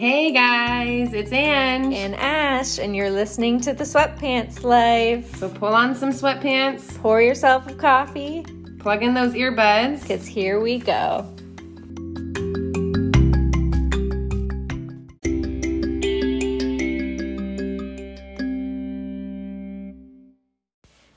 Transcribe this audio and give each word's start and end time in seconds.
Hey 0.00 0.32
guys, 0.32 1.12
it's 1.12 1.30
Anne. 1.30 1.92
And 1.92 2.16
Ash, 2.16 2.78
and 2.78 2.96
you're 2.96 3.10
listening 3.10 3.60
to 3.60 3.74
the 3.74 3.84
Sweatpants 3.84 4.64
Life. 4.64 5.36
So 5.36 5.50
pull 5.50 5.74
on 5.74 5.94
some 5.94 6.08
sweatpants, 6.08 6.96
Pour 7.00 7.20
yourself 7.20 7.66
a 7.68 7.74
coffee, 7.74 8.46
plug 8.78 9.02
in 9.02 9.12
those 9.12 9.34
earbuds. 9.34 10.00
because 10.00 10.26
here 10.26 10.58
we 10.58 10.78
go. 10.78 11.26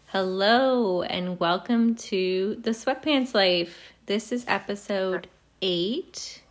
Hello, 0.08 1.04
and 1.04 1.40
welcome 1.40 1.96
to 1.96 2.58
the 2.60 2.72
Sweatpants 2.72 3.34
Life. 3.34 3.94
This 4.08 4.34
is 4.34 4.44
episode 4.50 5.30
eight. 5.62 6.43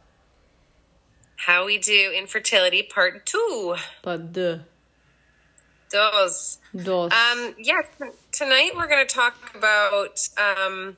How 1.45 1.67
we 1.67 1.79
do 1.79 2.13
infertility 2.17 2.85
part 2.85 3.27
two. 3.27 3.75
Part 4.05 4.33
two. 4.33 4.61
Those. 5.91 6.59
dos. 6.85 7.13
Um, 7.13 7.55
yeah, 7.59 7.83
tonight 8.31 8.71
we're 8.77 8.87
going 8.87 9.05
to 9.05 9.13
talk 9.13 9.35
about 9.57 10.29
um, 10.39 10.97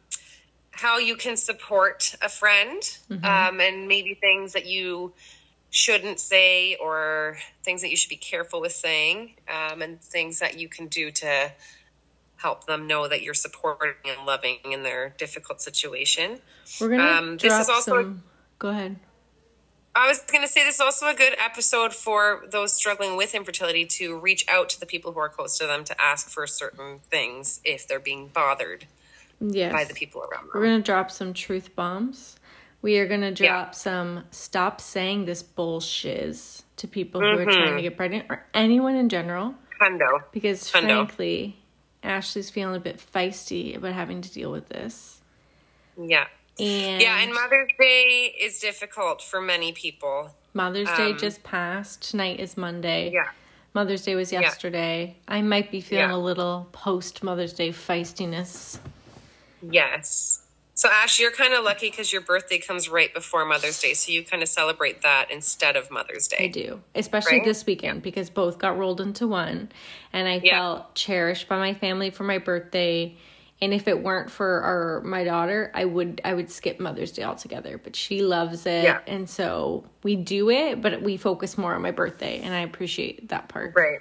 how 0.70 0.98
you 0.98 1.17
can 1.17 1.39
support 1.39 2.15
a 2.20 2.29
friend 2.29 2.83
um, 3.23 3.59
and 3.59 3.89
maybe 3.89 4.12
things 4.12 4.53
that 4.53 4.67
you 4.67 5.15
shouldn't 5.70 6.20
say 6.20 6.77
or 6.77 7.39
things 7.62 7.81
that 7.81 7.89
you 7.89 7.97
should 7.97 8.11
be 8.11 8.17
careful 8.17 8.61
with 8.61 8.73
saying 8.73 9.33
um, 9.48 9.81
and 9.81 9.98
things 10.03 10.41
that 10.41 10.59
you 10.61 10.69
can 10.69 10.89
do 10.89 11.11
to 11.11 11.51
help 12.37 12.67
them 12.67 12.87
know 12.87 13.09
that 13.09 13.23
you're 13.23 13.33
supporting 13.33 13.95
and 14.05 14.27
loving 14.27 14.59
in 14.70 14.83
their 14.83 15.15
difficult 15.17 15.62
situation. 15.62 16.39
We're 16.83 16.91
gonna 16.91 17.03
um, 17.03 17.39
this 17.39 17.48
drop 17.48 17.62
is 17.62 17.69
also- 17.70 18.03
some. 18.03 18.23
Go 18.59 18.69
ahead. 18.69 18.97
I 19.97 20.09
was 20.09 20.19
going 20.20 20.42
to 20.42 20.48
say 20.48 20.64
this 20.64 20.77
is 20.77 20.81
also 20.81 21.06
a 21.06 21.14
good 21.14 21.37
episode 21.39 21.95
for 21.95 22.45
those 22.50 22.75
struggling 22.75 23.17
with 23.17 23.34
infertility 23.34 23.87
to 23.87 24.19
reach 24.19 24.45
out 24.48 24.69
to 24.70 24.81
the 24.81 24.86
people 24.86 25.12
who 25.12 25.20
are 25.20 25.28
close 25.28 25.59
to 25.59 25.67
them 25.67 25.84
to 25.84 26.01
ask 26.01 26.28
for 26.28 26.47
certain 26.47 26.98
things 27.11 27.61
if 27.64 27.86
they're 27.86 28.01
being 28.01 28.28
bothered 28.28 28.86
Yes. 29.41 29.73
by 29.73 29.84
the 29.84 29.95
people 29.95 30.23
around 30.23 30.45
them. 30.45 30.51
We're 30.55 30.64
gonna 30.64 30.83
drop 30.83 31.11
some 31.11 31.34
truth 31.34 31.75
bombs. 31.77 32.36
We 32.83 32.98
are 32.98 33.06
gonna 33.06 33.33
drop 33.33 33.75
some 33.75 34.25
stop 34.31 34.81
saying 34.81 35.25
this 35.25 35.42
bullshiz 35.42 36.62
to 36.77 36.89
people 36.89 37.20
who 37.20 37.27
are 37.27 37.45
trying 37.45 37.47
to 37.47 37.70
mm-hmm. 37.73 37.81
get 37.81 37.97
pregnant 37.97 38.27
or 38.31 38.45
anyone 38.55 38.97
in 38.97 39.08
general. 39.08 39.55
Hundo. 39.81 40.23
Because 40.33 40.70
Hundo. 40.70 40.83
frankly, 40.83 41.58
Ashley's 42.03 42.51
feeling 42.51 42.77
a 42.77 42.81
bit 42.81 42.98
feisty 42.98 43.77
about 43.77 43.92
having 43.92 44.20
to 44.23 44.33
deal 44.33 44.51
with 44.51 44.69
this. 44.69 45.20
Yeah. 46.01 46.27
And 46.58 47.00
Yeah, 47.02 47.19
and 47.20 47.33
Mother's 47.34 47.70
Day 47.78 48.34
is 48.41 48.58
difficult 48.60 49.22
for 49.22 49.41
many 49.41 49.72
people. 49.72 50.30
Mother's 50.52 50.88
Day 50.96 51.11
um, 51.12 51.19
just 51.19 51.42
passed. 51.42 52.11
Tonight 52.11 52.38
is 52.38 52.56
Monday. 52.56 53.11
Yeah. 53.12 53.28
Mother's 53.74 54.02
Day 54.02 54.14
was 54.14 54.30
yesterday. 54.30 55.16
I 55.27 55.42
might 55.42 55.72
be 55.72 55.80
feeling 55.80 56.11
Yeah. 56.11 56.14
a 56.14 56.19
little 56.19 56.69
post 56.70 57.24
Mother's 57.24 57.52
Day 57.52 57.70
feistiness. 57.70 58.78
Yes. 59.69 60.41
So, 60.77 60.88
Ash, 60.92 61.19
you're 61.20 61.30
kind 61.33 61.55
of 61.55 61.64
lucky 61.64 61.88
because 61.91 62.12
your 62.12 62.20
birthday 62.22 62.58
comes 62.58 62.89
right 62.89 63.12
before 63.14 63.44
Mother's 63.44 63.80
Day. 63.80 63.94
So, 63.94 64.12
you 64.12 64.24
kind 64.24 64.42
of 64.42 64.48
celebrate 64.48 65.02
that 65.02 65.30
instead 65.30 65.77
of 65.77 65.91
Mother's 65.91 66.28
Day. 66.28 66.36
I 66.41 66.46
do, 66.48 66.80
especially 66.94 67.39
Right? 67.39 67.44
this 67.44 67.64
weekend 67.66 68.02
because 68.02 68.28
both 68.30 68.58
got 68.58 68.77
rolled 68.77 69.00
into 69.00 69.27
one, 69.27 69.70
and 70.12 70.28
I 70.28 70.41
Yeah. 70.42 70.58
felt 70.61 70.94
cherished 70.94 71.48
by 71.48 71.58
my 71.58 71.74
family 71.74 72.11
for 72.11 72.24
my 72.24 72.39
birthday. 72.39 73.16
And 73.65 73.73
if 73.73 73.89
it 73.89 74.03
weren't 74.03 74.31
for 74.31 74.61
our 74.61 75.01
my 75.05 75.25
daughter, 75.25 75.70
I 75.73 75.87
would 75.87 76.20
I 76.23 76.34
would 76.34 76.51
skip 76.51 76.79
Mother's 76.79 77.12
Day 77.12 77.23
altogether. 77.23 77.79
But 77.83 77.97
she 77.97 78.20
loves 78.23 78.67
it, 78.67 78.84
Yeah. 78.84 79.01
and 79.07 79.29
so 79.29 79.84
we 80.03 80.17
do 80.17 80.51
it. 80.51 80.83
But 80.83 81.01
we 81.01 81.17
focus 81.17 81.57
more 81.57 81.75
on 81.75 81.81
my 81.81 81.91
birthday, 81.91 82.41
and 82.41 82.55
I 82.55 82.61
appreciate 82.61 83.31
that 83.31 83.48
part. 83.48 83.73
Right. 83.74 84.01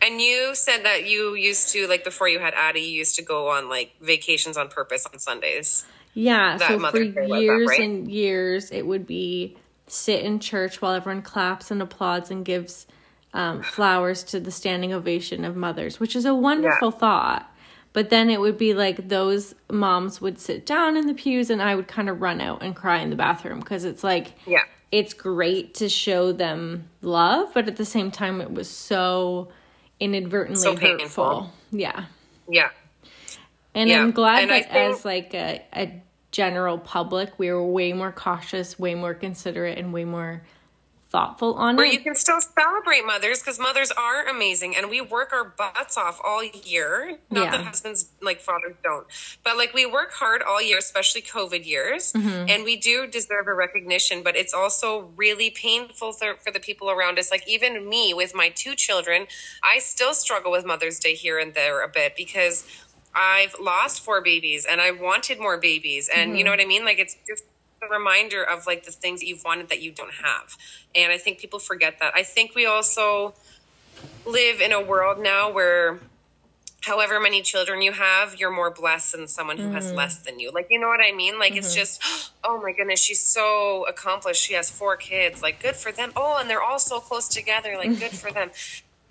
And 0.00 0.18
you 0.20 0.54
said 0.54 0.84
that 0.84 1.06
you 1.06 1.34
used 1.34 1.72
to, 1.72 1.86
like, 1.88 2.04
before 2.04 2.28
you 2.28 2.38
had 2.38 2.54
Addie, 2.54 2.80
you 2.80 2.98
used 2.98 3.16
to 3.16 3.22
go 3.22 3.48
on, 3.48 3.68
like, 3.68 3.92
vacations 4.00 4.56
on 4.56 4.68
purpose 4.68 5.06
on 5.10 5.18
Sundays. 5.18 5.84
Yeah, 6.14 6.56
That 6.58 6.68
so 6.68 6.78
for 6.78 7.04
Day 7.04 7.12
was 7.26 7.30
up, 7.32 7.40
years 7.40 7.68
right? 7.68 7.80
and 7.80 8.10
years, 8.10 8.70
it 8.70 8.86
would 8.86 9.06
be 9.06 9.56
sit 9.86 10.22
in 10.22 10.40
church 10.40 10.80
while 10.82 10.92
everyone 10.94 11.22
claps 11.22 11.70
and 11.70 11.80
applauds 11.82 12.30
and 12.30 12.44
gives 12.44 12.86
um, 13.32 13.62
flowers 13.62 14.22
to 14.24 14.40
the 14.40 14.50
standing 14.50 14.92
ovation 14.92 15.44
of 15.44 15.56
mothers, 15.56 15.98
which 15.98 16.14
is 16.16 16.24
a 16.24 16.34
wonderful 16.34 16.90
thought. 16.90 17.50
But 17.94 18.10
then 18.10 18.28
it 18.28 18.40
would 18.40 18.58
be 18.58 18.74
like 18.74 19.08
those 19.08 19.54
moms 19.70 20.20
would 20.20 20.38
sit 20.38 20.66
down 20.66 20.96
in 20.98 21.06
the 21.06 21.14
pews 21.14 21.48
and 21.48 21.62
I 21.62 21.74
would 21.74 21.88
kind 21.88 22.10
of 22.10 22.20
run 22.20 22.40
out 22.42 22.62
and 22.62 22.74
cry 22.76 22.98
in 22.98 23.08
the 23.08 23.16
bathroom 23.16 23.60
because 23.60 23.84
it's 23.84 24.04
like, 24.04 24.32
Yeah. 24.46 24.64
it's 24.92 25.14
great 25.14 25.74
to 25.74 25.88
show 25.88 26.32
them 26.32 26.90
love, 27.02 27.54
but 27.54 27.68
at 27.68 27.76
the 27.76 27.84
same 27.84 28.10
time, 28.10 28.40
it 28.42 28.52
was 28.52 28.68
so 28.68 29.48
inadvertently 30.00 30.60
So 30.62 30.76
painful. 30.76 31.04
hurtful. 31.40 31.52
Yeah. 31.70 32.04
Yeah. 32.48 32.70
And 33.76 33.88
Yeah, 33.88 34.02
I'm 34.02 34.10
glad 34.10 34.42
and 34.42 34.50
that 34.50 34.70
think- 34.72 34.94
as 34.96 35.04
like 35.04 35.32
a, 35.32 35.62
a 35.72 36.02
general 36.32 36.78
public, 36.78 37.38
we 37.38 37.52
were 37.52 37.64
way 37.64 37.92
more 37.92 38.10
cautious, 38.10 38.76
way 38.76 38.96
more 38.96 39.14
considerate, 39.14 39.78
and 39.78 39.92
way 39.92 40.04
more 40.04 40.42
thoughtful 41.14 41.54
on 41.54 41.78
Or 41.78 41.84
it. 41.84 41.92
you 41.92 42.00
can 42.00 42.16
still 42.16 42.40
celebrate 42.40 43.06
mothers 43.06 43.38
because 43.38 43.58
mothers 43.60 43.92
are 43.92 44.26
amazing 44.26 44.74
and 44.76 44.90
we 44.90 45.00
work 45.00 45.32
our 45.32 45.44
butts 45.44 45.96
off 45.96 46.20
all 46.24 46.42
year. 46.42 47.18
Not 47.30 47.44
Yeah. 47.44 47.50
that 47.52 47.64
husbands 47.64 48.06
like 48.20 48.40
fathers 48.40 48.74
don't, 48.82 49.06
but 49.44 49.56
like 49.56 49.72
we 49.74 49.86
work 49.86 50.12
hard 50.12 50.42
all 50.42 50.60
year, 50.60 50.78
especially 50.78 51.22
COVID 51.22 51.64
years, 51.64 52.12
Mm-hmm. 52.14 52.48
and 52.50 52.64
we 52.64 52.74
do 52.76 53.06
deserve 53.06 53.46
a 53.46 53.54
recognition. 53.54 54.22
But 54.24 54.34
it's 54.36 54.52
also 54.52 55.08
really 55.14 55.50
painful 55.50 56.12
for, 56.14 56.34
for 56.42 56.50
the 56.50 56.60
people 56.60 56.90
around 56.90 57.18
us. 57.20 57.30
Like 57.30 57.46
even 57.48 57.88
me 57.88 58.12
with 58.12 58.34
my 58.34 58.48
two 58.48 58.74
children, 58.74 59.26
I 59.62 59.78
still 59.78 60.14
struggle 60.14 60.50
with 60.50 60.64
Mother's 60.66 60.98
Day 60.98 61.14
here 61.14 61.38
and 61.38 61.54
there 61.54 61.80
a 61.82 61.88
bit 61.88 62.16
because 62.16 62.66
I've 63.14 63.54
lost 63.60 64.00
four 64.00 64.20
babies 64.20 64.66
and 64.68 64.80
I 64.80 64.90
wanted 64.90 65.38
more 65.38 65.58
babies, 65.58 66.08
and 66.08 66.30
Mm-hmm. 66.30 66.38
you 66.38 66.44
know 66.44 66.50
what 66.50 66.60
I 66.60 66.64
mean. 66.64 66.84
Like 66.84 66.98
it's 66.98 67.16
just 67.28 67.44
reminder 67.90 68.42
of 68.42 68.66
like 68.66 68.84
the 68.84 68.92
things 68.92 69.20
that 69.20 69.26
you've 69.26 69.44
wanted 69.44 69.68
that 69.68 69.80
you 69.82 69.90
don't 69.90 70.14
have. 70.14 70.56
And 70.94 71.12
I 71.12 71.18
think 71.18 71.38
people 71.38 71.58
forget 71.58 71.98
that. 72.00 72.12
I 72.14 72.22
think 72.22 72.54
we 72.54 72.66
also 72.66 73.34
live 74.26 74.60
in 74.60 74.72
a 74.72 74.80
world 74.80 75.22
now 75.22 75.50
where 75.52 75.98
however 76.84 77.18
many 77.18 77.40
children 77.40 77.80
you 77.80 77.92
have, 77.92 78.38
you're 78.38 78.50
more 78.50 78.70
blessed 78.70 79.12
than 79.12 79.26
someone 79.26 79.56
who 79.56 79.70
has 79.70 79.86
mm-hmm. 79.86 79.96
less 79.96 80.18
than 80.18 80.38
you. 80.38 80.50
Like, 80.50 80.68
you 80.70 80.78
know 80.78 80.88
what 80.88 81.00
I 81.00 81.12
mean? 81.12 81.38
Like, 81.38 81.56
it's 81.56 81.68
mm-hmm. 81.68 81.78
just, 81.78 82.32
oh 82.44 82.60
my 82.60 82.72
goodness, 82.72 83.02
she's 83.02 83.20
so 83.20 83.86
accomplished. 83.88 84.42
She 84.42 84.54
has 84.54 84.70
four 84.70 84.96
kids. 84.96 85.42
Like, 85.42 85.62
good 85.62 85.76
for 85.76 85.92
them. 85.92 86.12
Oh, 86.14 86.38
and 86.38 86.48
they're 86.48 86.62
all 86.62 86.78
so 86.78 87.00
close 87.00 87.28
together. 87.28 87.76
Like, 87.76 87.98
good 87.98 88.10
for 88.12 88.30
them. 88.30 88.50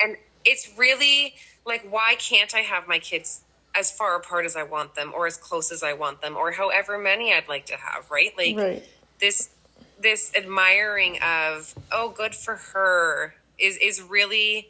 And 0.02 0.18
it's 0.46 0.72
really 0.78 1.36
like, 1.66 1.86
why 1.90 2.16
can't 2.16 2.54
I 2.54 2.60
have 2.60 2.88
my 2.88 3.00
kids 3.00 3.42
as 3.76 3.92
far 3.92 4.16
apart 4.16 4.46
as 4.46 4.56
I 4.56 4.64
want 4.64 4.96
them 4.96 5.12
or 5.16 5.28
as 5.28 5.38
close 5.38 5.72
as 5.72 5.84
I 5.84 5.94
want 5.94 6.22
them 6.22 6.38
or 6.38 6.52
however 6.52 6.98
many 6.98 7.34
I'd 7.34 7.48
like 7.48 7.66
to 7.68 7.76
have, 7.76 8.10
right? 8.12 8.32
Like, 8.38 8.58
right. 8.58 8.84
this 9.20 9.50
this 10.00 10.34
admiring 10.36 11.18
of 11.22 11.74
oh 11.92 12.10
good 12.10 12.36
for 12.36 12.56
her 12.56 13.34
is 13.58 13.78
is 13.78 14.02
really 14.02 14.68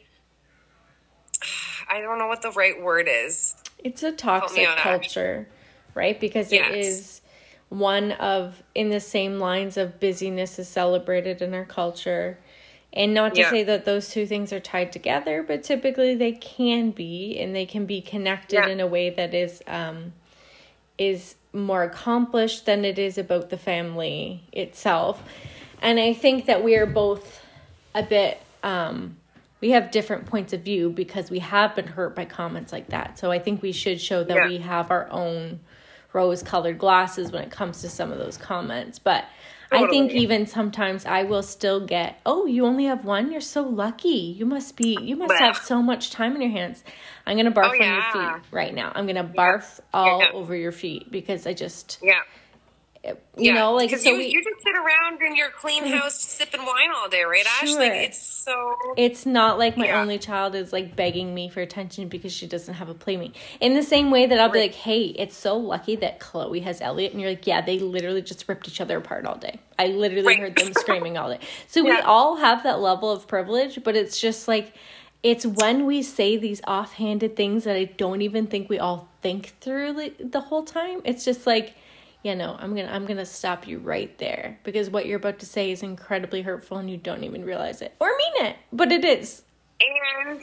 I 1.90 2.00
don't 2.00 2.18
know 2.18 2.26
what 2.26 2.42
the 2.42 2.52
right 2.52 2.80
word 2.80 3.08
is. 3.10 3.54
It's 3.78 4.02
a 4.02 4.12
toxic 4.12 4.66
culture, 4.76 5.48
right? 5.94 6.18
Because 6.18 6.52
Yes. 6.52 6.70
it 6.70 6.78
is 6.78 7.20
one 7.68 8.12
of, 8.12 8.62
in 8.74 8.90
the 8.90 9.00
same 9.00 9.38
lines 9.38 9.76
of 9.76 10.00
busyness 10.00 10.58
is 10.58 10.68
celebrated 10.68 11.42
in 11.42 11.54
our 11.54 11.64
culture. 11.64 12.38
And 12.96 13.12
not 13.12 13.34
to 13.34 13.40
Yeah. 13.40 13.50
say 13.50 13.62
that 13.64 13.84
those 13.84 14.08
two 14.10 14.24
things 14.24 14.52
are 14.52 14.60
tied 14.60 14.92
together, 14.92 15.42
but 15.42 15.64
typically 15.64 16.14
they 16.14 16.32
can 16.32 16.92
be, 16.92 17.36
and 17.40 17.54
they 17.54 17.66
can 17.66 17.86
be 17.86 18.00
connected 18.00 18.54
Yeah. 18.56 18.68
in 18.68 18.78
a 18.80 18.86
way 18.86 19.10
that 19.10 19.34
is 19.34 19.62
um, 19.66 20.12
is 20.96 21.34
more 21.52 21.82
accomplished 21.82 22.66
than 22.66 22.84
it 22.84 22.98
is 22.98 23.18
about 23.18 23.50
the 23.50 23.56
family 23.56 24.42
itself. 24.52 25.22
And 25.82 25.98
I 25.98 26.12
think 26.12 26.46
that 26.46 26.62
we 26.62 26.76
are 26.76 26.86
both 26.86 27.40
a 27.96 28.02
bit 28.02 28.40
um 28.62 29.16
we 29.60 29.70
have 29.70 29.90
different 29.90 30.26
points 30.26 30.52
of 30.52 30.60
view 30.60 30.90
because 30.90 31.30
we 31.30 31.38
have 31.38 31.74
been 31.74 31.86
hurt 31.86 32.14
by 32.14 32.24
comments 32.26 32.70
like 32.72 32.88
that. 32.88 33.18
So 33.18 33.30
I 33.30 33.38
think 33.38 33.62
we 33.62 33.72
should 33.72 33.98
show 34.00 34.22
that 34.22 34.36
Yeah. 34.36 34.48
we 34.48 34.58
have 34.58 34.90
our 34.90 35.08
own 35.10 35.60
rose 36.12 36.42
colored 36.42 36.78
glasses 36.78 37.32
when 37.32 37.42
it 37.42 37.50
comes 37.50 37.80
to 37.80 37.88
some 37.88 38.12
of 38.12 38.18
those 38.18 38.36
comments. 38.36 38.98
But 38.98 39.24
I 39.72 39.86
think 39.88 40.12
even 40.12 40.46
sometimes 40.46 41.06
I 41.06 41.24
will 41.24 41.42
still 41.42 41.84
get, 41.84 42.20
"Oh, 42.24 42.46
you 42.46 42.64
only 42.64 42.84
have 42.84 43.04
one? 43.04 43.32
You're 43.32 43.40
so 43.40 43.62
lucky. 43.62 44.34
You 44.38 44.46
must 44.46 44.76
be 44.76 44.94
you 44.96 45.16
must 45.16 45.34
have 45.34 45.56
so 45.56 45.82
much 45.82 46.10
time 46.10 46.34
in 46.36 46.42
your 46.42 46.50
hands." 46.50 46.84
I'm 47.26 47.36
going 47.36 47.46
to 47.46 47.52
barf 47.52 47.70
Oh, 47.80 47.82
on 47.82 47.94
your 47.94 48.02
feet 48.12 48.52
right 48.52 48.74
now. 48.74 48.92
I'm 48.94 49.06
going 49.06 49.16
to 49.16 49.24
barf 49.24 49.80
all 49.92 50.20
Yeah. 50.20 50.32
over 50.32 50.54
your 50.54 50.72
feet 50.72 51.10
because 51.10 51.46
I 51.46 51.54
just 51.54 51.98
Yeah. 52.02 52.20
You 53.36 53.52
know, 53.52 53.74
like 53.74 53.90
so 53.90 54.10
you, 54.10 54.18
we, 54.18 54.26
you 54.28 54.42
just 54.44 54.62
sit 54.62 54.74
around 54.76 55.22
in 55.22 55.36
your 55.36 55.50
clean 55.50 55.84
house 55.86 56.20
sipping 56.20 56.64
wine 56.64 56.90
all 56.94 57.08
day, 57.08 57.24
right, 57.24 57.44
Ash? 57.46 57.68
Sure. 57.68 57.78
Like 57.80 57.92
it's 58.10 58.26
so. 58.26 58.74
it's 58.96 59.26
not 59.26 59.58
like 59.58 59.76
my 59.76 59.86
Yeah. 59.86 60.00
only 60.00 60.18
child 60.18 60.54
is 60.54 60.72
like 60.72 60.96
begging 60.96 61.34
me 61.34 61.48
for 61.48 61.60
attention 61.60 62.08
because 62.08 62.32
she 62.32 62.46
doesn't 62.46 62.74
have 62.74 62.88
a 62.88 62.94
playmate. 62.94 63.36
In 63.60 63.74
the 63.74 63.82
same 63.82 64.10
way 64.10 64.26
that 64.26 64.38
I'll 64.40 64.48
be 64.50 64.60
like, 64.60 64.74
"Hey, 64.74 65.06
it's 65.18 65.36
so 65.36 65.56
lucky 65.56 65.96
that 65.96 66.20
Chloe 66.20 66.60
has 66.60 66.80
Elliot," 66.80 67.12
and 67.12 67.20
you're 67.20 67.30
like, 67.30 67.46
"Yeah, 67.46 67.60
they 67.60 67.78
literally 67.78 68.22
just 68.22 68.48
ripped 68.48 68.68
each 68.68 68.80
other 68.80 68.98
apart 68.98 69.26
all 69.26 69.36
day. 69.36 69.60
I 69.78 69.88
literally 69.88 70.28
Right. 70.28 70.40
heard 70.40 70.56
them 70.56 70.72
screaming 70.74 71.18
all 71.18 71.30
day." 71.30 71.40
So 71.66 71.82
we 71.84 71.90
all 72.00 72.36
have 72.36 72.62
that 72.64 72.80
level 72.80 73.10
of 73.10 73.26
privilege, 73.28 73.82
but 73.84 73.96
it's 73.96 74.20
just 74.20 74.48
like 74.48 74.72
it's 75.22 75.46
when 75.46 75.86
we 75.86 76.02
say 76.02 76.36
these 76.36 76.60
offhanded 76.66 77.34
things 77.36 77.64
that 77.64 77.76
I 77.76 77.84
don't 77.84 78.22
even 78.22 78.46
think 78.46 78.68
we 78.68 78.78
all 78.78 79.08
think 79.22 79.54
through 79.60 79.92
like, 79.92 80.16
the 80.32 80.40
whole 80.40 80.64
time. 80.64 81.00
It's 81.04 81.24
just 81.24 81.46
like, 81.46 81.74
you 82.24 82.34
know, 82.34 82.56
I'm 82.58 82.74
gonna 82.74 82.90
I'm 82.90 83.04
gonna 83.04 83.26
stop 83.26 83.68
you 83.68 83.78
right 83.78 84.16
there 84.18 84.58
because 84.64 84.88
what 84.88 85.06
you're 85.06 85.18
about 85.18 85.38
to 85.40 85.46
say 85.46 85.70
is 85.70 85.82
incredibly 85.82 86.40
hurtful 86.40 86.78
and 86.78 86.90
you 86.90 86.96
don't 86.96 87.22
even 87.22 87.44
realize 87.44 87.82
it 87.82 87.94
or 88.00 88.08
mean 88.08 88.46
it, 88.46 88.56
but 88.72 88.90
it 88.90 89.04
is. 89.04 89.42
And 89.80 90.42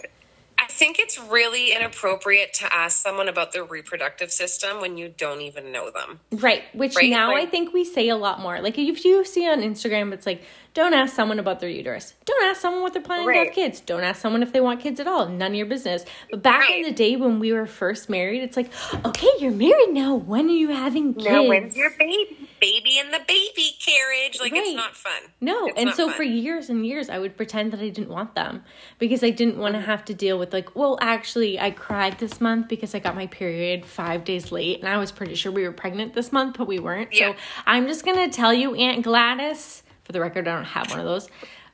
think 0.82 0.98
it's 0.98 1.20
really 1.20 1.74
inappropriate 1.74 2.56
to 2.56 2.76
ask 2.76 3.04
someone 3.04 3.30
about 3.30 3.54
their 3.54 3.64
reproductive 3.64 4.32
system 4.32 4.82
when 4.82 4.98
you 4.98 5.14
don't 5.16 5.42
even 5.42 5.72
know 5.72 5.92
them. 5.92 6.20
Right, 6.32 6.64
which 6.74 6.96
Right, 6.96 7.08
now 7.08 7.36
I 7.36 7.46
think 7.46 7.72
we 7.72 7.86
say 7.86 8.10
a 8.10 8.16
lot 8.16 8.40
more. 8.40 8.60
Like 8.62 8.80
if 8.80 9.06
you 9.06 9.24
see 9.24 9.48
on 9.48 9.62
Instagram, 9.62 10.12
it's 10.12 10.26
like, 10.26 10.44
don't 10.74 10.96
ask 10.96 11.16
someone 11.16 11.38
about 11.38 11.60
their 11.60 11.70
uterus. 11.70 12.16
Don't 12.26 12.44
ask 12.46 12.62
someone 12.62 12.82
what 12.82 12.94
they're 12.94 13.02
planning 13.04 13.28
to 13.28 13.46
have 13.46 13.54
kids. 13.54 13.80
Don't 13.82 14.04
ask 14.04 14.20
someone 14.22 14.42
if 14.42 14.54
they 14.54 14.62
want 14.62 14.80
kids 14.80 15.00
at 15.00 15.06
all. 15.06 15.30
None 15.30 15.52
of 15.52 15.56
your 15.56 15.68
business. 15.68 16.04
But 16.32 16.42
back 16.42 16.72
in 16.72 16.82
the 16.82 16.92
day 16.92 17.16
when 17.16 17.40
we 17.40 17.54
were 17.54 17.68
first 17.68 18.10
married, 18.10 18.42
it's 18.42 18.58
like, 18.58 18.72
okay, 19.06 19.30
you're 19.38 19.52
married 19.52 19.90
now. 19.90 20.16
When 20.16 20.48
are 20.48 20.50
you 20.54 20.70
having 20.70 21.14
kids? 21.14 21.26
Now, 21.26 21.44
when's 21.44 21.78
your 21.78 21.92
baby? 22.00 22.41
Baby 22.62 23.00
in 23.00 23.10
the 23.10 23.20
baby 23.28 23.72
carriage. 23.84 24.40
Like, 24.40 24.52
Right. 24.54 24.64
it's 24.68 24.76
not 24.76 24.96
fun. 24.96 25.22
No, 25.42 25.66
It's 25.66 25.80
and 25.80 25.90
so 25.94 26.08
fun. 26.08 26.16
for 26.18 26.24
years 26.24 26.70
and 26.70 26.86
years, 26.86 27.10
I 27.10 27.18
would 27.18 27.36
pretend 27.36 27.74
that 27.74 27.80
I 27.80 27.90
didn't 27.90 28.10
want 28.10 28.36
them 28.36 28.64
because 29.00 29.24
I 29.24 29.32
didn't 29.32 29.58
want 29.58 29.74
to 29.74 29.80
Mm-hmm. 29.80 29.90
have 29.90 30.06
to 30.06 30.14
deal 30.14 30.38
with 30.38 30.54
like, 30.54 30.76
well, 30.76 30.98
actually, 31.02 31.60
I 31.60 31.72
cried 31.72 32.20
this 32.20 32.40
month 32.40 32.68
because 32.68 32.94
I 32.94 33.00
got 33.00 33.16
my 33.16 33.26
period 33.28 33.86
five 33.86 34.24
days 34.24 34.52
late, 34.52 34.80
and 34.80 34.88
I 34.88 34.98
was 34.98 35.12
pretty 35.12 35.34
sure 35.34 35.52
we 35.52 35.64
were 35.64 35.72
pregnant 35.72 36.14
this 36.14 36.32
month, 36.32 36.58
but 36.60 36.68
we 36.68 36.78
weren't. 36.80 37.12
Yeah. 37.12 37.32
So 37.32 37.36
I'm 37.66 37.88
just 37.88 38.06
gonna 38.06 38.30
tell 38.30 38.54
you, 38.54 38.76
Aunt 38.76 39.02
Gladys. 39.04 39.82
For 40.04 40.12
the 40.12 40.22
record, 40.22 40.48
I 40.48 40.54
don't 40.56 40.66
have 40.66 40.90
one 40.92 41.00
of 41.00 41.06
those. 41.06 41.28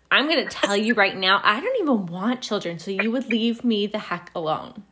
I'm 0.10 0.30
gonna 0.30 0.48
tell 0.50 0.78
you 0.78 0.94
right 0.94 1.18
now, 1.18 1.42
I 1.44 1.60
don't 1.60 1.82
even 1.82 2.06
want 2.06 2.42
children, 2.42 2.80
so 2.80 2.92
you 2.92 3.12
would 3.12 3.28
leave 3.28 3.66
me 3.66 3.88
the 3.88 4.00
heck 4.00 4.32
alone. 4.34 4.84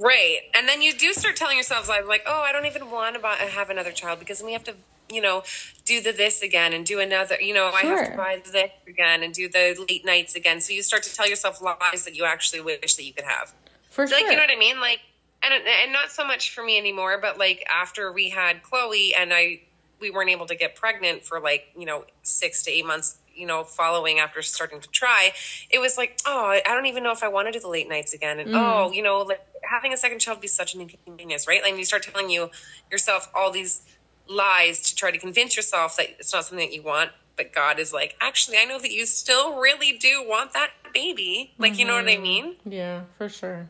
Right. 0.00 0.38
And 0.54 0.66
then 0.66 0.80
you 0.80 0.94
do 0.94 1.12
start 1.12 1.36
telling 1.36 1.56
yourselves, 1.56 1.88
like, 1.88 2.06
like, 2.06 2.22
oh, 2.26 2.40
I 2.40 2.52
don't 2.52 2.64
even 2.64 2.90
want 2.90 3.20
to 3.20 3.26
have 3.28 3.68
another 3.68 3.92
child 3.92 4.20
because 4.20 4.42
we 4.42 4.52
have 4.54 4.64
to, 4.64 4.74
you 5.10 5.20
know, 5.20 5.42
do 5.84 6.00
the 6.00 6.12
this 6.12 6.42
again 6.42 6.72
and 6.72 6.84
do 6.84 7.00
another, 7.00 7.40
you 7.40 7.54
know, 7.54 7.70
I 7.72 7.80
have 7.82 8.10
to 8.10 8.16
buy 8.16 8.42
this 8.44 8.70
again 8.86 9.22
and 9.22 9.32
do 9.32 9.48
the 9.48 9.76
late 9.88 10.04
nights 10.04 10.34
again. 10.34 10.60
So 10.60 10.72
you 10.72 10.82
start 10.82 11.02
to 11.04 11.14
tell 11.14 11.28
yourself 11.28 11.62
lies 11.62 12.04
that 12.04 12.14
you 12.14 12.24
actually 12.24 12.60
wish 12.60 12.94
that 12.94 13.04
you 13.04 13.12
could 13.12 13.24
have. 13.24 13.54
For 13.90 14.06
Like, 14.06 14.18
sure. 14.20 14.30
you 14.30 14.36
know 14.36 14.42
what 14.42 14.50
I 14.50 14.58
mean? 14.58 14.80
Like, 14.80 15.00
and 15.42 15.54
and 15.54 15.92
not 15.92 16.10
so 16.10 16.26
much 16.26 16.54
for 16.54 16.64
me 16.64 16.78
anymore, 16.78 17.18
but 17.20 17.38
like 17.38 17.64
after 17.70 18.12
we 18.12 18.28
had 18.28 18.62
Chloe 18.62 19.14
and 19.14 19.32
I, 19.32 19.60
we 20.00 20.10
weren't 20.10 20.30
able 20.30 20.46
to 20.46 20.54
get 20.54 20.74
pregnant 20.74 21.24
for 21.24 21.40
like 21.40 21.68
you 21.76 21.86
know 21.86 22.04
six 22.22 22.62
to 22.64 22.70
eight 22.70 22.86
months. 22.86 23.18
You 23.34 23.46
know, 23.46 23.62
following 23.62 24.18
after 24.18 24.42
starting 24.42 24.80
to 24.80 24.88
try, 24.88 25.30
it 25.70 25.78
was 25.78 25.96
like, 25.96 26.18
oh, 26.26 26.46
I 26.48 26.60
don't 26.66 26.86
even 26.86 27.04
know 27.04 27.12
if 27.12 27.22
I 27.22 27.28
want 27.28 27.46
to 27.46 27.52
do 27.52 27.60
the 27.60 27.68
late 27.68 27.88
nights 27.88 28.12
again. 28.12 28.40
And 28.40 28.52
oh, 28.52 28.90
mm. 28.90 28.94
you 28.94 29.00
know, 29.00 29.20
like 29.20 29.40
having 29.62 29.92
a 29.92 29.96
second 29.96 30.18
child 30.18 30.38
would 30.38 30.42
be 30.42 30.48
such 30.48 30.74
an 30.74 30.80
inconvenience, 30.80 31.46
right? 31.46 31.62
Like 31.62 31.76
you 31.76 31.84
start 31.84 32.02
telling 32.02 32.30
you 32.30 32.50
yourself 32.90 33.30
all 33.36 33.52
these 33.52 33.82
lies 34.28 34.82
to 34.82 34.94
try 34.94 35.10
to 35.10 35.18
convince 35.18 35.56
yourself 35.56 35.96
that 35.96 36.10
it's 36.18 36.32
not 36.32 36.44
something 36.44 36.68
that 36.68 36.74
you 36.74 36.82
want. 36.82 37.10
But 37.36 37.52
God 37.52 37.78
is 37.78 37.92
like, 37.92 38.16
actually, 38.20 38.58
I 38.58 38.64
know 38.64 38.80
that 38.80 38.90
you 38.90 39.06
still 39.06 39.58
really 39.58 39.96
do 39.96 40.24
want 40.26 40.52
that 40.54 40.70
baby. 40.92 41.54
Like, 41.56 41.78
you 41.78 41.86
know 41.86 41.94
what 41.94 42.08
I 42.08 42.14
mm-hmm. 42.14 42.22
mean? 42.22 42.56
yeah, 42.64 43.02
for 43.16 43.28
sure. 43.28 43.68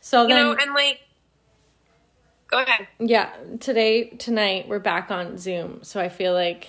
So 0.00 0.22
You 0.22 0.28
then, 0.28 0.36
know, 0.36 0.56
and 0.60 0.74
like, 0.74 1.00
go 2.48 2.60
ahead. 2.62 2.88
Yeah, 2.98 3.30
today, 3.60 4.10
tonight, 4.10 4.68
we're 4.68 4.80
back 4.80 5.10
on 5.10 5.38
Zoom. 5.38 5.84
So 5.84 6.00
I 6.00 6.08
feel 6.08 6.34
like 6.34 6.68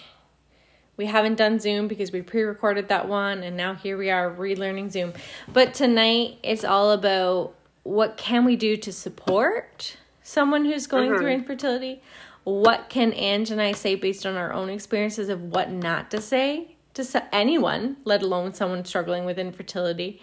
we 0.98 1.08
haven't 1.08 1.36
done 1.36 1.60
Zoom 1.60 1.88
because 1.88 2.12
we 2.12 2.22
pre 2.22 2.44
recorded 2.44 2.88
that 2.90 3.08
one, 3.08 3.44
and 3.44 3.58
now 3.58 3.74
here 3.74 3.98
we 3.98 4.10
are 4.10 4.32
relearning 4.32 4.92
Zoom. 4.92 5.14
But 5.52 5.74
tonight, 5.74 6.38
it's 6.44 6.64
all 6.64 6.92
about 6.92 7.56
what 7.84 8.18
can 8.18 8.46
we 8.46 8.56
do 8.56 8.78
to 8.78 8.92
support 8.94 9.98
someone 10.24 10.66
who's 10.66 10.88
going 10.88 11.10
through 11.10 11.28
mm-hmm. 11.28 11.42
infertility? 11.42 12.02
What 12.46 12.90
can 12.90 13.12
Ange 13.14 13.52
and 13.52 13.62
I 13.62 13.74
say 13.74 13.96
based 13.96 14.26
on 14.26 14.36
our 14.36 14.54
own 14.54 14.70
experiences 14.70 15.30
of 15.30 15.42
what 15.42 15.70
not 15.72 16.10
to 16.12 16.22
say 16.22 16.78
to 16.94 17.36
anyone, 17.36 17.98
let 18.06 18.22
alone 18.22 18.54
someone 18.54 18.86
struggling 18.86 19.26
with 19.26 19.38
infertility? 19.38 20.22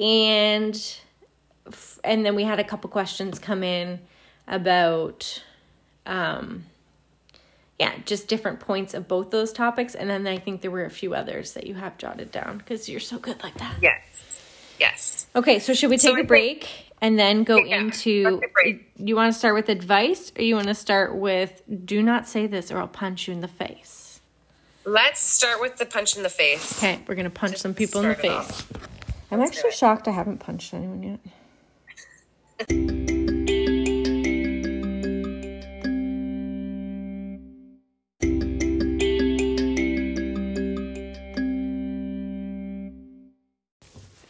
And 0.00 0.74
and 2.02 2.26
then 2.26 2.34
we 2.34 2.42
had 2.42 2.58
a 2.58 2.64
couple 2.64 2.90
questions 2.90 3.38
come 3.38 3.62
in 3.62 4.00
about 4.48 5.42
um 6.06 6.64
yeah 7.78 7.92
just 8.04 8.26
different 8.26 8.58
points 8.58 8.94
of 8.94 9.06
both 9.06 9.30
those 9.30 9.52
topics 9.52 9.94
and 9.94 10.10
then 10.10 10.26
i 10.26 10.36
think 10.36 10.60
there 10.60 10.72
were 10.72 10.84
a 10.84 10.90
few 10.90 11.14
others 11.14 11.52
that 11.52 11.64
you 11.64 11.74
have 11.74 11.96
jotted 11.98 12.32
down 12.32 12.58
because 12.58 12.88
you're 12.88 12.98
so 12.98 13.16
good 13.16 13.40
like 13.44 13.54
that 13.58 13.76
Yes. 13.80 14.02
Yes. 14.80 15.26
okay 15.36 15.60
so 15.60 15.72
should 15.72 15.90
we 15.90 15.98
So 15.98 16.08
take 16.08 16.18
I 16.18 16.20
a 16.22 16.24
break 16.24 16.68
and 17.02 17.18
then 17.18 17.44
go 17.44 17.58
Yeah, 17.58 17.80
into 17.80 18.22
let's 18.24 18.40
take 18.40 18.48
a 18.48 18.52
break. 18.52 18.90
you 18.96 19.14
want 19.16 19.30
to 19.32 19.38
start 19.38 19.54
with 19.54 19.68
advice 19.68 20.32
or 20.38 20.42
you 20.42 20.54
want 20.54 20.68
to 20.68 20.74
start 20.74 21.14
with 21.14 21.60
do 21.84 22.02
not 22.02 22.26
say 22.26 22.46
this 22.46 22.70
or 22.72 22.78
i'll 22.78 22.88
punch 22.88 23.28
you 23.28 23.34
in 23.34 23.40
the 23.42 23.48
face. 23.48 24.20
Let's 24.84 25.20
start 25.20 25.60
with 25.60 25.76
the 25.76 25.86
punch 25.86 26.16
in 26.16 26.22
the 26.22 26.28
face. 26.30 26.78
okay 26.78 27.02
we're 27.06 27.14
gonna 27.16 27.28
punch 27.30 27.58
some 27.58 27.74
people 27.74 28.00
in 28.00 28.08
the 28.08 28.14
face. 28.14 28.64
i'm 29.30 29.40
Let's 29.40 29.56
actually 29.56 29.72
shocked 29.72 30.08
i 30.08 30.12
haven't 30.12 30.38
punched 30.38 30.72
anyone 30.72 31.02
yet 31.02 31.20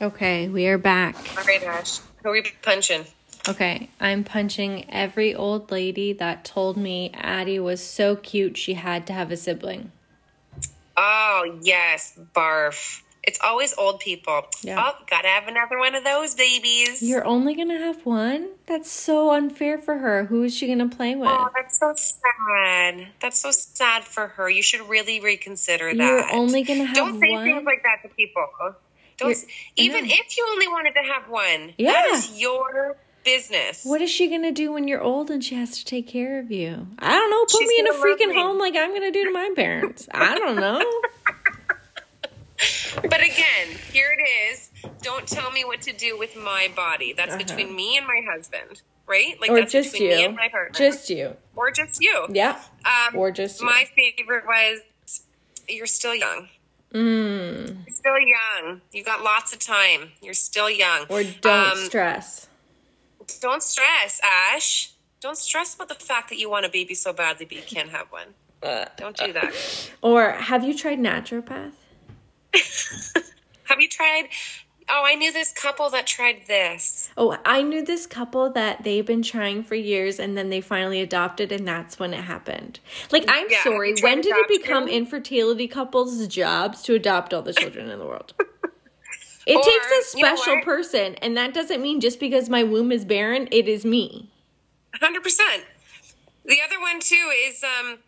Okay, 0.02 0.48
we 0.48 0.66
are 0.66 0.78
back. 0.78 1.14
All 1.38 1.44
right, 1.44 1.62
Ash. 1.62 2.00
Who 2.24 2.30
are 2.30 2.32
we 2.32 2.42
punching? 2.60 3.04
Okay, 3.48 3.88
I'm 4.00 4.24
punching 4.24 4.90
every 4.90 5.32
old 5.32 5.70
lady 5.70 6.12
that 6.14 6.44
told 6.44 6.76
me 6.76 7.12
Addie 7.14 7.60
was 7.60 7.80
so 7.80 8.16
cute 8.16 8.56
she 8.56 8.74
had 8.74 9.06
to 9.06 9.12
have 9.12 9.30
a 9.30 9.36
sibling. 9.36 9.92
Oh, 10.96 11.56
yes. 11.62 12.18
Barf. 12.34 13.02
It's 13.22 13.38
always 13.44 13.78
old 13.78 14.00
people. 14.00 14.42
Yeah. 14.62 14.82
Oh, 14.84 15.04
gotta 15.08 15.28
have 15.28 15.46
another 15.46 15.78
one 15.78 15.94
of 15.94 16.02
those 16.02 16.34
babies. 16.34 17.00
You're 17.00 17.24
only 17.24 17.54
gonna 17.54 17.78
have 17.78 18.04
one? 18.04 18.48
That's 18.66 18.90
so 18.90 19.30
unfair 19.30 19.78
for 19.78 19.98
her. 19.98 20.24
Who 20.24 20.42
is 20.42 20.52
she 20.52 20.66
gonna 20.66 20.88
play 20.88 21.14
with? 21.14 21.28
Oh, 21.30 21.48
that's 21.54 21.78
so 21.78 21.94
sad. 21.94 23.06
That's 23.20 23.40
so 23.40 23.52
sad 23.52 24.02
for 24.02 24.26
her. 24.26 24.50
You 24.50 24.62
should 24.62 24.88
really 24.88 25.20
reconsider 25.20 25.94
that. 25.94 25.96
You're 25.96 26.32
only 26.32 26.64
gonna 26.64 26.86
have 26.86 26.96
Don't 26.96 27.20
say 27.20 27.30
one? 27.30 27.44
things 27.44 27.64
like 27.64 27.84
that 27.84 28.02
to 28.02 28.12
people. 28.16 28.48
Don't. 29.22 29.44
Even 29.76 30.04
if 30.06 30.36
you 30.36 30.46
only 30.52 30.68
wanted 30.68 30.94
to 30.94 31.00
have 31.12 31.28
one, 31.28 31.68
that 31.68 31.74
Yeah. 31.78 32.14
is 32.16 32.38
your 32.38 32.96
business. 33.24 33.84
What 33.84 34.02
is 34.02 34.10
she 34.10 34.28
gonna 34.28 34.50
do 34.52 34.72
when 34.72 34.88
you're 34.88 35.00
old 35.00 35.30
and 35.30 35.44
she 35.44 35.54
has 35.54 35.78
to 35.78 35.84
take 35.84 36.06
care 36.08 36.38
of 36.40 36.50
you? 36.50 36.86
I 36.98 37.12
don't 37.12 37.30
know. 37.30 37.42
Put 37.44 37.60
She's 37.60 37.68
me 37.68 37.78
in 37.78 37.86
a 37.88 37.92
freaking 37.92 38.34
home 38.34 38.58
like 38.58 38.74
I'm 38.76 38.92
gonna 38.92 39.10
do 39.12 39.24
to 39.24 39.30
my 39.32 39.50
parents. 39.54 40.08
I 40.12 40.36
don't 40.36 40.56
know. 40.56 40.82
But 43.02 43.20
again, 43.20 43.76
here 43.92 44.14
it 44.16 44.52
is. 44.52 44.70
Don't 45.02 45.26
tell 45.26 45.50
me 45.50 45.64
what 45.64 45.80
to 45.82 45.92
do 45.92 46.16
with 46.16 46.36
my 46.36 46.70
body. 46.76 47.12
That's 47.12 47.30
Uh-huh. 47.30 47.38
between 47.38 47.74
me 47.74 47.96
and 47.96 48.06
my 48.06 48.20
husband, 48.30 48.82
right? 49.06 49.40
Like 49.40 49.50
or 49.50 49.60
that's 49.60 49.72
just 49.72 49.92
between 49.92 50.10
me 50.10 50.20
you. 50.20 50.26
and 50.26 50.36
my 50.36 50.48
partner. 50.48 50.78
Just 50.78 51.10
you. 51.10 51.36
or 51.56 51.72
just 51.72 52.00
you. 52.00 52.26
Yeah. 52.30 52.60
Um, 52.84 53.16
Or 53.16 53.32
just 53.32 53.60
you. 53.60 53.66
my 53.66 53.88
favorite 53.96 54.46
was 54.46 54.80
you're 55.68 55.86
still 55.86 56.14
young. 56.14 56.48
Mm. 56.92 57.86
You're 57.86 57.94
still 57.94 58.18
young. 58.18 58.80
You 58.92 59.02
got 59.04 59.22
lots 59.22 59.52
of 59.52 59.58
time. 59.58 60.10
You're 60.20 60.34
still 60.34 60.68
young. 60.70 61.06
Or 61.08 61.22
don't 61.24 61.72
Um, 61.72 61.78
stress. 61.78 62.48
Don't 63.40 63.62
stress, 63.62 64.20
Ash. 64.22 64.90
Don't 65.20 65.38
stress 65.38 65.74
about 65.74 65.88
the 65.88 65.94
fact 65.94 66.28
that 66.30 66.38
you 66.38 66.50
want 66.50 66.66
a 66.66 66.68
baby 66.68 66.94
so 66.94 67.12
badly, 67.12 67.46
but 67.46 67.56
you 67.56 67.62
can't 67.62 67.90
have 67.90 68.10
one. 68.10 68.28
Don't 68.96 69.16
do 69.16 69.32
that. 69.32 69.52
Or 70.02 70.30
have 70.32 70.64
you 70.64 70.76
tried 70.76 70.98
naturopath? 70.98 71.72
have 73.64 73.80
you 73.80 73.88
tried? 73.88 74.28
Oh, 74.88 75.02
I 75.04 75.14
knew 75.14 75.32
this 75.32 75.52
couple 75.52 75.90
that 75.90 76.06
tried 76.06 76.42
this. 76.46 77.01
Oh, 77.16 77.36
I 77.44 77.62
knew 77.62 77.84
this 77.84 78.06
couple 78.06 78.50
that 78.50 78.84
they've 78.84 79.04
been 79.04 79.22
trying 79.22 79.62
for 79.62 79.74
years 79.74 80.18
and 80.18 80.36
then 80.36 80.50
they 80.50 80.60
finally 80.60 81.00
adopted 81.00 81.52
and 81.52 81.66
that's 81.68 81.98
when 81.98 82.14
it 82.14 82.22
happened. 82.24 82.80
Like, 83.10 83.24
I'm 83.28 83.48
Yeah, 83.50 83.62
sorry, 83.64 83.94
when 84.00 84.20
did 84.20 84.36
it 84.36 84.48
become 84.48 84.84
adoption? 84.84 84.96
infertility 84.96 85.68
couples' 85.68 86.26
jobs 86.28 86.82
to 86.84 86.94
adopt 86.94 87.34
all 87.34 87.42
the 87.42 87.52
children 87.52 87.90
in 87.90 87.98
the 87.98 88.06
world? 88.06 88.34
It 89.44 89.56
Or, 89.56 89.62
takes 89.62 90.14
a 90.14 90.18
you 90.18 90.22
know 90.22 90.36
special 90.36 90.60
person, 90.62 91.16
and 91.16 91.36
that 91.36 91.52
doesn't 91.52 91.82
mean 91.82 92.00
just 92.00 92.20
because 92.20 92.48
my 92.48 92.62
womb 92.62 92.92
is 92.92 93.04
barren, 93.04 93.48
it 93.50 93.66
is 93.68 93.84
me. 93.84 94.30
Hundred 95.00 95.24
percent. 95.24 95.64
The 96.44 96.58
other 96.64 96.80
one 96.80 97.00
too 97.00 97.30
is 97.48 97.64
um 97.64 97.98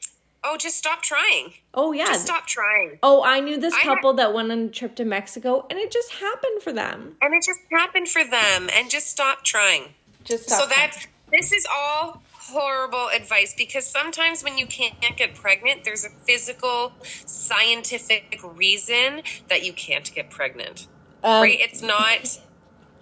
oh, 0.44 0.56
just 0.58 0.76
stop 0.76 1.02
trying. 1.02 1.52
Oh 1.72 1.92
yeah. 1.92 2.06
Just 2.06 2.26
stop 2.26 2.46
trying. 2.46 2.98
Oh, 3.02 3.22
I 3.24 3.40
knew 3.40 3.58
this 3.58 3.74
I 3.74 3.78
had- 3.78 3.94
couple 3.96 4.12
that 4.14 4.32
went 4.34 4.52
on 4.52 4.58
a 4.58 4.68
trip 4.68 4.94
to 4.96 5.04
Mexico 5.04 5.66
and 5.70 5.78
it 5.78 5.90
just 5.90 6.12
happened 6.12 6.62
for 6.62 6.72
them. 6.72 7.16
And 7.22 7.34
it 7.34 7.42
just 7.44 7.60
happened 7.70 8.08
for 8.08 8.22
them. 8.24 8.68
And 8.74 8.90
just 8.90 9.08
stop 9.08 9.42
trying. 9.44 9.94
Just 10.24 10.48
so 10.48 10.66
that 10.66 10.96
this 11.32 11.52
is 11.52 11.66
all 11.70 12.22
horrible 12.32 13.08
advice 13.14 13.54
because 13.56 13.86
sometimes 13.86 14.44
when 14.44 14.56
you 14.58 14.66
can't 14.66 14.94
get 15.16 15.34
pregnant, 15.34 15.82
there's 15.84 16.04
a 16.04 16.10
physical, 16.26 16.92
scientific 17.26 18.40
reason 18.56 19.22
that 19.48 19.64
you 19.64 19.72
can't 19.72 20.12
get 20.14 20.30
pregnant. 20.30 20.86
um, 21.22 21.42
right? 21.42 21.58
It's 21.60 21.82
not. 21.82 22.38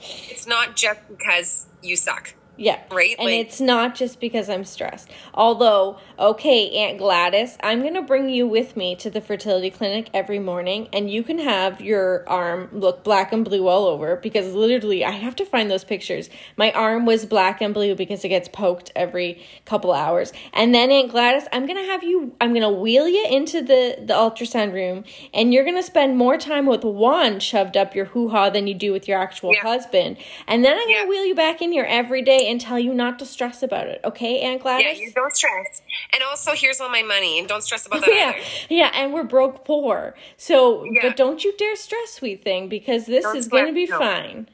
It's 0.00 0.46
not 0.48 0.74
just 0.74 1.00
because 1.08 1.66
you 1.82 1.94
suck. 1.96 2.34
Yeah. 2.58 2.78
Right? 2.90 3.16
And 3.18 3.26
Like- 3.30 3.40
it's 3.40 3.60
not 3.62 3.94
just 3.94 4.20
because 4.20 4.50
I'm 4.50 4.64
stressed. 4.64 5.08
Although, 5.32 5.96
okay, 6.18 6.68
Aunt 6.70 6.98
Gladys, 6.98 7.56
I'm 7.62 7.80
going 7.80 7.94
to 7.94 8.02
bring 8.02 8.28
you 8.28 8.46
with 8.46 8.76
me 8.76 8.94
to 8.96 9.08
the 9.08 9.22
fertility 9.22 9.70
clinic 9.70 10.08
every 10.12 10.38
morning 10.38 10.88
and 10.92 11.10
you 11.10 11.22
can 11.22 11.38
have 11.38 11.80
your 11.80 12.24
arm 12.28 12.68
look 12.72 13.02
black 13.04 13.32
and 13.32 13.42
blue 13.42 13.66
all 13.68 13.86
over 13.86 14.16
because 14.16 14.52
literally 14.54 15.02
I 15.02 15.12
have 15.12 15.34
to 15.36 15.46
find 15.46 15.70
those 15.70 15.82
pictures. 15.82 16.28
My 16.58 16.70
arm 16.72 17.06
was 17.06 17.24
black 17.24 17.62
and 17.62 17.72
blue 17.72 17.94
because 17.94 18.22
it 18.22 18.28
gets 18.28 18.48
poked 18.48 18.92
every 18.94 19.42
couple 19.64 19.92
hours. 19.92 20.32
And 20.52 20.74
then 20.74 20.90
Aunt 20.90 21.10
Gladys, 21.10 21.48
I'm 21.52 21.64
going 21.66 21.78
to 21.82 21.90
have 21.90 22.02
you 22.04 22.34
I'm 22.40 22.50
going 22.50 22.62
to 22.62 22.68
wheel 22.70 23.08
you 23.08 23.26
into 23.30 23.62
the 23.62 23.96
the 23.98 24.12
ultrasound 24.14 24.74
room 24.74 25.04
and 25.32 25.54
you're 25.54 25.64
going 25.64 25.76
to 25.76 25.82
spend 25.82 26.18
more 26.18 26.36
time 26.36 26.66
with 26.66 26.84
wand 26.84 27.42
shoved 27.42 27.78
up 27.78 27.94
your 27.94 28.04
hoo-ha 28.06 28.50
than 28.50 28.66
you 28.66 28.74
do 28.74 28.92
with 28.92 29.08
your 29.08 29.18
actual 29.18 29.54
Yeah. 29.54 29.62
husband. 29.62 30.18
And 30.46 30.62
then 30.62 30.72
I'm 30.74 30.84
going 30.84 30.96
to 30.96 31.00
Yeah. 31.04 31.08
wheel 31.08 31.24
you 31.24 31.34
back 31.34 31.62
in 31.62 31.72
here 31.72 31.86
every 31.88 32.20
day 32.20 32.40
and 32.48 32.60
tell 32.60 32.78
you 32.78 32.94
not 32.94 33.18
to 33.18 33.26
stress 33.26 33.62
about 33.62 33.86
it. 33.86 34.00
Okay, 34.04 34.40
Aunt 34.40 34.62
Gladys? 34.62 34.98
Yeah, 34.98 35.04
you 35.06 35.12
don't 35.12 35.34
stress. 35.34 35.82
And 36.12 36.22
also, 36.22 36.52
here's 36.52 36.80
all 36.80 36.88
my 36.90 37.02
money, 37.02 37.38
and 37.38 37.48
don't 37.48 37.62
stress 37.62 37.86
about 37.86 38.00
that 38.06 38.10
yeah, 38.14 38.30
either. 38.30 38.46
yeah, 38.68 38.90
and 38.94 39.12
we're 39.12 39.24
broke 39.24 39.64
poor. 39.64 40.14
So, 40.36 40.84
Yeah. 40.84 41.00
but 41.02 41.16
don't 41.16 41.44
you 41.44 41.56
dare 41.56 41.76
stress, 41.76 42.12
sweet 42.12 42.42
thing, 42.42 42.68
because 42.68 43.06
this 43.06 43.24
Don't 43.24 43.36
is 43.36 43.48
going 43.48 43.66
to 43.66 43.72
be 43.72 43.86
no. 43.86 43.98
fine. 43.98 44.48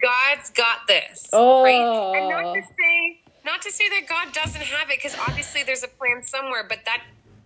God's 0.00 0.50
got 0.50 0.86
this. 0.86 1.28
Oh. 1.32 1.64
Right? 1.64 2.18
And 2.18 2.28
not 2.28 2.54
to 2.54 2.60
oh. 2.60 2.74
say, 2.78 3.20
not 3.44 3.62
to 3.62 3.70
say 3.72 3.88
that 3.88 4.08
God 4.08 4.32
doesn't 4.32 4.60
have 4.62 4.90
it, 4.90 4.98
because 5.02 5.16
obviously 5.18 5.62
there's 5.62 5.82
a 5.82 5.88
plan 5.88 6.22
somewhere, 6.22 6.64
but 6.68 6.78
that 6.84 7.02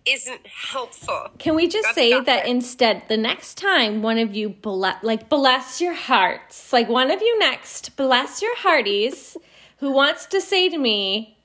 isn't 0.06 0.46
helpful. 0.46 1.30
Can 1.38 1.54
we 1.54 1.66
just 1.66 1.84
That's 1.84 1.94
say 1.94 2.20
that 2.20 2.44
it. 2.46 2.50
instead, 2.50 3.02
the 3.08 3.16
next 3.16 3.56
time 3.56 4.02
one 4.02 4.18
of 4.18 4.34
you 4.34 4.50
bless, 4.50 5.02
like 5.02 5.30
bless 5.30 5.80
your 5.80 5.94
hearts, 5.94 6.72
like 6.74 6.90
one 6.90 7.10
of 7.10 7.22
you 7.22 7.38
next, 7.38 7.96
bless 7.96 8.42
your 8.42 8.54
hearties, 8.58 9.36
who 9.84 9.90
wants 9.92 10.24
to 10.24 10.40
say 10.40 10.70
to 10.70 10.78
me 10.78 11.36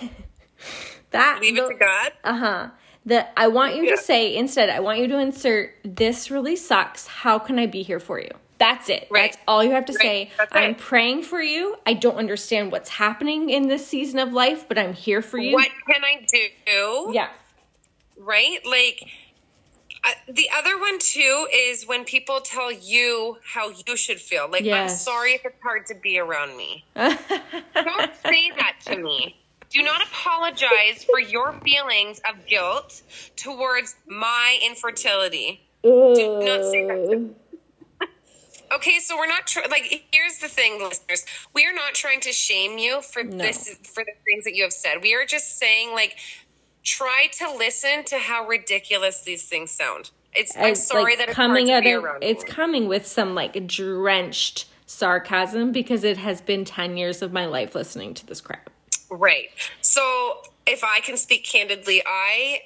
that 1.10 1.40
Leave 1.42 1.58
it 1.58 1.66
to 1.68 1.74
God. 1.74 2.12
Uh 2.22 2.36
huh. 2.36 2.68
That 3.06 3.32
I 3.36 3.48
want 3.48 3.74
you 3.74 3.82
Yeah. 3.82 3.96
to 3.96 3.96
say 3.96 4.36
instead. 4.36 4.70
I 4.70 4.78
want 4.78 5.00
you 5.00 5.08
to 5.08 5.18
insert. 5.18 5.74
This 5.84 6.30
really 6.30 6.54
sucks. 6.54 7.08
How 7.08 7.40
can 7.40 7.58
I 7.58 7.66
be 7.66 7.82
here 7.82 7.98
for 7.98 8.20
you? 8.20 8.30
That's 8.58 8.88
it. 8.88 9.08
Right. 9.10 9.32
That's 9.32 9.42
all 9.48 9.64
you 9.64 9.72
have 9.72 9.84
to 9.86 9.92
Right. 9.94 10.00
say. 10.02 10.30
That's 10.38 10.52
I'm 10.54 10.76
praying 10.76 11.24
for 11.24 11.42
you. 11.42 11.74
I 11.86 11.94
don't 11.94 12.14
understand 12.16 12.70
what's 12.70 12.88
happening 12.88 13.50
in 13.50 13.66
this 13.66 13.84
season 13.84 14.20
of 14.20 14.32
life, 14.32 14.68
but 14.68 14.78
I'm 14.78 14.92
here 14.94 15.20
for 15.22 15.38
you. 15.38 15.54
What 15.54 15.68
can 15.90 16.04
I 16.04 16.24
do? 16.32 17.10
Yeah. 17.12 17.30
right? 18.16 18.58
Like 18.64 19.02
uh, 20.04 20.10
the 20.32 20.48
other 20.56 20.78
one 20.78 20.98
too 20.98 21.46
is 21.52 21.86
when 21.86 22.04
people 22.04 22.40
tell 22.40 22.70
you 22.72 23.36
how 23.44 23.70
you 23.86 23.96
should 23.96 24.20
feel. 24.20 24.48
Like 24.50 24.66
I'm 24.66 24.88
sorry 24.88 25.32
if 25.32 25.44
it's 25.44 25.60
hard 25.62 25.86
to 25.86 25.94
be 25.94 26.18
around 26.18 26.56
me. 26.56 26.84
Don't 26.96 28.14
say 28.24 28.50
that 28.56 28.76
to 28.86 28.96
me. 28.96 29.36
Do 29.70 29.82
not 29.82 30.00
apologize 30.06 31.04
for 31.04 31.20
your 31.20 31.52
feelings 31.64 32.20
of 32.30 32.46
guilt 32.46 33.02
towards 33.36 33.94
my 34.06 34.58
infertility. 34.64 35.60
Do 35.82 36.38
not 36.42 36.64
say 36.64 36.86
that 36.86 37.08
to 37.10 37.34
Okay, 38.74 38.98
so 38.98 39.16
we're 39.16 39.26
not 39.26 39.46
tr- 39.46 39.60
like. 39.70 40.04
Here's 40.12 40.38
the 40.38 40.48
thing, 40.48 40.78
listeners. 40.78 41.24
We 41.54 41.66
are 41.66 41.72
not 41.74 41.94
trying 41.94 42.20
to 42.20 42.32
shame 42.32 42.78
you 42.78 43.00
for 43.00 43.22
No. 43.22 43.36
this 43.38 43.76
for 43.94 44.04
the 44.04 44.12
things 44.26 44.44
that 44.44 44.54
you 44.54 44.62
have 44.62 44.72
said. 44.72 45.02
We 45.02 45.14
are 45.14 45.24
just 45.24 45.58
saying, 45.58 45.92
like, 45.92 46.16
try 46.88 47.28
to 47.38 47.50
listen 47.56 48.04
to 48.06 48.18
how 48.18 48.46
ridiculous 48.46 49.22
these 49.22 49.44
things 49.44 49.70
sound. 49.70 50.10
It's. 50.34 50.56
I'm 50.56 50.72
It's, 50.72 50.86
sorry 50.86 51.04
like, 51.12 51.18
that 51.18 51.28
it's 51.28 51.36
coming 51.36 51.68
hard 51.68 51.84
to 51.84 51.88
out 51.90 52.00
be 52.00 52.06
around. 52.06 52.24
it's 52.24 52.44
you. 52.44 52.48
coming 52.50 52.88
with 52.88 53.06
some 53.06 53.34
like 53.34 53.66
drenched 53.66 54.66
sarcasm 54.86 55.72
because 55.72 56.04
it 56.04 56.16
has 56.16 56.40
been 56.40 56.64
10 56.64 56.96
years 56.96 57.22
of 57.22 57.32
my 57.32 57.46
life 57.46 57.74
listening 57.74 58.14
to 58.14 58.26
this 58.26 58.40
crap. 58.40 58.70
Right. 59.10 59.48
So, 59.80 60.42
if 60.66 60.82
I 60.84 61.00
can 61.00 61.16
speak 61.16 61.44
candidly, 61.44 62.02
I, 62.06 62.60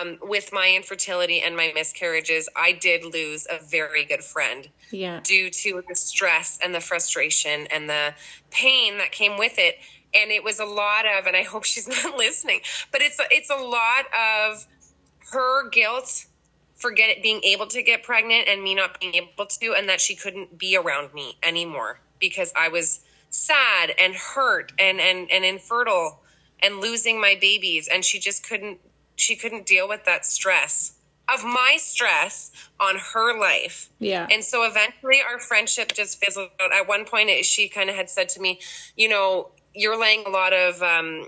um, 0.00 0.18
with 0.22 0.50
my 0.52 0.72
infertility 0.76 1.40
and 1.40 1.56
my 1.56 1.72
miscarriages, 1.74 2.48
I 2.54 2.72
did 2.72 3.04
lose 3.04 3.46
a 3.50 3.58
very 3.64 4.04
good 4.04 4.22
friend 4.22 4.68
Yeah. 4.90 5.20
due 5.24 5.50
to 5.50 5.82
the 5.88 5.94
stress 5.96 6.58
and 6.62 6.72
the 6.74 6.80
frustration 6.80 7.66
and 7.68 7.88
the 7.90 8.14
pain 8.50 8.98
that 8.98 9.10
came 9.10 9.36
with 9.38 9.58
it. 9.58 9.78
And 10.14 10.30
it 10.30 10.42
was 10.42 10.58
a 10.58 10.64
lot 10.64 11.06
of, 11.06 11.26
and 11.26 11.36
I 11.36 11.42
hope 11.42 11.64
she's 11.64 11.88
not 12.04 12.16
listening, 12.16 12.60
but 12.92 13.00
it's 13.02 13.18
a, 13.18 13.24
it's 13.30 13.50
a 13.50 13.56
lot 13.56 14.06
of 14.14 14.66
her 15.32 15.68
guilt 15.70 16.26
for 16.74 16.90
get, 16.90 17.22
being 17.22 17.42
able 17.44 17.66
to 17.66 17.82
get 17.82 18.02
pregnant 18.02 18.48
and 18.48 18.62
me 18.62 18.74
not 18.74 18.98
being 18.98 19.14
able 19.14 19.46
to, 19.46 19.74
and 19.74 19.88
that 19.88 20.00
she 20.00 20.14
couldn't 20.14 20.58
be 20.58 20.76
around 20.76 21.12
me 21.14 21.36
anymore 21.42 22.00
because 22.18 22.52
I 22.56 22.68
was 22.68 23.00
sad 23.28 23.94
and 23.98 24.14
hurt 24.14 24.72
and 24.78 25.00
and 25.00 25.30
and 25.30 25.44
infertile 25.44 26.20
and 26.62 26.80
losing 26.80 27.20
my 27.20 27.36
babies, 27.40 27.88
and 27.88 28.04
she 28.04 28.18
just 28.18 28.48
couldn't 28.48 28.80
she 29.16 29.36
couldn't 29.36 29.66
deal 29.66 29.88
with 29.88 30.04
that 30.04 30.24
stress 30.24 30.94
of 31.32 31.44
my 31.44 31.76
stress 31.78 32.50
on 32.80 32.96
her 32.96 33.38
life. 33.38 33.88
Yeah. 33.98 34.26
And 34.30 34.42
so 34.42 34.64
eventually 34.64 35.20
our 35.20 35.38
friendship 35.38 35.92
just 35.92 36.22
fizzled 36.22 36.50
out. 36.60 36.72
At 36.72 36.88
one 36.88 37.04
point, 37.04 37.28
it, 37.28 37.44
she 37.44 37.68
kind 37.68 37.88
of 37.88 37.94
had 37.94 38.10
said 38.10 38.28
to 38.30 38.40
me, 38.40 38.58
you 38.96 39.08
know, 39.08 39.50
you're 39.74 40.00
laying 40.00 40.24
a 40.26 40.30
lot 40.30 40.52
of, 40.52 40.82
um, 40.82 41.26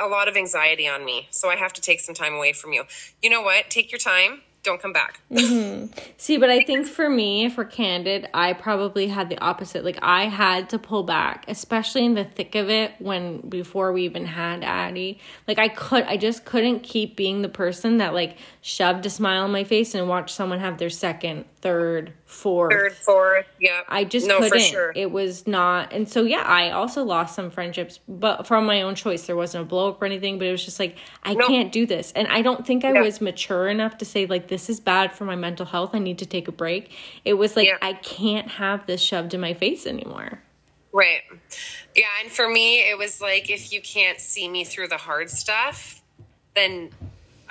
a 0.00 0.06
lot 0.06 0.28
of 0.28 0.36
anxiety 0.36 0.88
on 0.88 1.04
me. 1.04 1.28
So 1.30 1.48
I 1.48 1.56
have 1.56 1.72
to 1.74 1.80
take 1.80 2.00
some 2.00 2.14
time 2.14 2.34
away 2.34 2.52
from 2.52 2.72
you. 2.72 2.84
You 3.20 3.30
know 3.30 3.42
what? 3.42 3.70
Take 3.70 3.92
your 3.92 3.98
time. 3.98 4.40
Don't 4.62 4.80
come 4.80 4.92
back. 4.92 5.20
See, 6.18 6.36
but 6.36 6.48
I 6.48 6.62
think 6.62 6.86
for 6.86 7.10
me, 7.10 7.46
if 7.46 7.56
we're 7.56 7.64
candid, 7.64 8.28
I 8.32 8.52
probably 8.52 9.08
had 9.08 9.28
the 9.28 9.36
opposite. 9.38 9.84
Like 9.84 9.98
I 10.02 10.26
had 10.26 10.70
to 10.70 10.78
pull 10.78 11.02
back, 11.02 11.44
especially 11.48 12.04
in 12.04 12.14
the 12.14 12.24
thick 12.24 12.54
of 12.54 12.70
it 12.70 12.92
when 13.00 13.40
before 13.40 13.92
we 13.92 14.04
even 14.04 14.24
had 14.24 14.62
Addie. 14.62 15.18
Like 15.48 15.58
I 15.58 15.66
could 15.66 16.04
I 16.04 16.16
just 16.16 16.44
couldn't 16.44 16.84
keep 16.84 17.16
being 17.16 17.42
the 17.42 17.48
person 17.48 17.98
that 17.98 18.14
like 18.14 18.36
shoved 18.60 19.04
a 19.04 19.10
smile 19.10 19.42
on 19.42 19.50
my 19.50 19.64
face 19.64 19.96
and 19.96 20.08
watched 20.08 20.36
someone 20.36 20.60
have 20.60 20.78
their 20.78 20.90
second, 20.90 21.44
third, 21.60 22.12
fourth. 22.32 22.72
Third, 22.72 22.92
fourth. 22.94 23.46
Yeah. 23.60 23.82
I 23.88 24.04
just 24.04 24.26
no, 24.26 24.38
couldn't. 24.38 24.60
sure. 24.60 24.92
It 24.96 25.10
was 25.10 25.46
not, 25.46 25.92
and 25.92 26.08
so 26.08 26.22
yeah, 26.24 26.42
I 26.42 26.70
also 26.70 27.04
lost 27.04 27.34
some 27.34 27.50
friendships, 27.50 28.00
but 28.08 28.46
from 28.46 28.66
my 28.66 28.82
own 28.82 28.94
choice. 28.94 29.26
There 29.26 29.36
wasn't 29.36 29.62
a 29.62 29.66
blow 29.66 29.90
up 29.90 30.02
or 30.02 30.06
anything, 30.06 30.38
but 30.38 30.46
it 30.48 30.52
was 30.52 30.64
just 30.64 30.80
like 30.80 30.96
I 31.22 31.34
No. 31.34 31.46
can't 31.46 31.70
do 31.70 31.86
this, 31.86 32.12
and 32.16 32.26
I 32.28 32.42
don't 32.42 32.66
think 32.66 32.84
I 32.84 32.92
Yeah. 32.92 33.02
was 33.02 33.20
mature 33.20 33.68
enough 33.68 33.98
to 33.98 34.04
say 34.04 34.26
like 34.26 34.48
this 34.48 34.68
is 34.70 34.80
bad 34.80 35.12
for 35.12 35.24
my 35.24 35.36
mental 35.36 35.66
health. 35.66 35.90
I 35.94 35.98
need 35.98 36.18
to 36.18 36.26
take 36.26 36.48
a 36.48 36.52
break. 36.52 36.90
It 37.24 37.34
was 37.34 37.54
like 37.56 37.68
Yeah. 37.68 37.78
I 37.82 37.92
can't 37.92 38.48
have 38.48 38.86
this 38.86 39.00
shoved 39.02 39.34
in 39.34 39.40
my 39.40 39.54
face 39.54 39.86
anymore. 39.86 40.42
Right. 40.92 41.22
Yeah, 41.94 42.04
and 42.22 42.30
for 42.30 42.48
me, 42.48 42.80
it 42.80 42.98
was 42.98 43.20
like 43.20 43.50
if 43.50 43.72
you 43.72 43.80
can't 43.80 44.20
see 44.20 44.48
me 44.48 44.64
through 44.64 44.88
the 44.88 44.96
hard 44.98 45.30
stuff, 45.30 46.02
then 46.54 46.90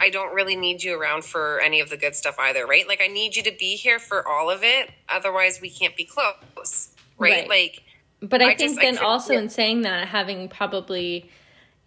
I 0.01 0.09
don't 0.09 0.33
really 0.33 0.55
need 0.55 0.83
you 0.83 0.99
around 0.99 1.23
for 1.23 1.59
any 1.61 1.79
of 1.79 1.89
the 1.89 1.97
good 1.97 2.15
stuff 2.15 2.35
either, 2.39 2.65
right? 2.65 2.87
Like 2.87 3.01
I 3.01 3.07
need 3.07 3.35
you 3.35 3.43
to 3.43 3.51
be 3.57 3.75
here 3.75 3.99
for 3.99 4.27
all 4.27 4.49
of 4.49 4.63
it, 4.63 4.89
otherwise 5.07 5.61
we 5.61 5.69
can't 5.69 5.95
be 5.95 6.05
close, 6.05 6.89
right? 7.17 7.47
Right. 7.47 7.49
Like 7.49 7.83
But 8.21 8.41
I, 8.41 8.45
I 8.51 8.55
think 8.55 8.71
just- 8.71 8.81
then 8.81 8.93
couldn't- 8.95 9.05
also 9.05 9.35
in 9.37 9.49
saying 9.49 9.81
that, 9.83 10.07
having 10.07 10.49
probably, 10.49 11.29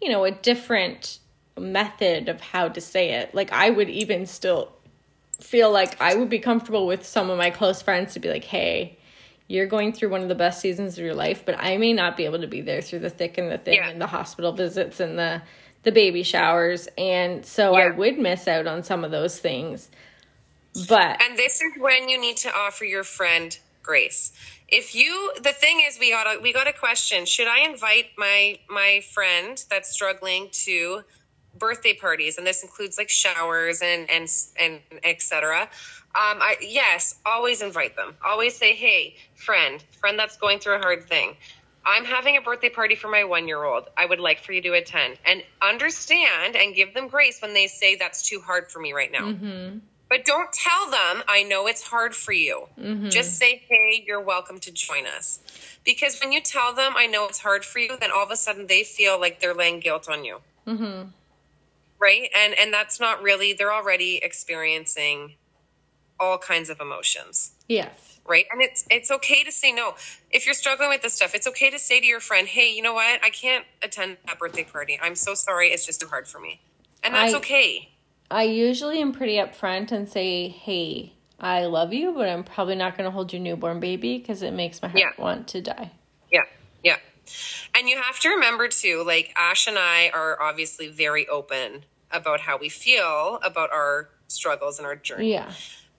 you 0.01 0.09
know, 0.09 0.23
a 0.23 0.31
different 0.31 1.19
method 1.59 2.27
of 2.29 2.41
how 2.41 2.69
to 2.69 2.81
say 2.81 3.11
it. 3.11 3.35
Like 3.35 3.51
I 3.51 3.69
would 3.69 3.89
even 3.89 4.25
still 4.25 4.71
feel 5.39 5.71
like 5.71 5.99
I 6.01 6.15
would 6.15 6.29
be 6.29 6.39
comfortable 6.39 6.87
with 6.87 7.05
some 7.05 7.29
of 7.29 7.37
my 7.37 7.49
close 7.49 7.81
friends 7.81 8.13
to 8.13 8.19
be 8.19 8.29
like, 8.29 8.45
hey, 8.45 8.97
you're 9.47 9.67
going 9.67 9.93
through 9.93 10.09
one 10.09 10.21
of 10.21 10.27
the 10.29 10.35
best 10.35 10.59
seasons 10.61 10.97
of 10.97 11.03
your 11.03 11.13
life, 11.13 11.43
but 11.45 11.55
I 11.59 11.77
may 11.77 11.93
not 11.93 12.17
be 12.17 12.25
able 12.25 12.39
to 12.39 12.47
be 12.47 12.61
there 12.61 12.81
through 12.81 12.99
the 12.99 13.09
thick 13.09 13.37
and 13.37 13.51
the 13.51 13.57
thin 13.57 13.75
Yeah. 13.75 13.89
and 13.89 14.01
the 14.01 14.07
hospital 14.07 14.53
visits 14.53 14.99
and 14.99 15.19
the 15.19 15.41
the 15.85 15.91
baby 15.91 16.23
showers. 16.23 16.89
And 16.97 17.45
so 17.45 17.75
I 17.75 17.89
would 17.89 18.17
miss 18.17 18.47
out 18.47 18.67
on 18.67 18.83
some 18.83 19.05
of 19.05 19.11
those 19.11 19.39
things. 19.39 19.89
But 20.89 21.21
And 21.21 21.37
this 21.37 21.61
is 21.61 21.71
when 21.79 22.09
you 22.09 22.19
need 22.19 22.37
to 22.37 22.53
offer 22.53 22.83
your 22.83 23.05
friend 23.05 23.57
grace. 23.81 24.33
If 24.67 24.95
you, 24.95 25.31
the 25.41 25.53
thing 25.53 25.81
is, 25.87 25.97
we 25.99 26.11
got 26.11 26.27
a, 26.27 26.41
we 26.41 26.51
got 26.51 26.67
a 26.67 26.73
question. 26.73 27.25
Should 27.25 27.47
I 27.47 27.69
invite 27.69 28.07
my 28.17 28.57
my 28.67 29.01
friend 29.13 29.63
that's 29.69 29.89
struggling 29.89 30.49
to 30.65 31.03
birthday 31.57 31.93
parties, 31.93 32.37
and 32.37 32.45
this 32.45 32.63
includes 32.63 32.97
like 32.97 33.09
showers 33.09 33.81
and 33.81 34.09
and 34.09 34.27
and 34.59 34.81
etc. 35.03 35.61
Um, 35.61 35.67
I 36.41 36.55
yes, 36.61 37.15
always 37.25 37.61
invite 37.61 37.95
them. 37.95 38.15
Always 38.25 38.57
say, 38.57 38.73
hey, 38.73 39.15
friend, 39.35 39.83
friend 39.99 40.17
that's 40.17 40.35
going 40.35 40.59
through 40.59 40.75
a 40.75 40.79
hard 40.79 41.07
thing. 41.07 41.37
I'm 41.85 42.05
having 42.05 42.35
a 42.35 42.41
birthday 42.41 42.69
party 42.69 42.95
for 42.95 43.09
my 43.09 43.25
one 43.25 43.47
year 43.47 43.63
old. 43.63 43.87
I 43.95 44.05
would 44.05 44.19
like 44.19 44.39
for 44.39 44.53
you 44.53 44.61
to 44.63 44.73
attend 44.73 45.17
and 45.25 45.43
understand 45.61 46.55
and 46.55 46.73
give 46.73 46.93
them 46.93 47.07
grace 47.07 47.41
when 47.41 47.53
they 47.53 47.67
say 47.67 47.95
that's 47.95 48.27
too 48.27 48.41
hard 48.41 48.71
for 48.71 48.79
me 48.79 48.93
right 48.93 49.11
now. 49.11 49.25
Mm-hmm. 49.31 49.77
But 50.09 50.25
don't 50.25 50.51
tell 50.51 50.89
them, 50.89 51.23
I 51.27 51.43
know 51.43 51.67
it's 51.67 51.83
hard 51.83 52.15
for 52.15 52.31
you. 52.31 52.67
Mm-hmm. 52.79 53.09
Just 53.09 53.37
say, 53.37 53.63
hey, 53.67 54.03
you're 54.05 54.21
welcome 54.21 54.59
to 54.61 54.71
join 54.71 55.07
us. 55.07 55.39
Because 55.83 56.19
when 56.19 56.31
you 56.31 56.41
tell 56.41 56.73
them, 56.73 56.93
I 56.95 57.07
know 57.07 57.25
it's 57.27 57.39
hard 57.39 57.65
for 57.65 57.79
you, 57.79 57.97
then 57.99 58.11
all 58.11 58.23
of 58.23 58.31
a 58.31 58.35
sudden 58.35 58.67
they 58.67 58.83
feel 58.83 59.19
like 59.19 59.39
they're 59.39 59.53
laying 59.53 59.79
guilt 59.79 60.07
on 60.09 60.23
you. 60.23 60.39
Mm-hmm. 60.67 61.09
Right? 61.99 62.29
And 62.35 62.53
and 62.59 62.73
that's 62.73 62.99
not 62.99 63.21
really 63.23 63.53
they're 63.53 63.73
already 63.73 64.19
experiencing 64.21 65.35
all 66.19 66.37
kinds 66.37 66.69
of 66.69 66.81
emotions. 66.81 67.51
Yes. 67.67 68.14
Right? 68.27 68.45
And 68.51 68.61
it's 68.61 68.85
it's 68.89 69.11
okay 69.11 69.43
to 69.43 69.51
say 69.51 69.71
no. 69.71 69.93
If 70.31 70.45
you're 70.45 70.55
struggling 70.55 70.89
with 70.89 71.01
this 71.03 71.13
stuff, 71.13 71.35
it's 71.35 71.45
okay 71.47 71.69
to 71.69 71.77
say 71.79 71.99
to 71.99 72.05
your 72.05 72.19
friend, 72.19 72.47
Hey, 72.47 72.73
you 72.73 72.81
know 72.81 72.93
what? 72.93 73.23
I 73.23 73.29
can't 73.29 73.65
attend 73.83 74.17
that 74.25 74.39
birthday 74.39 74.63
party. 74.63 74.97
I'm 75.01 75.15
so 75.15 75.35
sorry, 75.35 75.69
it's 75.69 75.85
just 75.85 76.01
too 76.01 76.07
hard 76.07 76.27
for 76.27 76.39
me. 76.39 76.59
And 77.03 77.13
that's 77.13 77.33
I- 77.33 77.37
okay. 77.37 77.89
I 78.31 78.43
usually 78.43 78.99
am 78.99 79.11
pretty 79.13 79.35
upfront 79.35 79.91
and 79.91 80.09
say, 80.09 80.47
"Hey, 80.47 81.13
I 81.39 81.65
love 81.65 81.93
you, 81.93 82.11
but 82.11 82.27
I'm 82.27 82.43
probably 82.43 82.73
not 82.73 82.97
going 82.97 83.05
to 83.05 83.11
hold 83.11 83.31
your 83.31 83.39
newborn 83.39 83.79
baby 83.79 84.17
because 84.17 84.41
it 84.41 84.51
makes 84.51 84.81
my 84.81 84.87
heart 84.87 84.99
Yeah. 84.99 85.11
want 85.23 85.47
to 85.49 85.61
die." 85.61 85.91
Yeah, 86.31 86.41
yeah. 86.83 86.97
And 87.75 87.87
you 87.87 88.01
have 88.01 88.19
to 88.21 88.29
remember 88.29 88.67
too, 88.67 89.03
like 89.05 89.31
Ash 89.37 89.67
and 89.67 89.77
I 89.77 90.09
are 90.11 90.41
obviously 90.41 90.87
very 90.87 91.27
open 91.27 91.85
about 92.09 92.39
how 92.39 92.57
we 92.57 92.67
feel 92.69 93.39
about 93.43 93.71
our 93.71 94.09
struggles 94.27 94.79
and 94.79 94.87
our 94.87 94.95
journey. 94.95 95.31
Yeah, 95.33 95.51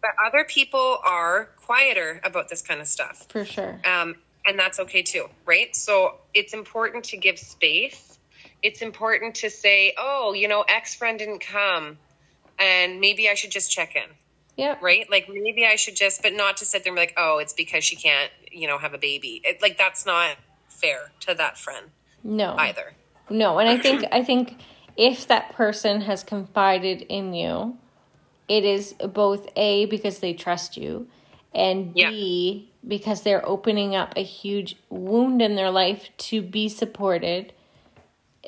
But 0.07 0.25
other 0.25 0.45
people 0.45 0.99
are 1.05 1.49
quieter 1.57 2.21
about 2.23 2.49
this 2.49 2.63
kind 2.63 2.81
of 2.81 2.87
stuff. 2.87 3.27
for 3.29 3.45
sure. 3.45 3.81
Um, 3.85 4.15
and 4.47 4.59
that's 4.59 4.79
okay 4.79 5.03
too, 5.03 5.29
right? 5.45 5.75
So 5.75 6.17
it's 6.35 6.55
important 6.55 7.05
to 7.07 7.17
give 7.17 7.39
space. 7.39 8.19
It's 8.63 8.83
important 8.83 9.35
to 9.37 9.51
say, 9.51 9.95
oh, 9.99 10.33
you 10.33 10.47
know, 10.47 10.65
ex 10.69 10.95
friend 10.95 11.19
didn't 11.19 11.41
come 11.41 11.99
and 12.59 13.01
maybe 13.01 13.29
I 13.29 13.35
should 13.35 13.51
just 13.51 13.71
check 13.71 13.97
in 13.97 14.05
yeah 14.57 14.77
right? 14.81 15.09
Like 15.11 15.29
maybe 15.29 15.67
I 15.67 15.77
should 15.77 15.97
just, 15.97 16.23
but 16.23 16.33
not 16.33 16.57
to 16.59 16.65
sit 16.65 16.83
there 16.83 16.91
and 16.91 16.97
be 16.97 17.01
like, 17.03 17.15
oh, 17.17 17.39
it's 17.39 17.53
because 17.53 17.85
she 17.85 17.97
can't, 17.97 18.31
you 18.51 18.67
know, 18.67 18.79
have 18.79 18.95
a 18.95 18.99
baby. 18.99 19.43
It, 19.45 19.61
like 19.63 19.77
that's 19.79 20.07
not 20.07 20.37
fair 20.69 21.11
to 21.21 21.35
that 21.35 21.59
friend 21.59 21.87
No. 22.25 22.57
either. 22.57 22.95
No, 23.29 23.59
and 23.59 23.69
I 23.69 23.77
think 23.77 24.05
I 24.13 24.23
think 24.23 24.57
if 24.97 25.27
that 25.27 25.53
person 25.53 26.01
has 26.03 26.23
confided 26.23 27.03
in 27.03 27.35
you, 27.35 27.77
it 28.49 28.65
is 28.65 28.93
both 28.95 29.49
A 29.57 29.87
because 29.87 30.21
they 30.21 30.33
trust 30.33 30.77
you 30.77 31.09
and 31.55 31.95
B 31.95 32.71
because 32.87 33.23
they're 33.23 33.47
opening 33.49 33.97
up 33.97 34.13
a 34.17 34.23
huge 34.23 34.77
wound 34.91 35.43
in 35.43 35.55
their 35.57 35.71
life 35.71 36.11
to 36.19 36.43
be 36.43 36.69
supported. 36.69 37.53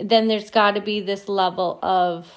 Then 0.01 0.29
there's 0.29 0.51
got 0.51 0.73
to 0.73 0.81
be 0.81 1.01
this 1.01 1.29
level 1.29 1.79
of 1.83 2.31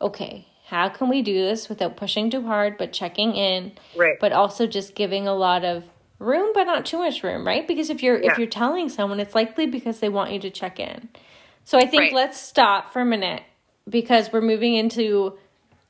okay, 0.00 0.46
how 0.66 0.88
can 0.88 1.08
we 1.08 1.22
do 1.22 1.34
this 1.34 1.68
without 1.68 1.96
pushing 1.96 2.30
too 2.30 2.42
hard 2.42 2.76
but 2.78 2.92
checking 2.92 3.34
in, 3.34 3.72
Right. 3.94 4.18
but 4.20 4.32
also 4.32 4.66
just 4.66 4.94
giving 4.94 5.28
a 5.28 5.34
lot 5.34 5.64
of 5.64 5.84
room 6.18 6.50
but 6.54 6.64
not 6.64 6.86
too 6.86 6.98
much 6.98 7.22
room, 7.22 7.46
right? 7.46 7.66
Because 7.68 7.90
if 7.90 8.02
you're 8.02 8.20
Yeah. 8.20 8.32
if 8.32 8.38
you're 8.38 8.46
telling 8.46 8.88
someone 8.88 9.20
it's 9.20 9.34
likely 9.34 9.66
because 9.66 10.00
they 10.00 10.08
want 10.08 10.32
you 10.32 10.38
to 10.40 10.50
check 10.50 10.80
in. 10.80 11.08
So 11.64 11.78
I 11.78 11.86
think 11.86 12.00
Right. 12.00 12.12
let's 12.12 12.40
stop 12.40 12.92
for 12.92 13.00
a 13.00 13.04
minute 13.04 13.42
because 13.88 14.32
we're 14.32 14.40
moving 14.40 14.74
into 14.74 15.36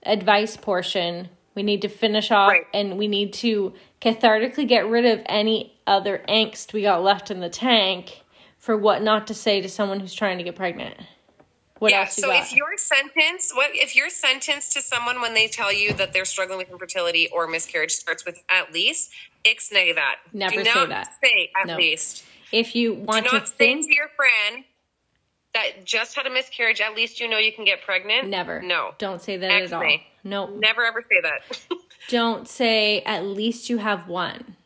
advice 0.04 0.56
portion. 0.56 1.28
We 1.54 1.62
need 1.62 1.82
to 1.82 1.88
finish 1.88 2.30
off 2.30 2.50
Right. 2.50 2.66
and 2.72 2.96
we 2.98 3.08
need 3.08 3.32
to 3.34 3.74
cathartically 4.00 4.66
get 4.66 4.86
rid 4.86 5.04
of 5.04 5.20
any 5.26 5.74
other 5.86 6.24
angst 6.28 6.72
we 6.72 6.82
got 6.82 7.02
left 7.02 7.30
in 7.30 7.40
the 7.40 7.50
tank 7.50 8.22
for 8.58 8.76
what 8.76 9.02
not 9.02 9.26
to 9.26 9.34
say 9.34 9.60
to 9.60 9.68
someone 9.68 10.00
who's 10.00 10.14
trying 10.14 10.38
to 10.38 10.44
get 10.44 10.56
pregnant. 10.56 10.94
What 11.78 11.90
yeah. 11.90 12.02
else 12.02 12.14
So 12.14 12.28
got? 12.28 12.42
if 12.42 12.54
your 12.54 12.76
sentence, 12.76 13.50
what 13.54 13.70
if 13.74 13.96
your 13.96 14.08
sentence 14.08 14.72
to 14.74 14.80
someone 14.80 15.20
when 15.20 15.34
they 15.34 15.48
tell 15.48 15.72
you 15.72 15.92
that 15.94 16.12
they're 16.12 16.24
struggling 16.24 16.58
with 16.58 16.70
infertility 16.70 17.28
or 17.28 17.48
miscarriage 17.48 17.90
starts 17.90 18.24
with 18.24 18.40
at 18.48 18.72
least, 18.72 19.10
ixnay 19.44 19.94
that. 19.96 20.16
Never 20.32 20.56
Do 20.62 20.64
say 20.64 20.74
not 20.74 20.88
that. 20.90 21.16
Say 21.22 21.50
at 21.60 21.66
No. 21.66 21.76
least. 21.76 22.24
if 22.52 22.76
you 22.76 22.94
Do 22.94 23.00
want 23.02 23.26
to 23.26 23.32
not 23.32 23.48
say 23.48 23.54
think 23.58 23.88
to 23.88 23.94
your 23.94 24.08
friend 24.16 24.64
that 25.54 25.84
just 25.84 26.16
had 26.16 26.26
a 26.26 26.30
miscarriage. 26.30 26.80
At 26.80 26.94
least 26.94 27.20
you 27.20 27.28
know 27.28 27.38
you 27.38 27.52
can 27.52 27.64
get 27.64 27.82
pregnant. 27.82 28.28
never. 28.28 28.62
No. 28.62 28.94
Don't 28.98 29.20
say 29.20 29.36
that 29.36 29.50
at 29.50 29.72
all. 29.72 29.96
No. 30.24 30.46
Never 30.46 30.84
ever 30.84 31.02
say 31.08 31.20
that. 31.22 31.58
Don't 32.08 32.48
say 32.48 33.00
at 33.02 33.24
least 33.24 33.70
you 33.70 33.78
have 33.78 34.08
one. 34.08 34.56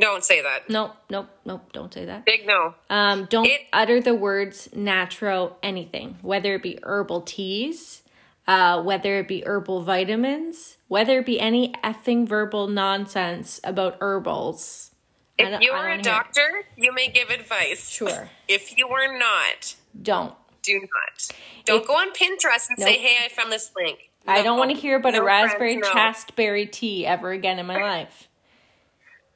Don't 0.00 0.24
say 0.24 0.42
that. 0.42 0.68
Nope, 0.70 0.94
nope, 1.10 1.28
nope, 1.44 1.72
don't 1.72 1.92
say 1.92 2.04
that. 2.04 2.24
Big 2.24 2.46
no. 2.46 2.74
Um, 2.88 3.26
don't 3.30 3.46
It- 3.46 3.62
utter 3.72 4.00
the 4.00 4.14
words 4.14 4.68
natural 4.72 5.58
anything, 5.60 6.18
whether 6.22 6.54
it 6.54 6.62
be 6.62 6.78
herbal 6.84 7.22
teas, 7.22 8.02
uh, 8.46 8.80
whether 8.82 9.18
it 9.18 9.26
be 9.26 9.42
herbal 9.44 9.82
vitamins, 9.82 10.76
whether 10.86 11.18
it 11.18 11.26
be 11.26 11.40
any 11.40 11.72
effing 11.82 12.28
verbal 12.28 12.68
nonsense 12.68 13.60
about 13.64 13.96
herbals. 14.00 14.92
If 15.36 15.60
you 15.62 15.72
are 15.72 15.90
a 15.90 16.00
doctor, 16.00 16.64
you 16.76 16.92
may 16.92 17.08
give 17.08 17.30
advice. 17.30 17.88
Sure. 17.88 18.30
If 18.48 18.78
you 18.78 18.88
are 18.88 19.18
not, 19.18 19.74
Don't. 20.02 20.34
do 20.62 20.80
not. 20.80 21.28
Don't 21.64 21.80
If- 21.82 21.86
go 21.86 21.94
on 21.94 22.10
Pinterest 22.12 22.68
and 22.68 22.78
say, 22.78 22.98
"Hey, 22.98 23.24
I 23.24 23.28
found 23.28 23.50
this 23.52 23.70
link." 23.76 24.10
I 24.26 24.42
don't 24.42 24.58
want 24.58 24.70
to 24.70 24.76
hear 24.76 24.96
about 24.96 25.14
No 25.14 25.20
a 25.20 25.24
raspberry 25.24 25.74
friends, 25.78 25.88
no. 25.88 25.92
chasteberry 26.00 26.66
tea 26.66 27.06
ever 27.06 27.30
again 27.32 27.58
in 27.58 27.64
my 27.66 27.80
life. 27.82 28.28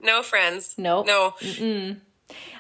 No 0.00 0.22
friends. 0.22 0.74
Nope. 0.76 1.06
No. 1.06 1.34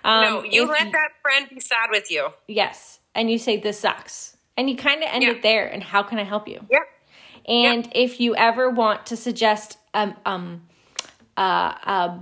Um, 0.04 0.22
no. 0.22 0.44
You 0.44 0.66
let 0.66 0.92
that 0.92 1.08
friend 1.20 1.48
be 1.50 1.60
sad 1.60 1.88
with 1.90 2.10
you. 2.10 2.28
Yes. 2.48 3.00
And 3.14 3.30
you 3.30 3.38
say, 3.38 3.56
this 3.58 3.80
sucks. 3.80 4.36
And 4.56 4.70
you 4.70 4.76
kind 4.76 5.02
of 5.02 5.08
end 5.12 5.24
Yeah. 5.24 5.30
it 5.32 5.42
there. 5.42 5.66
And 5.66 5.82
how 5.82 6.02
can 6.02 6.18
I 6.18 6.24
help 6.24 6.48
you? 6.48 6.60
Yep. 6.70 6.82
And 7.48 7.92
if 7.94 8.20
you 8.20 8.34
ever 8.36 8.70
want 8.70 9.06
to 9.06 9.16
suggest 9.16 9.76
um 9.94 10.14
um 10.24 10.62
uh 11.36 11.74
uh 11.84 12.18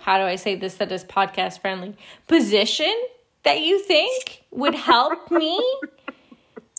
how 0.00 0.18
do 0.18 0.24
I 0.24 0.36
say 0.36 0.56
this 0.56 0.74
that 0.74 0.90
is 0.92 1.04
podcast 1.04 1.60
friendly 1.60 1.96
position 2.26 2.92
that 3.44 3.60
you 3.60 3.78
think 3.80 4.42
would 4.50 4.74
help 4.74 5.30
me, 5.42 5.58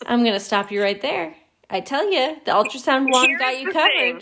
I'm 0.05 0.23
gonna 0.23 0.39
stop 0.39 0.71
you 0.71 0.81
right 0.81 1.01
there. 1.01 1.35
I 1.69 1.79
tell 1.79 2.11
you, 2.11 2.37
the 2.45 2.51
ultrasound 2.51 3.11
one 3.11 3.37
got 3.37 3.59
you 3.61 3.71
covered. 3.71 3.87
thing. 3.87 4.21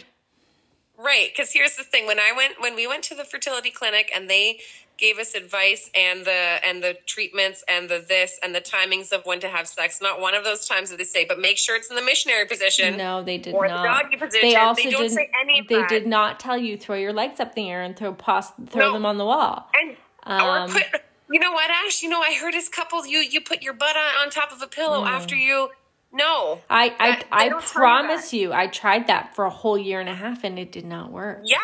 Right, 0.97 1.29
because 1.35 1.51
here's 1.51 1.75
the 1.77 1.83
thing: 1.83 2.05
when 2.07 2.19
I 2.19 2.33
went, 2.35 2.55
when 2.59 2.75
we 2.75 2.85
went 2.85 3.03
to 3.03 3.15
the 3.15 3.23
fertility 3.23 3.71
clinic, 3.71 4.11
and 4.13 4.29
they 4.29 4.59
gave 4.97 5.17
us 5.17 5.33
advice 5.33 5.89
and 5.95 6.25
the 6.25 6.59
and 6.61 6.83
the 6.83 6.97
treatments 7.05 7.63
and 7.69 7.87
the 7.87 8.03
this 8.05 8.37
and 8.43 8.53
the 8.53 8.59
timings 8.59 9.13
of 9.13 9.25
when 9.25 9.39
to 9.39 9.47
have 9.47 9.65
sex. 9.65 9.99
Not 10.01 10.19
one 10.19 10.35
of 10.35 10.43
those 10.43 10.67
times 10.67 10.89
did 10.89 10.99
they 10.99 11.05
say, 11.05 11.23
but 11.23 11.39
make 11.39 11.57
sure 11.57 11.77
it's 11.77 11.89
in 11.89 11.95
the 11.95 12.01
missionary 12.01 12.45
position. 12.45 12.97
No, 12.97 13.23
they 13.23 13.37
did 13.37 13.55
Or 13.55 13.69
the 13.69 13.75
not. 13.75 14.03
doggy 14.03 14.17
position. 14.17 14.41
They 14.41 14.49
They 14.51 14.55
also 14.57 14.83
don't 14.83 14.91
didn't. 15.03 15.09
say 15.11 15.29
any 15.41 15.59
of 15.59 15.67
they 15.69 15.75
that. 15.75 15.87
did 15.89 16.05
not 16.05 16.37
tell 16.37 16.57
you 16.57 16.75
throw 16.75 16.97
your 16.97 17.13
legs 17.13 17.39
up 17.39 17.55
in 17.55 17.63
the 17.63 17.71
air 17.71 17.81
and 17.81 17.95
throw 17.95 18.13
pos- 18.13 18.51
throw 18.69 18.87
No. 18.87 18.93
them 18.93 19.05
on 19.05 19.17
the 19.17 19.25
wall. 19.25 19.69
And 19.73 19.95
Um, 20.23 20.69
or 20.69 20.73
put, 20.73 21.01
you 21.31 21.39
know 21.39 21.51
what, 21.51 21.69
Ash? 21.69 22.01
You 22.03 22.09
know, 22.09 22.21
I 22.21 22.33
heard 22.33 22.55
as 22.55 22.69
couples, 22.69 23.07
you 23.07 23.19
you 23.19 23.41
put 23.41 23.61
your 23.61 23.73
butt 23.73 23.95
on, 23.95 24.25
on 24.25 24.29
top 24.29 24.51
of 24.51 24.61
a 24.61 24.67
pillow 24.67 25.03
mm. 25.03 25.07
after 25.07 25.35
you. 25.35 25.69
No, 26.11 26.59
I 26.69 26.85
I, 26.99 27.11
That- 27.11 27.23
I 27.31 27.49
don't 27.49 27.61
tell 27.61 27.67
you 27.69 27.73
promise 27.73 28.33
you, 28.33 28.51
I 28.53 28.67
tried 28.67 29.07
that 29.07 29.35
for 29.35 29.45
a 29.45 29.49
whole 29.51 29.77
year 29.77 29.99
and 29.99 30.09
a 30.09 30.15
half 30.15 30.43
and 30.43 30.57
it 30.57 30.71
did 30.71 30.85
not 30.85 31.11
work. 31.11 31.41
yeah, 31.45 31.57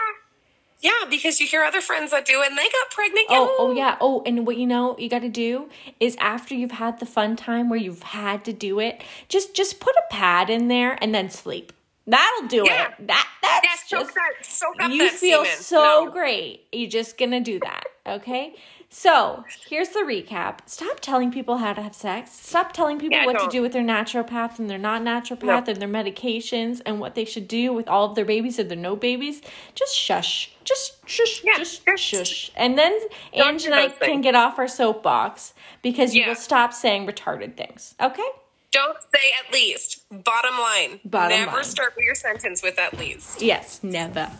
yeah, 0.81 0.91
because 1.09 1.39
you 1.39 1.47
hear 1.47 1.63
other 1.63 1.81
friends 1.81 2.11
that 2.11 2.25
do, 2.27 2.43
and 2.45 2.55
they 2.55 2.63
got 2.69 2.91
pregnant. 2.91 3.25
Oh, 3.29 3.55
oh 3.57 3.73
yeah. 3.73 3.97
Oh, 3.99 4.21
and 4.23 4.45
what 4.45 4.57
you 4.57 4.67
know 4.67 4.95
you 4.99 5.09
got 5.09 5.21
to 5.23 5.29
do 5.29 5.69
is 5.99 6.15
after 6.19 6.53
you've 6.53 6.73
had 6.73 6.99
the 6.99 7.07
fun 7.07 7.35
time 7.35 7.69
where 7.69 7.79
you've 7.79 8.03
had 8.03 8.45
to 8.45 8.53
do 8.53 8.79
it, 8.79 9.01
just 9.29 9.55
just 9.55 9.79
put 9.79 9.95
a 9.95 10.03
pad 10.13 10.51
in 10.51 10.67
there 10.67 10.95
and 11.01 11.13
then 11.15 11.31
sleep. 11.31 11.73
That'll 12.05 12.47
do 12.47 12.65
Yeah. 12.67 12.89
it. 12.99 13.07
That 13.07 13.27
that's 13.41 13.65
Yeah, 13.65 13.75
soak 13.87 13.99
just 14.01 14.13
that, 14.13 14.45
soak 14.45 14.75
up 14.79 14.91
you 14.91 15.09
feel 15.09 15.43
semen. 15.43 15.59
so 15.59 16.03
No. 16.05 16.11
great. 16.11 16.67
You're 16.71 16.87
just 16.89 17.17
gonna 17.17 17.39
do 17.39 17.59
that, 17.61 17.85
okay? 18.05 18.53
So 18.89 19.43
here's 19.69 19.89
the 19.89 19.99
recap. 19.99 20.59
Stop 20.67 20.99
telling 21.01 21.31
people 21.31 21.57
how 21.57 21.73
to 21.73 21.81
have 21.81 21.93
sex. 21.95 22.31
Stop 22.31 22.71
telling 22.71 22.97
people 22.97 23.17
Yeah, 23.17 23.25
what 23.25 23.33
to 23.33 23.39
don't. 23.39 23.51
do 23.51 23.61
with 23.61 23.73
their 23.73 23.83
naturopath 23.83 24.57
and 24.57 24.69
their 24.69 24.77
not 24.77 25.01
naturopath 25.01 25.41
No. 25.67 25.73
and 25.73 25.81
their 25.81 25.89
medications 25.89 26.81
and 26.85 26.99
what 27.01 27.13
they 27.15 27.25
should 27.25 27.47
do 27.47 27.73
with 27.73 27.89
all 27.89 28.05
of 28.05 28.15
their 28.15 28.23
babies 28.25 28.57
or 28.59 28.63
their 28.63 28.77
no 28.77 28.95
babies. 28.95 29.41
Just 29.73 29.97
shush. 29.97 30.51
Just 30.63 31.07
shush. 31.07 31.41
Yeah, 31.43 31.57
just 31.57 31.85
just- 31.85 32.03
shush. 32.03 32.51
And 32.55 32.77
then 32.77 32.97
Don't 33.35 33.55
Ange 33.55 33.65
and 33.65 33.75
I 33.75 33.87
those 33.87 33.97
can 33.97 34.07
things. 34.07 34.23
get 34.23 34.35
off 34.35 34.57
our 34.57 34.67
soapbox 34.67 35.53
because 35.81 36.15
you 36.15 36.21
Yeah. 36.21 36.29
will 36.29 36.35
stop 36.35 36.73
saying 36.73 37.05
retarded 37.05 37.57
things. 37.57 37.95
Okay? 38.01 38.23
Don't 38.71 38.97
say 39.13 39.31
at 39.45 39.53
least. 39.53 40.03
Bottom 40.23 40.57
line. 40.57 40.99
Bottom 41.05 41.37
Never 41.39 41.51
line. 41.57 41.63
start 41.63 41.93
your 41.97 42.15
sentence 42.15 42.61
with 42.63 42.77
at 42.79 42.97
least. 42.97 43.41
Yes, 43.41 43.79
never. 43.83 44.31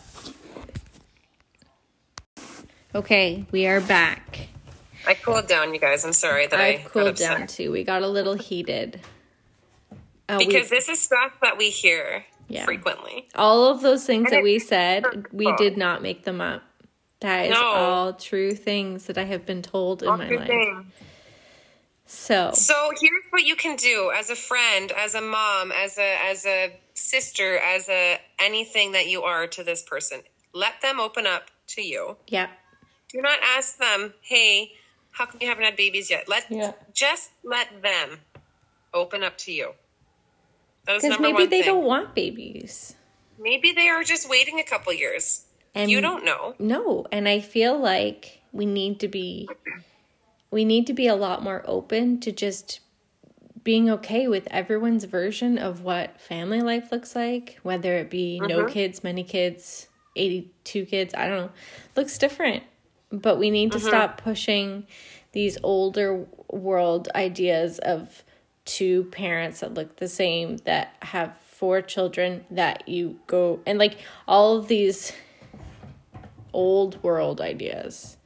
Okay, 2.96 3.46
we 3.52 3.68
are 3.68 3.82
back. 3.82 4.48
I 5.06 5.16
cooled 5.16 5.48
down, 5.48 5.74
you 5.74 5.80
guys. 5.82 6.06
I'm 6.06 6.14
sorry 6.14 6.48
that 6.48 6.60
I 6.60 6.78
got 6.78 6.92
cooled 6.92 7.16
down 7.18 7.46
too. 7.48 7.72
We 7.72 7.84
got 7.84 8.02
a 8.04 8.08
little 8.08 8.36
heated. 8.36 9.02
Uh, 10.30 10.38
we- 10.40 10.48
Because 10.48 10.70
this 10.70 10.88
is 10.88 11.02
stuff 11.02 11.34
that 11.42 11.58
we 11.58 11.70
hear 11.70 12.26
Yeah. 12.48 12.64
frequently. 12.66 13.28
all 13.36 13.66
of 13.68 13.82
those 13.82 14.06
things 14.06 14.28
And 14.32 14.38
that 14.38 14.44
we 14.44 14.60
said, 14.60 15.26
we 15.34 15.52
did 15.58 15.76
not 15.78 16.02
make 16.02 16.24
them 16.24 16.40
up. 16.40 16.64
That 17.20 17.48
is 17.48 17.52
No. 17.52 17.64
all 17.64 18.14
true 18.14 18.54
things 18.54 19.06
that 19.08 19.18
I 19.18 19.24
have 19.26 19.46
been 19.46 19.62
told 19.62 20.02
in 20.02 20.10
my 20.10 20.30
life. 20.30 20.48
thing. 20.48 20.92
So, 22.08 22.52
So 22.54 22.92
here's 23.02 23.24
what 23.32 23.44
you 23.44 23.56
can 23.56 23.76
do 23.76 24.12
as 24.16 24.30
a 24.30 24.36
friend, 24.36 24.92
as 24.94 25.16
a 25.16 25.22
mom, 25.22 25.72
as 25.74 25.98
a 25.98 26.18
as 26.28 26.46
a 26.46 26.72
sister, 26.94 27.58
as 27.58 27.90
a 27.90 28.22
anything 28.40 28.94
that 28.94 29.08
you 29.08 29.24
are 29.24 29.48
to 29.48 29.64
this 29.64 29.82
person. 29.84 30.22
Let 30.54 30.82
them 30.82 31.00
open 31.00 31.26
up 31.28 31.50
to 31.68 31.82
you. 31.82 32.16
yeah. 32.28 32.48
Do 33.16 33.22
not 33.22 33.40
ask 33.42 33.78
them, 33.78 34.14
"Hey, 34.22 34.74
how 35.12 35.26
come 35.26 35.40
you 35.42 35.48
haven't 35.48 35.64
had 35.64 35.78
babies 35.78 36.10
yet?" 36.10 36.28
Let 36.28 36.52
Yeah. 36.52 36.74
just 36.94 37.32
let 37.44 37.82
them 37.82 38.20
open 38.94 39.24
up 39.24 39.38
to 39.40 39.54
you. 39.54 39.74
Because 40.86 41.20
maybe 41.20 41.46
they 41.46 41.62
thing. 41.62 41.76
don't 41.76 41.86
want 41.86 42.14
babies. 42.14 42.96
Maybe 43.40 43.72
they 43.72 43.88
are 43.88 44.04
just 44.04 44.30
waiting 44.30 44.60
a 44.60 44.64
couple 44.64 44.92
years. 44.92 45.46
And 45.74 45.90
you 45.90 46.02
don't 46.02 46.26
know. 46.26 46.56
No, 46.60 47.06
and 47.10 47.28
I 47.28 47.40
feel 47.40 47.78
like 47.78 48.42
we 48.52 48.66
need 48.66 49.00
to 49.00 49.08
be 49.08 49.48
we 50.52 50.66
need 50.66 50.88
to 50.88 50.94
be 50.94 51.08
a 51.08 51.16
lot 51.16 51.42
more 51.42 51.64
open 51.66 52.20
to 52.22 52.34
just 52.34 52.82
being 53.64 53.90
okay 53.90 54.28
with 54.28 54.48
everyone's 54.52 55.06
version 55.06 55.58
of 55.58 55.82
what 55.82 56.20
family 56.22 56.62
life 56.62 56.92
looks 56.92 57.16
like, 57.16 57.60
whether 57.64 57.96
it 57.96 58.10
be 58.10 58.40
no 58.42 58.60
mm-hmm. 58.60 58.74
kids, 58.74 59.04
many 59.04 59.24
kids, 59.24 59.88
82 60.16 60.86
kids, 60.86 61.14
I 61.16 61.28
don't 61.28 61.38
know. 61.38 61.52
Looks 61.96 62.18
different. 62.18 62.64
But 63.12 63.38
we 63.38 63.50
need 63.50 63.72
to 63.74 63.78
mm-hmm. 63.78 63.88
stop 63.88 64.22
pushing 64.22 64.88
these 65.32 65.58
older 65.64 66.26
world 66.50 67.10
ideas 67.16 67.80
of 67.80 68.24
two 68.66 69.04
parents 69.06 69.60
that 69.60 69.74
look 69.74 69.98
the 69.98 70.08
same 70.08 70.58
that 70.66 70.96
have 71.02 71.38
four 71.38 71.82
children 71.82 72.44
that 72.52 72.88
you 72.88 73.20
go 73.28 73.60
and 73.66 73.78
like 73.78 73.98
all 74.28 74.58
of 74.58 74.68
these 74.68 75.14
old 76.52 77.02
world 77.04 77.40
ideas 77.42 78.18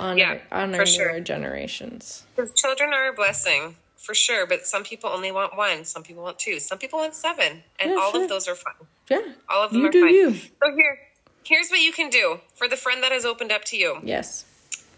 on 0.00 0.18
Yeah, 0.18 0.38
our, 0.50 0.62
on 0.62 0.74
our 0.74 0.86
sure. 0.86 1.12
newer 1.12 1.20
generations. 1.20 2.24
Because 2.34 2.52
children 2.54 2.92
are 2.92 3.10
a 3.10 3.12
blessing 3.12 3.76
for 3.96 4.14
sure, 4.14 4.46
but 4.46 4.66
some 4.66 4.82
people 4.82 5.10
only 5.10 5.30
want 5.30 5.56
one. 5.56 5.84
Some 5.84 6.02
people 6.02 6.22
want 6.22 6.38
two. 6.38 6.58
Some 6.58 6.78
people 6.78 6.98
want 6.98 7.14
seven, 7.14 7.62
and 7.78 7.90
Yeah, 7.90 7.96
all 7.96 8.12
sure. 8.12 8.22
of 8.24 8.28
those 8.30 8.48
are 8.48 8.54
fun. 8.54 8.72
Yeah. 9.10 9.20
All 9.48 9.64
of 9.64 9.72
them 9.72 9.82
You 9.82 9.88
are 9.88 9.90
do 9.90 10.00
fine. 10.00 10.14
you. 10.14 10.32
So 10.32 10.74
here, 10.74 10.98
here's 11.44 11.70
what 11.70 11.80
you 11.80 11.92
can 11.92 12.10
do 12.10 12.40
for 12.54 12.68
the 12.68 12.76
friend 12.76 13.02
that 13.02 13.12
has 13.12 13.24
opened 13.24 13.52
up 13.52 13.64
to 13.66 13.76
you. 13.76 13.98
Yes. 14.02 14.44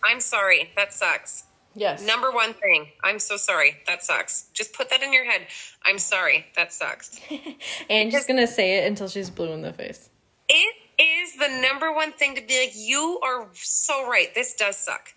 I'm 0.04 0.20
sorry, 0.20 0.70
that 0.76 0.92
sucks. 0.92 1.44
Yes. 1.74 2.06
Number 2.06 2.30
one 2.30 2.52
thing, 2.54 2.88
I'm 3.02 3.18
so 3.18 3.36
sorry, 3.36 3.76
that 3.86 4.04
sucks. 4.04 4.48
Just 4.52 4.74
put 4.74 4.90
that 4.90 5.02
in 5.02 5.12
your 5.12 5.24
head. 5.24 5.46
I'm 5.84 5.98
sorry, 5.98 6.46
that 6.56 6.72
sucks. 6.72 7.18
and 7.90 8.10
just 8.10 8.28
gonna 8.28 8.46
say 8.46 8.78
it 8.78 8.86
until 8.86 9.08
she's 9.08 9.30
blue 9.30 9.52
in 9.52 9.62
the 9.62 9.72
face. 9.72 10.10
It 10.48 10.74
is 10.98 11.36
the 11.36 11.48
number 11.62 11.92
one 11.92 12.12
thing 12.12 12.34
to 12.34 12.42
be 12.42 12.60
like, 12.60 12.72
you 12.74 13.20
are 13.24 13.48
so 13.54 14.06
right. 14.08 14.34
This 14.34 14.54
does 14.54 14.76
suck. 14.76 15.14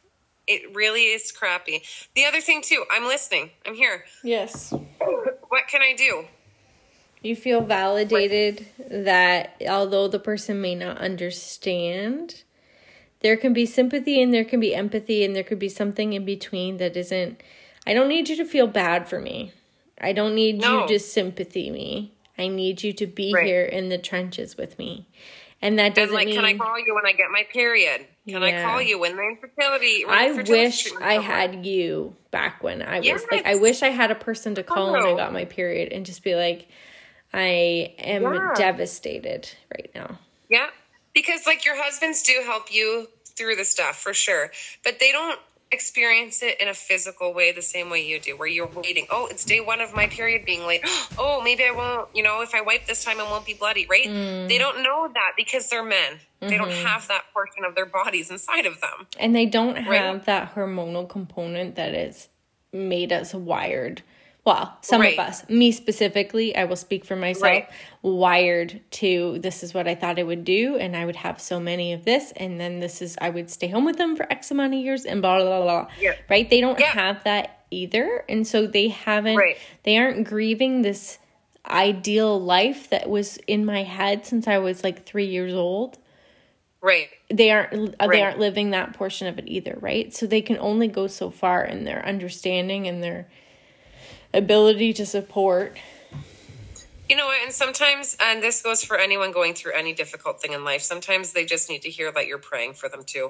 It 0.47 0.73
really 0.75 1.05
is 1.05 1.31
crappy. 1.31 1.83
The 2.15 2.25
other 2.25 2.39
thing 2.39 2.61
too, 2.61 2.85
I'm 2.91 3.05
listening. 3.05 3.49
I'm 3.65 3.75
here. 3.75 4.05
Yes. 4.23 4.71
What 4.99 5.67
can 5.67 5.81
I 5.81 5.93
do? 5.97 6.25
You 7.25 7.35
feel 7.35 7.61
validated 7.61 8.67
that 8.87 9.59
although 9.67 10.07
the 10.07 10.19
person 10.19 10.61
may 10.61 10.75
not 10.75 10.99
understand, 10.99 12.43
there 13.21 13.35
can 13.35 13.51
be 13.51 13.65
sympathy 13.65 14.21
and 14.21 14.31
there 14.31 14.45
can 14.45 14.59
be 14.59 14.75
empathy 14.75 15.25
and 15.25 15.35
there 15.35 15.41
could 15.41 15.57
be 15.57 15.67
something 15.67 16.13
in 16.13 16.23
between 16.23 16.77
that 16.77 16.95
isn't. 16.95 17.41
I 17.87 17.95
don't 17.95 18.09
need 18.09 18.29
you 18.29 18.35
to 18.35 18.45
feel 18.45 18.67
bad 18.67 19.09
for 19.09 19.19
me. 19.19 19.53
I 19.99 20.13
don't 20.13 20.35
need 20.35 20.61
No. 20.61 20.83
you 20.83 20.87
to 20.87 20.99
sympathy 20.99 21.71
me. 21.71 22.13
I 22.37 22.47
need 22.47 22.83
you 22.83 22.93
to 22.93 23.07
be 23.07 23.33
Right. 23.33 23.47
here 23.47 23.63
in 23.63 23.89
the 23.89 23.97
trenches 23.97 24.55
with 24.55 24.77
me. 24.77 25.07
And 25.63 25.79
that 25.79 25.95
doesn't 25.95 26.13
like, 26.13 26.27
mean 26.27 26.35
can 26.35 26.45
I 26.45 26.53
call 26.53 26.77
you 26.77 26.93
when 26.93 27.07
I 27.07 27.13
get 27.13 27.31
my 27.31 27.47
period? 27.51 28.05
Can 28.27 28.43
I 28.43 28.61
call 28.61 28.79
you 28.83 28.99
when 28.99 29.15
the 29.15 29.23
infertility? 29.23 30.05
when 30.05 30.13
I 30.15 30.31
wish 30.43 30.93
I 31.01 31.15
had 31.15 31.65
you 31.65 32.15
back 32.29 32.61
when 32.61 32.83
I 32.83 32.97
was 32.99 33.07
Yes. 33.07 33.25
like 33.31 33.47
I 33.47 33.55
wish 33.55 33.81
I 33.81 33.89
had 33.89 34.11
a 34.11 34.15
person 34.15 34.53
to 34.55 34.63
call 34.63 34.91
when 34.91 35.01
I 35.01 35.15
got 35.15 35.33
my 35.33 35.45
period 35.45 35.91
and 35.91 36.05
just 36.05 36.23
be 36.23 36.35
like 36.35 36.67
I 37.35 37.93
am 37.99 38.23
Yeah. 38.23 38.53
devastated 38.55 39.49
right 39.73 39.91
now. 39.93 40.19
Yeah. 40.49 40.69
Because 41.13 41.45
like 41.45 41.65
your 41.65 41.75
husbands 41.81 42.23
do 42.23 42.41
help 42.45 42.73
you 42.73 43.09
through 43.37 43.57
the 43.57 43.65
stuff 43.65 43.99
for 43.99 44.13
sure, 44.13 44.51
but 44.83 44.99
they 44.99 45.11
don't 45.11 45.39
experience 45.71 46.41
it 46.43 46.61
in 46.61 46.67
a 46.69 46.73
physical 46.73 47.33
way 47.33 47.51
the 47.51 47.61
same 47.61 47.89
way 47.89 48.05
you 48.07 48.19
do, 48.19 48.37
where 48.37 48.47
you're 48.47 48.67
waiting. 48.67 49.07
Oh, 49.09 49.27
it's 49.29 49.43
day 49.43 49.59
one 49.59 49.81
of 49.81 49.93
my 49.93 50.07
period 50.07 50.45
being 50.45 50.65
late. 50.65 50.81
Oh, 51.17 51.41
maybe 51.41 51.63
I 51.63 51.71
won't, 51.71 52.09
you 52.13 52.23
know, 52.23 52.41
if 52.41 52.53
I 52.53 52.61
wipe 52.61 52.85
this 52.85 53.03
time, 53.03 53.19
it 53.19 53.23
won't 53.23 53.45
be 53.45 53.53
bloody, 53.53 53.85
right? 53.89 54.05
Mm. 54.05 54.47
They 54.47 54.57
don't 54.57 54.83
know 54.83 55.09
that 55.13 55.31
because 55.35 55.69
they're 55.69 55.83
men. 55.83 56.19
They 56.41 56.57
don't 56.57 56.69
Mm-hmm. 56.69 56.85
have 56.87 57.07
that 57.07 57.23
portion 57.33 57.63
of 57.65 57.73
their 57.75 57.85
bodies 57.85 58.29
inside 58.29 58.65
of 58.65 58.79
them. 58.81 59.07
And 59.19 59.35
they 59.35 59.45
don't 59.45 59.75
have 59.77 59.87
Right. 60.15 60.25
that 60.25 60.53
hormonal 60.55 61.07
component 61.09 61.75
that 61.75 61.93
is 61.95 62.29
made 62.71 63.11
us 63.13 63.33
wired. 63.33 64.03
Well, 64.45 64.77
some 64.81 65.01
Right. 65.01 65.13
of 65.13 65.19
us, 65.19 65.49
me 65.49 65.71
specifically, 65.71 66.55
I 66.55 66.65
will 66.65 66.75
speak 66.75 67.03
for 67.03 67.15
myself, 67.15 67.43
Right. 67.43 67.67
wired 68.03 68.79
to 68.91 69.39
this 69.39 69.63
is 69.63 69.73
what 69.73 69.87
I 69.87 69.95
thought 69.95 70.19
I 70.19 70.23
would 70.23 70.43
do, 70.45 70.77
and 70.77 70.95
I 70.95 71.03
would 71.05 71.15
have 71.15 71.41
so 71.41 71.59
many 71.59 71.93
of 71.93 72.05
this, 72.05 72.31
and 72.37 72.59
then 72.59 72.79
this 72.79 73.01
is 73.01 73.17
I 73.19 73.31
would 73.31 73.49
stay 73.49 73.67
home 73.67 73.85
with 73.85 73.97
them 73.97 74.15
for 74.15 74.31
X 74.31 74.51
amount 74.51 74.75
of 74.75 74.79
years, 74.79 75.03
and 75.03 75.19
blah 75.21 75.39
blah 75.41 75.61
blah. 75.61 75.87
Yeah. 75.99 76.13
Right? 76.29 76.47
They 76.47 76.61
don't 76.61 76.79
Yeah. 76.79 76.91
have 76.91 77.23
that 77.23 77.63
either, 77.71 78.23
and 78.29 78.45
so 78.45 78.67
they 78.67 78.89
haven't. 78.89 79.35
Right. 79.37 79.57
They 79.81 79.97
aren't 79.97 80.27
grieving 80.27 80.83
this 80.83 81.17
ideal 81.67 82.39
life 82.39 82.91
that 82.91 83.09
was 83.09 83.37
in 83.47 83.65
my 83.65 83.81
head 83.81 84.27
since 84.27 84.47
I 84.47 84.59
was 84.59 84.83
like 84.83 85.03
three 85.07 85.25
years 85.25 85.55
old 85.55 85.97
Right. 86.79 87.07
they 87.31 87.49
aren't 87.49 87.73
uh, 87.73 88.05
Right. 88.05 88.11
they 88.11 88.21
aren't 88.21 88.37
living 88.37 88.69
that 88.69 88.93
portion 88.93 89.25
of 89.25 89.39
it 89.39 89.45
either 89.47 89.75
right 89.81 90.13
so 90.13 90.27
they 90.27 90.41
can 90.43 90.59
only 90.59 90.87
go 90.87 91.07
so 91.07 91.31
far 91.31 91.65
in 91.65 91.83
their 91.83 92.05
understanding 92.05 92.87
and 92.87 93.01
their 93.03 93.27
ability 94.35 94.93
to 94.93 95.05
support 95.05 95.77
You 97.07 97.15
know 97.15 97.27
what? 97.27 97.37
And 97.43 97.53
sometimes, 97.53 98.17
and 98.19 98.41
this 98.41 98.63
goes 98.63 98.83
for 98.83 98.97
anyone 98.97 99.31
going 99.31 99.53
through 99.53 99.73
any 99.73 99.93
difficult 99.93 100.41
thing 100.41 100.53
in 100.53 100.63
life. 100.63 100.81
Sometimes 100.81 101.33
they 101.33 101.45
just 101.45 101.69
need 101.69 101.83
to 101.83 101.89
hear 101.89 102.11
that 102.11 102.25
you're 102.25 102.39
praying 102.39 102.73
for 102.73 102.89
them 102.89 103.03
too, 103.05 103.29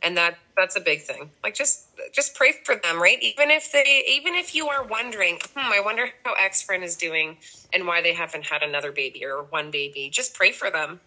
and 0.00 0.16
that 0.16 0.38
that's 0.56 0.76
a 0.76 0.80
big 0.80 1.02
thing. 1.02 1.30
Like 1.42 1.54
just 1.56 1.88
just 2.12 2.36
pray 2.36 2.52
for 2.64 2.76
them, 2.76 3.02
right? 3.02 3.18
Even 3.20 3.50
if 3.50 3.72
they, 3.72 4.04
even 4.08 4.34
if 4.36 4.54
you 4.54 4.68
are 4.68 4.84
wondering, 4.86 5.40
hmm, 5.56 5.72
I 5.72 5.80
wonder 5.80 6.06
how 6.24 6.34
X 6.40 6.62
friend 6.62 6.84
is 6.84 6.94
doing 6.96 7.36
and 7.72 7.84
why 7.84 8.00
they 8.00 8.14
haven't 8.14 8.44
had 8.46 8.62
another 8.62 8.92
baby 8.92 9.24
or 9.24 9.42
one 9.50 9.72
baby. 9.72 10.08
Just 10.08 10.34
pray 10.34 10.52
for 10.52 10.70
them 10.70 11.00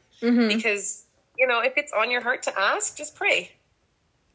because 0.49 1.05
you 1.37 1.47
know 1.47 1.61
if 1.61 1.77
it's 1.77 1.93
on 1.93 2.11
your 2.11 2.21
heart 2.21 2.43
to 2.43 2.59
ask, 2.59 2.97
just 2.97 3.15
pray. 3.15 3.51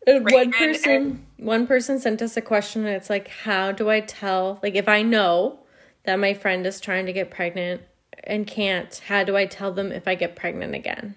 And 0.06 0.24
Right, 0.24 0.34
one 0.34 0.44
and- 0.46 0.52
person 0.54 1.26
one 1.38 1.66
person 1.66 1.98
sent 1.98 2.22
us 2.22 2.36
a 2.36 2.40
question 2.40 2.86
and 2.86 2.94
it's 2.94 3.10
like 3.10 3.28
how 3.28 3.70
do 3.72 3.90
i 3.90 4.00
tell 4.00 4.58
like 4.62 4.74
if 4.76 4.88
i 4.88 5.02
know 5.02 5.58
that 6.04 6.18
my 6.18 6.32
friend 6.32 6.64
is 6.66 6.80
trying 6.80 7.04
to 7.06 7.12
get 7.12 7.30
pregnant 7.30 7.82
and 8.22 8.46
can't 8.46 9.02
how 9.08 9.24
do 9.24 9.36
i 9.36 9.44
tell 9.44 9.72
them 9.72 9.92
if 9.92 10.06
i 10.08 10.14
get 10.14 10.36
pregnant 10.36 10.74
again 10.74 11.14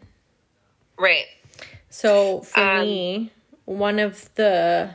Right. 0.99 1.25
So 1.89 2.41
for 2.41 2.59
Um, 2.59 2.81
me, 2.81 3.31
one 3.65 3.99
of 3.99 4.33
the 4.35 4.89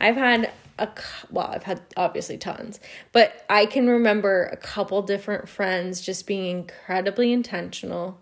I've 0.00 0.16
had 0.16 0.50
a 0.78 0.88
well, 1.30 1.46
I've 1.48 1.62
had 1.64 1.82
obviously 1.96 2.38
tons, 2.38 2.80
but 3.12 3.44
I 3.50 3.66
can 3.66 3.86
remember 3.88 4.44
a 4.52 4.56
couple 4.56 5.02
different 5.02 5.48
friends 5.48 6.00
just 6.00 6.26
being 6.26 6.46
incredibly 6.58 7.32
intentional. 7.32 8.18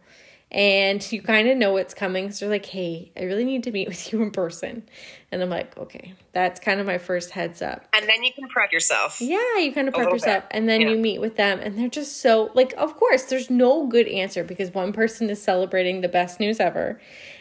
And 0.54 1.10
you 1.10 1.20
kind 1.20 1.48
of 1.48 1.56
know 1.56 1.72
what's 1.72 1.94
coming. 1.94 2.30
So 2.30 2.44
they're 2.44 2.54
like, 2.54 2.66
hey, 2.66 3.10
I 3.16 3.24
really 3.24 3.44
need 3.44 3.64
to 3.64 3.72
meet 3.72 3.88
with 3.88 4.12
you 4.12 4.22
in 4.22 4.30
person. 4.30 4.84
And 5.32 5.42
I'm 5.42 5.50
like, 5.50 5.76
okay, 5.76 6.14
that's 6.32 6.60
kind 6.60 6.78
of 6.78 6.86
my 6.86 6.96
first 6.96 7.30
heads 7.30 7.60
up. 7.60 7.88
And 7.92 8.08
then 8.08 8.22
you 8.22 8.32
can 8.32 8.46
prep 8.48 8.70
yourself. 8.70 9.20
Yeah, 9.20 9.58
you 9.58 9.72
kind 9.72 9.88
of 9.88 9.94
prep 9.94 10.10
yourself 10.10 10.44
bit, 10.44 10.56
and 10.56 10.68
then 10.68 10.80
yeah. 10.80 10.90
you 10.90 10.96
meet 10.96 11.20
with 11.20 11.34
them 11.36 11.58
and 11.58 11.76
they're 11.76 11.88
just 11.88 12.22
so 12.22 12.52
like 12.54 12.72
of 12.78 12.96
course 12.96 13.24
there's 13.24 13.50
no 13.50 13.88
good 13.88 14.06
answer 14.06 14.44
because 14.44 14.72
one 14.72 14.92
person 14.92 15.28
is 15.28 15.42
celebrating 15.42 16.02
the 16.02 16.08
best 16.08 16.38
news 16.38 16.60
ever 16.60 17.00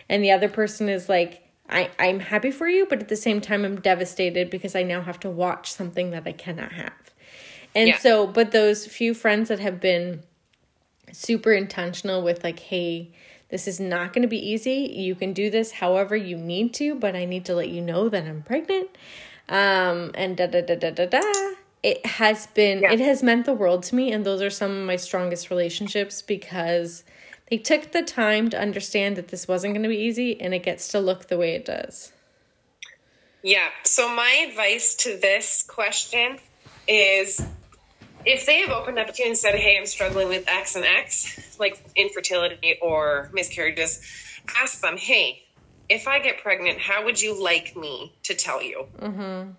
and 0.10 0.23
the 0.23 0.32
other 0.32 0.49
person 0.49 0.89
is 0.89 1.08
like 1.08 1.43
I, 1.69 1.91
I'm 1.97 2.19
happy 2.19 2.52
for 2.52 2.67
you, 2.67 2.86
but 2.88 2.99
at 2.99 3.08
the 3.08 3.15
same 3.15 3.39
time 3.41 3.63
I'm 3.63 3.80
devastated 3.80 4.49
because 4.49 4.76
I 4.76 4.84
now 4.84 5.02
have 5.02 5.19
to 5.21 5.30
watch 5.30 5.71
something 5.71 6.12
that 6.12 6.23
I 6.26 6.32
cannot 6.32 6.73
have. 6.73 6.91
And 7.76 7.89
Yeah. 7.89 7.99
so 7.99 8.26
but 8.26 8.52
those 8.52 8.88
few 8.88 9.13
friends 9.13 9.49
that 9.49 9.60
have 9.60 9.80
been 9.80 10.23
super 11.13 11.54
intentional 11.54 12.21
with 12.21 12.43
like, 12.43 12.60
hey, 12.60 13.10
this 13.49 13.67
is 13.67 13.80
not 13.80 14.13
going 14.13 14.23
to 14.23 14.28
be 14.28 14.49
easy. 14.49 14.91
You 14.95 15.15
can 15.15 15.32
do 15.32 15.49
this 15.49 15.71
however 15.73 16.15
you 16.15 16.38
need 16.38 16.73
to, 16.76 16.95
but 16.95 17.15
I 17.15 17.26
need 17.26 17.45
to 17.45 17.56
let 17.56 17.69
you 17.69 17.82
know 17.82 18.10
that 18.10 18.26
I'm 18.26 18.41
pregnant. 18.41 18.89
Um, 19.47 20.12
and 20.15 20.36
da 20.36 20.47
da 20.47 20.62
da 20.62 20.76
da 20.76 20.89
da 20.91 21.06
da. 21.06 21.21
It 21.84 22.06
has 22.06 22.47
been, 22.47 22.82
Yeah. 22.82 22.93
it 22.93 22.99
has 22.99 23.21
meant 23.21 23.45
the 23.45 23.54
world 23.54 23.84
to 23.84 23.95
me, 23.95 24.12
and 24.12 24.26
those 24.26 24.41
are 24.41 24.49
some 24.49 24.71
of 24.71 24.86
my 24.88 24.95
strongest 24.95 25.49
relationships 25.49 26.21
because 26.21 27.04
they 27.49 27.58
took 27.58 27.91
the 27.91 28.02
time 28.02 28.49
to 28.49 28.60
understand 28.60 29.17
that 29.17 29.28
this 29.28 29.47
wasn't 29.47 29.73
going 29.73 29.84
to 29.84 29.89
be 29.89 29.97
easy, 29.97 30.39
and 30.39 30.54
it 30.54 30.63
gets 30.63 30.88
to 30.89 30.99
look 30.99 31.28
the 31.28 31.38
way 31.38 31.54
it 31.54 31.65
does. 31.65 32.13
Yeah. 33.43 33.67
So 33.84 34.08
my 34.15 34.47
advice 34.49 34.95
to 35.04 35.17
this 35.17 35.63
question 35.67 36.39
is 36.88 37.45
if 38.26 38.46
they 38.46 38.60
have 38.60 38.70
opened 38.70 39.00
up 39.00 39.14
to 39.14 39.24
you 39.24 39.30
and 39.30 39.38
said, 39.38 39.56
Hey, 39.56 39.78
I'm 39.78 39.86
struggling 39.86 40.28
with 40.30 40.48
X 40.48 40.76
and 40.76 40.86
X, 40.86 41.58
like 41.60 41.84
infertility 41.96 42.78
or 42.82 43.30
miscarriages, 43.34 44.02
ask 44.62 44.82
them, 44.82 44.98
Hey, 44.98 45.44
if 45.90 46.08
I 46.08 46.20
get 46.20 46.42
pregnant, 46.42 46.80
how 46.80 47.04
would 47.06 47.22
you 47.22 47.42
like 47.42 47.76
me 47.76 48.14
to 48.24 48.34
tell 48.34 48.62
you? 48.62 48.86
Mm-hmm. 49.00 49.52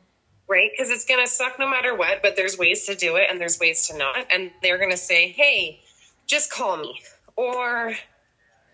right? 0.48 0.70
Because 0.70 0.90
it's 0.90 1.04
going 1.04 1.24
to 1.24 1.30
suck 1.30 1.58
no 1.58 1.68
matter 1.68 1.94
what, 1.96 2.22
but 2.22 2.36
there's 2.36 2.58
ways 2.58 2.86
to 2.86 2.94
do 2.94 3.16
it 3.16 3.28
and 3.30 3.40
there's 3.40 3.58
ways 3.58 3.88
to 3.88 3.96
not. 3.96 4.26
And 4.32 4.50
they're 4.62 4.78
going 4.78 4.90
to 4.90 4.96
say, 4.96 5.28
hey, 5.28 5.80
just 6.26 6.50
call 6.50 6.76
me 6.76 7.00
or, 7.36 7.94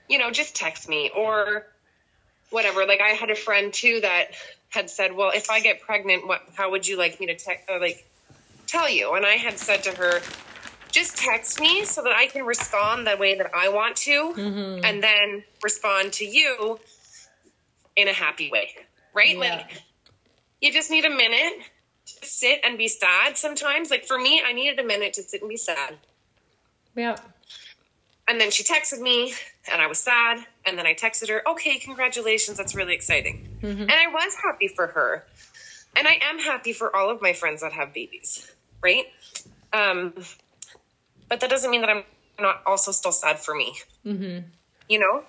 you 0.08 0.18
know, 0.18 0.30
just 0.30 0.54
text 0.54 0.88
me 0.88 1.10
or 1.16 1.66
whatever. 2.50 2.86
Like 2.86 3.00
I 3.00 3.10
had 3.10 3.30
a 3.30 3.36
friend 3.36 3.72
too 3.72 4.00
that 4.00 4.28
had 4.68 4.88
said, 4.88 5.12
well, 5.12 5.30
if 5.34 5.50
I 5.50 5.60
get 5.60 5.80
pregnant, 5.80 6.26
what, 6.26 6.42
how 6.54 6.70
would 6.70 6.86
you 6.86 6.96
like 6.96 7.18
me 7.18 7.26
to 7.26 7.36
text 7.36 7.68
like 7.68 8.06
tell 8.70 8.88
you? 8.88 9.14
And 9.14 9.26
I 9.26 9.34
had 9.34 9.58
said 9.58 9.82
to 9.84 9.92
her, 9.92 10.20
just 10.90 11.16
text 11.16 11.60
me 11.60 11.84
so 11.84 12.02
that 12.02 12.12
I 12.12 12.26
can 12.26 12.44
respond 12.44 13.06
the 13.06 13.16
way 13.16 13.36
that 13.36 13.50
I 13.54 13.68
want 13.68 13.96
to 13.96 14.32
mm-hmm. 14.36 14.84
and 14.84 15.02
then 15.02 15.44
respond 15.62 16.12
to 16.14 16.24
you 16.24 16.80
in 17.96 18.08
a 18.08 18.12
happy 18.12 18.50
way. 18.50 18.70
Right? 19.14 19.36
Yeah. 19.36 19.38
Like 19.38 19.82
you 20.60 20.72
just 20.72 20.90
need 20.90 21.04
a 21.04 21.10
minute 21.10 21.64
to 22.06 22.26
sit 22.26 22.60
and 22.64 22.76
be 22.76 22.88
sad 22.88 23.36
sometimes. 23.36 23.90
Like 23.90 24.04
for 24.04 24.18
me, 24.18 24.42
I 24.44 24.52
needed 24.52 24.78
a 24.78 24.84
minute 24.84 25.14
to 25.14 25.22
sit 25.22 25.40
and 25.42 25.48
be 25.48 25.56
sad. 25.56 25.96
Yeah. 26.96 27.16
And 28.28 28.40
then 28.40 28.50
she 28.50 28.62
texted 28.62 29.00
me 29.00 29.34
and 29.70 29.80
I 29.80 29.86
was 29.86 29.98
sad. 29.98 30.44
And 30.66 30.78
then 30.78 30.86
I 30.86 30.94
texted 30.94 31.28
her, 31.28 31.46
okay, 31.50 31.78
congratulations. 31.78 32.56
That's 32.56 32.74
really 32.74 32.94
exciting. 32.94 33.48
Mm-hmm. 33.62 33.82
And 33.82 33.92
I 33.92 34.06
was 34.12 34.34
happy 34.44 34.68
for 34.68 34.88
her. 34.88 35.26
And 35.96 36.06
I 36.06 36.18
am 36.22 36.38
happy 36.38 36.72
for 36.72 36.94
all 36.94 37.10
of 37.10 37.20
my 37.20 37.32
friends 37.32 37.62
that 37.62 37.72
have 37.72 37.92
babies, 37.92 38.52
right? 38.82 39.06
Um, 39.72 40.14
but 41.28 41.40
that 41.40 41.50
doesn't 41.50 41.70
mean 41.70 41.80
that 41.82 41.90
I'm 41.90 42.04
not 42.38 42.62
also 42.66 42.92
still 42.92 43.12
sad 43.12 43.38
for 43.38 43.54
me. 43.54 43.76
Mm-hmm. 44.04 44.46
You 44.88 44.98
know, 44.98 45.24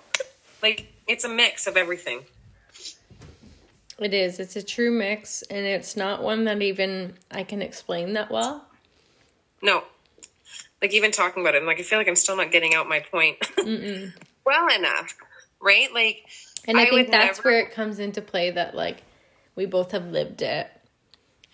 like 0.62 0.92
it's 1.06 1.24
a 1.24 1.28
mix 1.28 1.66
of 1.66 1.76
everything. 1.76 2.20
It 3.98 4.14
is. 4.14 4.40
It's 4.40 4.56
a 4.56 4.62
true 4.62 4.90
mix, 4.90 5.42
and 5.42 5.64
it's 5.64 5.96
not 5.96 6.22
one 6.22 6.44
that 6.44 6.60
even 6.60 7.14
I 7.30 7.44
can 7.44 7.62
explain 7.62 8.14
that 8.14 8.30
well. 8.30 8.66
No. 9.62 9.84
Like, 10.80 10.92
even 10.92 11.12
talking 11.12 11.42
about 11.42 11.54
it, 11.54 11.58
I'm 11.58 11.66
like, 11.66 11.78
I 11.78 11.82
feel 11.82 11.98
like 11.98 12.08
I'm 12.08 12.16
still 12.16 12.36
not 12.36 12.50
getting 12.50 12.74
out 12.74 12.88
my 12.88 12.98
point 12.98 13.36
well 14.44 14.76
enough, 14.76 15.14
right? 15.60 15.92
Like, 15.94 16.24
and 16.66 16.76
I, 16.76 16.82
I 16.82 16.90
think 16.90 17.12
that's 17.12 17.38
never... 17.38 17.48
where 17.48 17.60
it 17.60 17.70
comes 17.70 18.00
into 18.00 18.20
play 18.20 18.50
that, 18.50 18.74
like, 18.74 19.04
we 19.54 19.66
both 19.66 19.92
have 19.92 20.08
lived 20.08 20.42
it. 20.42 20.68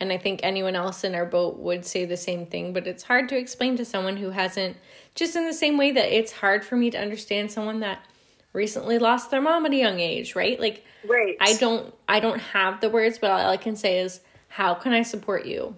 And 0.00 0.12
I 0.12 0.18
think 0.18 0.40
anyone 0.42 0.76
else 0.76 1.02
in 1.02 1.14
our 1.14 1.26
boat 1.26 1.58
would 1.58 1.84
say 1.84 2.04
the 2.04 2.16
same 2.16 2.46
thing, 2.46 2.72
but 2.72 2.86
it's 2.86 3.02
hard 3.02 3.28
to 3.30 3.36
explain 3.36 3.76
to 3.76 3.84
someone 3.84 4.16
who 4.16 4.30
hasn't, 4.30 4.76
just 5.14 5.34
in 5.34 5.44
the 5.44 5.52
same 5.52 5.76
way 5.76 5.90
that 5.90 6.16
it's 6.16 6.32
hard 6.32 6.64
for 6.64 6.76
me 6.76 6.90
to 6.90 6.98
understand 6.98 7.50
someone 7.50 7.80
that 7.80 8.04
recently 8.52 8.98
lost 8.98 9.30
their 9.30 9.40
mom 9.40 9.66
at 9.66 9.72
a 9.72 9.76
young 9.76 10.00
age, 10.00 10.34
right? 10.34 10.58
Like 10.60 10.84
right. 11.06 11.36
I 11.40 11.54
don't 11.54 11.94
I 12.08 12.20
don't 12.20 12.40
have 12.40 12.80
the 12.80 12.88
words, 12.88 13.18
but 13.18 13.30
all 13.30 13.50
I 13.50 13.56
can 13.56 13.76
say 13.76 14.00
is 14.00 14.20
how 14.48 14.74
can 14.74 14.92
I 14.92 15.02
support 15.02 15.46
you? 15.46 15.74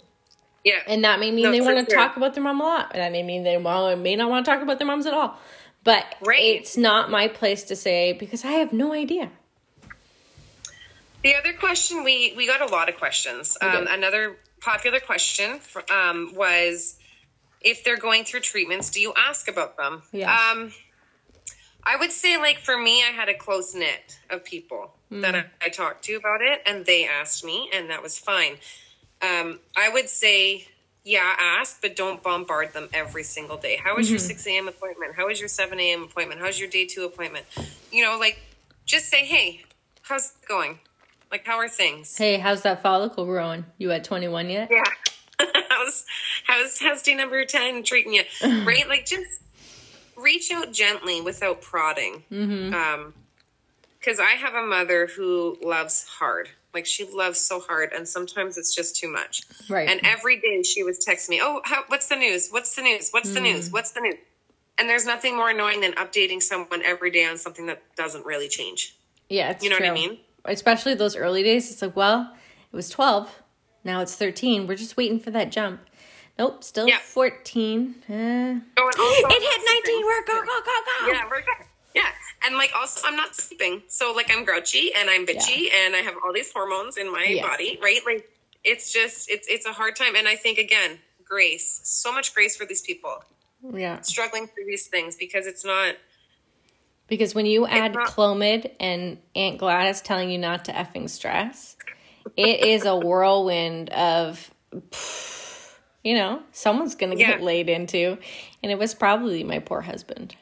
Yeah. 0.65 0.81
And 0.87 1.05
that 1.05 1.21
may 1.21 1.31
mean 1.31 1.45
no, 1.45 1.51
they 1.51 1.61
want 1.61 1.79
to 1.79 1.91
sure. 1.91 1.99
talk 1.99 2.17
about 2.17 2.35
their 2.35 2.43
mom 2.43 2.61
a 2.61 2.65
lot. 2.65 2.91
And 2.93 3.01
that 3.01 3.13
may 3.13 3.23
mean 3.23 3.43
they 3.43 3.57
well, 3.57 3.97
may 3.97 4.17
not 4.17 4.29
want 4.29 4.45
to 4.45 4.51
talk 4.51 4.63
about 4.63 4.79
their 4.79 4.87
moms 4.87 5.07
at 5.07 5.15
all. 5.15 5.39
But 5.83 6.05
right. 6.23 6.41
it's 6.41 6.77
not 6.77 7.11
my 7.11 7.29
place 7.29 7.63
to 7.65 7.77
say 7.77 8.13
because 8.13 8.45
I 8.45 8.53
have 8.53 8.73
no 8.73 8.93
idea. 8.93 9.31
The 11.23 11.35
other 11.35 11.53
question 11.53 12.05
we 12.05 12.33
we 12.37 12.47
got 12.47 12.63
a 12.63 12.73
lot 12.73 12.89
of 12.89 12.97
questions. 12.97 13.59
Um, 13.61 13.87
another 13.89 14.37
popular 14.61 15.01
question 15.01 15.61
um, 15.93 16.33
was 16.35 16.99
if 17.61 17.85
they're 17.85 17.99
going 17.99 18.25
through 18.25 18.41
treatments, 18.41 18.91
do 18.91 19.01
you 19.01 19.13
ask 19.17 19.49
about 19.49 19.77
them? 19.77 20.03
Yeah. 20.13 20.33
Um, 20.33 20.73
I 21.83 21.97
would 21.97 22.13
say, 22.13 22.37
like, 22.37 22.59
for 22.59 22.77
me, 22.77 23.03
I 23.03 23.11
had 23.11 23.29
a 23.29 23.35
close 23.35 23.75
knit 23.75 24.19
of 24.29 24.45
people 24.45 24.95
mm. 25.11 25.23
that 25.23 25.35
I, 25.35 25.45
I, 25.63 25.69
talked 25.71 26.05
to 26.05 26.15
about 26.15 26.43
it, 26.43 26.61
and 26.67 26.85
they 26.85 27.07
asked 27.07 27.45
me, 27.45 27.71
and 27.73 27.89
that 27.89 28.03
was 28.03 28.19
fine. 28.19 28.57
Um, 29.23 29.61
I 29.77 29.89
would 29.89 30.09
say, 30.09 30.67
yeah, 31.05 31.35
ask, 31.39 31.81
but 31.81 31.97
don't 31.97 32.23
bombard 32.23 32.75
them 32.75 32.89
every 32.93 33.23
single 33.23 33.57
day. 33.57 33.81
How 33.83 33.97
was 33.97 34.07
mm-hmm. 34.07 34.13
your 34.13 34.19
6 34.19 34.47
a.m. 34.47 34.69
appointment? 34.69 35.15
How 35.15 35.27
was 35.27 35.41
your 35.41 35.49
7 35.49 35.81
a.m. 35.81 36.03
appointment? 36.03 36.41
How's 36.41 36.59
your 36.59 36.69
day 36.69 36.87
two 36.87 37.05
appointment? 37.05 37.47
You 37.91 38.05
know, 38.05 38.19
like, 38.19 38.39
just 38.85 39.07
say, 39.09 39.25
hey, 39.25 39.63
how's 40.03 40.33
it 40.33 40.49
going? 40.49 40.79
Like, 41.31 41.47
how 41.47 41.59
are 41.59 41.69
things? 41.69 42.17
Hey, 42.17 42.39
how's 42.39 42.63
that 42.63 42.83
follicle 42.83 43.25
growing? 43.25 43.65
You 43.79 43.93
at 43.93 44.05
21 44.05 44.51
yet? 44.51 44.69
Yeah. 44.71 44.83
how's, 45.69 46.05
how's, 46.45 46.79
how's 46.81 47.03
day 47.03 47.15
number 47.15 47.45
10 47.45 47.85
treating 47.85 48.15
you? 48.15 48.25
right? 48.65 48.89
Like, 48.89 49.07
just 49.07 49.41
reach 50.17 50.51
out 50.53 50.73
gently 50.73 51.21
without 51.21 51.63
prodding. 51.63 52.25
Mm-hmm. 52.31 52.75
Um, 52.75 53.15
because 53.99 54.19
I 54.19 54.31
have 54.31 54.55
a 54.55 54.67
mother 54.67 55.07
who 55.07 55.59
loves 55.63 56.05
hard. 56.05 56.49
Like 56.73 56.87
she 56.87 57.05
loves 57.05 57.39
so 57.39 57.61
hard, 57.61 57.93
and 57.93 58.09
sometimes 58.09 58.57
it's 58.57 58.75
just 58.75 58.97
too 58.97 59.11
much. 59.13 59.43
Right. 59.69 59.89
And 59.89 60.01
every 60.05 60.41
day 60.41 60.63
she 60.63 60.83
was 60.83 61.05
texting 61.05 61.31
me, 61.31 61.41
"Oh, 61.43 61.61
how, 61.65 61.83
what's 61.89 62.07
the 62.07 62.17
news? 62.17 62.49
What's 62.51 62.75
the 62.77 62.83
news? 62.83 63.11
What's 63.11 63.35
the 63.35 63.41
mm. 63.41 63.55
news? 63.55 63.71
What's 63.71 63.91
the 63.91 64.01
news?" 64.01 64.15
And 64.79 64.89
there's 64.89 65.05
nothing 65.05 65.37
more 65.37 65.51
annoying 65.51 65.81
than 65.81 65.93
updating 65.95 66.43
someone 66.43 66.83
every 66.83 67.11
day 67.11 67.27
on 67.27 67.39
something 67.39 67.67
that 67.67 67.83
doesn't 67.97 68.25
really 68.25 68.49
change. 68.49 68.97
Yeah, 69.29 69.51
it's 69.51 69.65
you 69.65 69.71
know 69.71 69.77
true. 69.77 69.87
what 69.87 69.93
I 69.93 69.95
mean. 69.95 70.19
Especially 70.51 70.95
those 70.95 71.17
early 71.17 71.43
days. 71.43 71.71
It's 71.71 71.83
like, 71.83 71.97
well, 71.97 72.35
it 72.73 72.77
was 72.77 72.89
twelve, 72.89 73.43
now 73.85 74.01
it's 74.01 74.15
thirteen. 74.15 74.67
We're 74.67 74.77
just 74.77 74.97
waiting 74.97 75.21
for 75.21 75.31
that 75.31 75.51
jump. 75.51 75.81
Nope, 76.41 76.65
still 76.65 76.89
yeah. 76.89 76.97
14. 77.01 77.97
Uh, 78.09 78.13
oh, 78.15 78.57
it 79.31 79.43
hit 79.43 79.85
19. 79.85 80.07
We're 80.07 80.25
go, 80.25 80.41
go, 80.41 80.61
go, 80.65 81.05
go. 81.05 81.13
Yeah, 81.13 81.25
we're 81.31 81.41
good. 81.41 81.67
Yeah. 81.95 82.09
And 82.47 82.57
like 82.57 82.71
also 82.75 83.07
I'm 83.07 83.15
not 83.15 83.37
sleeping. 83.37 83.83
So 83.89 84.15
like 84.17 84.31
I'm 84.35 84.47
grouchy 84.47 84.91
and 84.97 85.11
I'm 85.11 85.27
bitchy 85.27 85.69
yeah. 85.69 85.85
and 85.85 85.95
I 85.95 85.99
have 85.99 86.15
all 86.25 86.33
these 86.33 86.51
hormones 86.51 86.97
in 86.97 87.13
my 87.13 87.25
yes. 87.25 87.47
body, 87.47 87.79
right? 87.83 88.01
Like 88.07 88.27
it's 88.65 88.91
just 88.91 89.31
it's 89.31 89.49
it's 89.49 89.67
a 89.67 89.73
hard 89.73 89.97
time 89.97 90.17
and 90.17 90.27
I 90.27 90.37
think 90.37 90.57
again, 90.57 90.99
grace. 91.25 91.81
So 91.85 92.11
much 92.11 92.35
grace 92.35 92.57
for 92.57 92.65
these 92.65 92.81
people. 92.81 93.23
Yeah. 93.75 94.01
Struggling 94.01 94.47
through 94.47 94.65
these 94.67 94.87
things 94.87 95.17
because 95.17 95.47
it's 95.47 95.65
not 95.65 95.97
because 97.11 97.35
when 97.35 97.45
you 97.45 97.67
add 97.67 97.93
not, 97.93 98.09
Clomid 98.09 98.71
and 98.81 99.19
Aunt 99.37 99.59
Gladys 99.59 100.01
telling 100.01 100.31
you 100.31 100.39
not 100.39 100.65
to 100.65 100.73
effing 100.73 101.11
stress, 101.11 101.77
it 102.37 102.61
is 102.61 102.87
a 102.87 102.97
whirlwind 102.97 103.91
of 103.91 104.51
you 106.03 106.15
know, 106.15 106.41
someone's 106.53 106.95
going 106.95 107.13
to 107.13 107.19
yeah. 107.19 107.33
get 107.33 107.43
laid 107.43 107.69
into. 107.69 108.17
And 108.63 108.73
it 108.73 108.79
was 108.79 108.95
probably 108.95 109.45
my 109.45 109.59
poor 109.59 109.83
husband. 109.83 110.35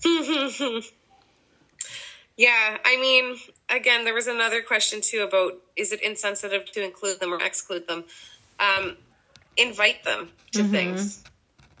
yeah, 0.04 0.80
I 2.84 2.96
mean, 3.00 3.36
again, 3.68 4.04
there 4.04 4.14
was 4.14 4.28
another 4.28 4.62
question 4.62 5.00
too 5.00 5.22
about 5.22 5.54
is 5.76 5.92
it 5.92 6.00
insensitive 6.02 6.70
to 6.72 6.84
include 6.84 7.20
them 7.20 7.32
or 7.32 7.42
exclude 7.42 7.88
them? 7.88 8.04
Um, 8.60 8.98
invite 9.56 10.04
them 10.04 10.28
to 10.52 10.60
mm-hmm. 10.60 10.70
things, 10.70 11.24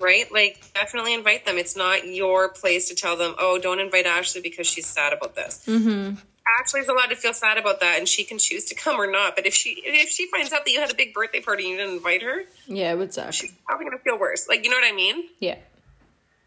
right? 0.00 0.30
Like, 0.32 0.72
definitely 0.74 1.14
invite 1.14 1.44
them. 1.46 1.58
It's 1.58 1.76
not 1.76 2.06
your 2.06 2.48
place 2.48 2.88
to 2.88 2.94
tell 2.94 3.16
them, 3.16 3.34
oh, 3.38 3.58
don't 3.58 3.80
invite 3.80 4.06
Ashley 4.06 4.40
because 4.40 4.66
she's 4.66 4.86
sad 4.86 5.12
about 5.12 5.34
this. 5.34 5.64
Mm-hmm. 5.66 6.16
Ashley's 6.60 6.88
allowed 6.88 7.06
to 7.06 7.16
feel 7.16 7.32
sad 7.32 7.58
about 7.58 7.80
that, 7.80 7.98
and 7.98 8.08
she 8.08 8.24
can 8.24 8.38
choose 8.38 8.66
to 8.66 8.74
come 8.74 9.00
or 9.00 9.10
not. 9.10 9.36
But 9.36 9.46
if 9.46 9.54
she 9.54 9.82
if 9.84 10.08
she 10.08 10.28
finds 10.30 10.52
out 10.52 10.64
that 10.64 10.70
you 10.70 10.80
had 10.80 10.90
a 10.90 10.94
big 10.94 11.12
birthday 11.12 11.40
party 11.40 11.64
and 11.64 11.72
you 11.72 11.76
didn't 11.76 11.94
invite 11.94 12.22
her, 12.22 12.42
yeah, 12.66 12.92
it 12.92 12.96
would 12.96 13.12
suck. 13.12 13.32
She's 13.32 13.52
probably 13.66 13.84
gonna 13.84 13.98
feel 13.98 14.18
worse. 14.18 14.48
Like 14.48 14.64
you 14.64 14.70
know 14.70 14.76
what 14.76 14.90
I 14.90 14.96
mean? 14.96 15.24
Yeah. 15.40 15.56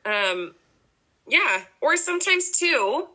Um, 0.06 0.56
yeah. 1.28 1.62
Or 1.82 1.98
sometimes 1.98 2.52
too, 2.52 3.08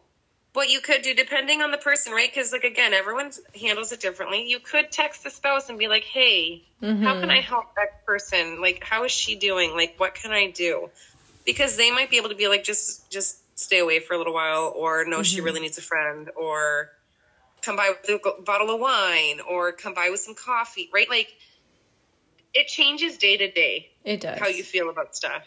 what 0.57 0.71
you 0.71 0.81
could 0.81 1.03
do 1.03 1.15
depending 1.15 1.61
on 1.61 1.71
the 1.71 1.79
person, 1.79 2.13
right? 2.13 2.31
Because 2.33 2.51
like 2.51 2.65
again, 2.65 2.95
everyone 2.95 3.31
handles 3.61 3.93
it 3.93 4.01
differently. 4.01 4.49
You 4.49 4.59
could 4.59 4.91
text 4.91 5.23
the 5.23 5.31
spouse 5.31 5.69
and 5.69 5.79
be 5.79 5.87
like, 5.87 6.05
"Hey, 6.05 6.65
mm-hmm. 6.83 7.03
how 7.03 7.21
can 7.21 7.31
I 7.31 7.41
help 7.41 7.75
that 7.77 8.05
person? 8.07 8.61
Like, 8.61 8.83
how 8.83 9.05
is 9.05 9.13
she 9.13 9.37
doing? 9.37 9.73
Like, 9.75 9.95
what 9.99 10.15
can 10.15 10.33
I 10.33 10.51
do?" 10.51 10.91
Because 11.45 11.77
they 11.77 11.91
might 11.91 12.11
be 12.11 12.17
able 12.17 12.31
to 12.31 12.35
be 12.35 12.49
like, 12.49 12.65
"Just, 12.65 13.11
just." 13.11 13.39
stay 13.59 13.79
away 13.79 14.01
for 14.01 14.13
a 14.13 14.19
little 14.19 14.35
while 14.35 14.71
or 14.77 15.07
no, 15.07 15.17
mm-hmm. 15.17 15.23
she 15.23 15.41
really 15.41 15.61
needs 15.61 15.79
a 15.79 15.81
friend 15.83 16.29
or 16.37 16.91
come 17.63 17.75
by 17.75 17.91
with 17.91 18.09
a 18.11 18.43
bottle 18.43 18.71
of 18.71 18.79
wine 18.79 19.41
or 19.41 19.73
come 19.73 19.95
by 19.95 20.11
with 20.11 20.21
some 20.21 20.35
coffee, 20.35 20.91
right? 20.93 21.09
Like 21.09 21.35
it 22.53 22.69
changes 22.69 23.17
day 23.17 23.39
to 23.39 23.51
day. 23.51 23.89
It 24.05 24.21
does. 24.21 24.39
How 24.39 24.49
you 24.49 24.63
feel 24.63 24.91
about 24.91 25.17
stuff. 25.17 25.43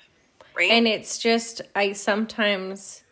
Right. 0.56 0.72
And 0.72 0.88
it's 0.88 1.20
just, 1.20 1.62
I 1.76 1.94
sometimes, 1.94 3.04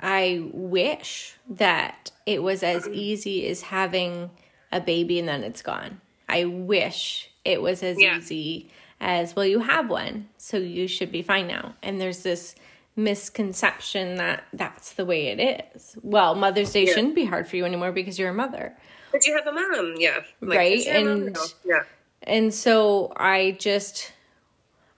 I 0.00 0.48
wish 0.52 1.34
that 1.48 2.10
it 2.26 2.42
was 2.42 2.62
as 2.62 2.86
easy 2.88 3.46
as 3.48 3.62
having 3.62 4.30
a 4.70 4.80
baby 4.80 5.18
and 5.18 5.28
then 5.28 5.42
it's 5.42 5.62
gone. 5.62 6.00
I 6.28 6.44
wish 6.44 7.30
it 7.44 7.62
was 7.62 7.82
as 7.82 8.00
yeah. 8.00 8.18
easy 8.18 8.70
as, 9.00 9.34
well, 9.34 9.46
you 9.46 9.60
have 9.60 9.88
one, 9.88 10.28
so 10.36 10.56
you 10.56 10.88
should 10.88 11.10
be 11.10 11.22
fine 11.22 11.46
now. 11.46 11.74
And 11.82 12.00
there's 12.00 12.22
this 12.22 12.54
misconception 12.96 14.16
that 14.16 14.44
that's 14.52 14.94
the 14.94 15.04
way 15.04 15.28
it 15.28 15.64
is. 15.74 15.96
Well, 16.02 16.34
Mother's 16.34 16.72
Day 16.72 16.86
yeah. 16.86 16.94
shouldn't 16.94 17.14
be 17.14 17.24
hard 17.24 17.46
for 17.46 17.56
you 17.56 17.64
anymore 17.64 17.92
because 17.92 18.18
you're 18.18 18.30
a 18.30 18.34
mother. 18.34 18.76
But 19.12 19.24
you 19.24 19.34
have 19.36 19.46
a 19.46 19.52
mom, 19.52 19.94
yeah. 19.98 20.20
Like, 20.40 20.58
right? 20.58 20.86
And 20.86 21.36
yeah. 21.64 21.84
And 22.22 22.52
so 22.52 23.12
I 23.16 23.56
just 23.58 24.12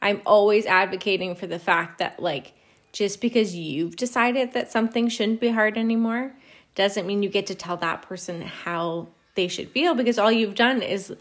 I'm 0.03 0.23
always 0.25 0.67
advocating 0.67 1.35
for 1.35 1.47
the 1.47 1.59
fact 1.59 1.99
that 1.99 2.21
like 2.21 2.55
just 2.93 3.21
because 3.21 3.55
you've 3.55 3.97
decided 3.97 4.53
that 4.53 4.71
something 4.71 5.09
shouldn't 5.09 5.41
be 5.41 5.49
hard 5.51 5.79
anymore 5.79 6.33
doesn't 6.75 7.07
mean 7.07 7.23
you 7.23 7.29
get 7.29 7.47
to 7.47 7.55
tell 7.55 7.77
that 7.77 8.03
person 8.03 8.43
how 8.43 9.09
they 9.35 9.49
should 9.49 9.69
feel 9.71 9.95
because 9.95 10.19
all 10.19 10.31
you've 10.33 10.55
done 10.55 10.83
is 10.83 11.15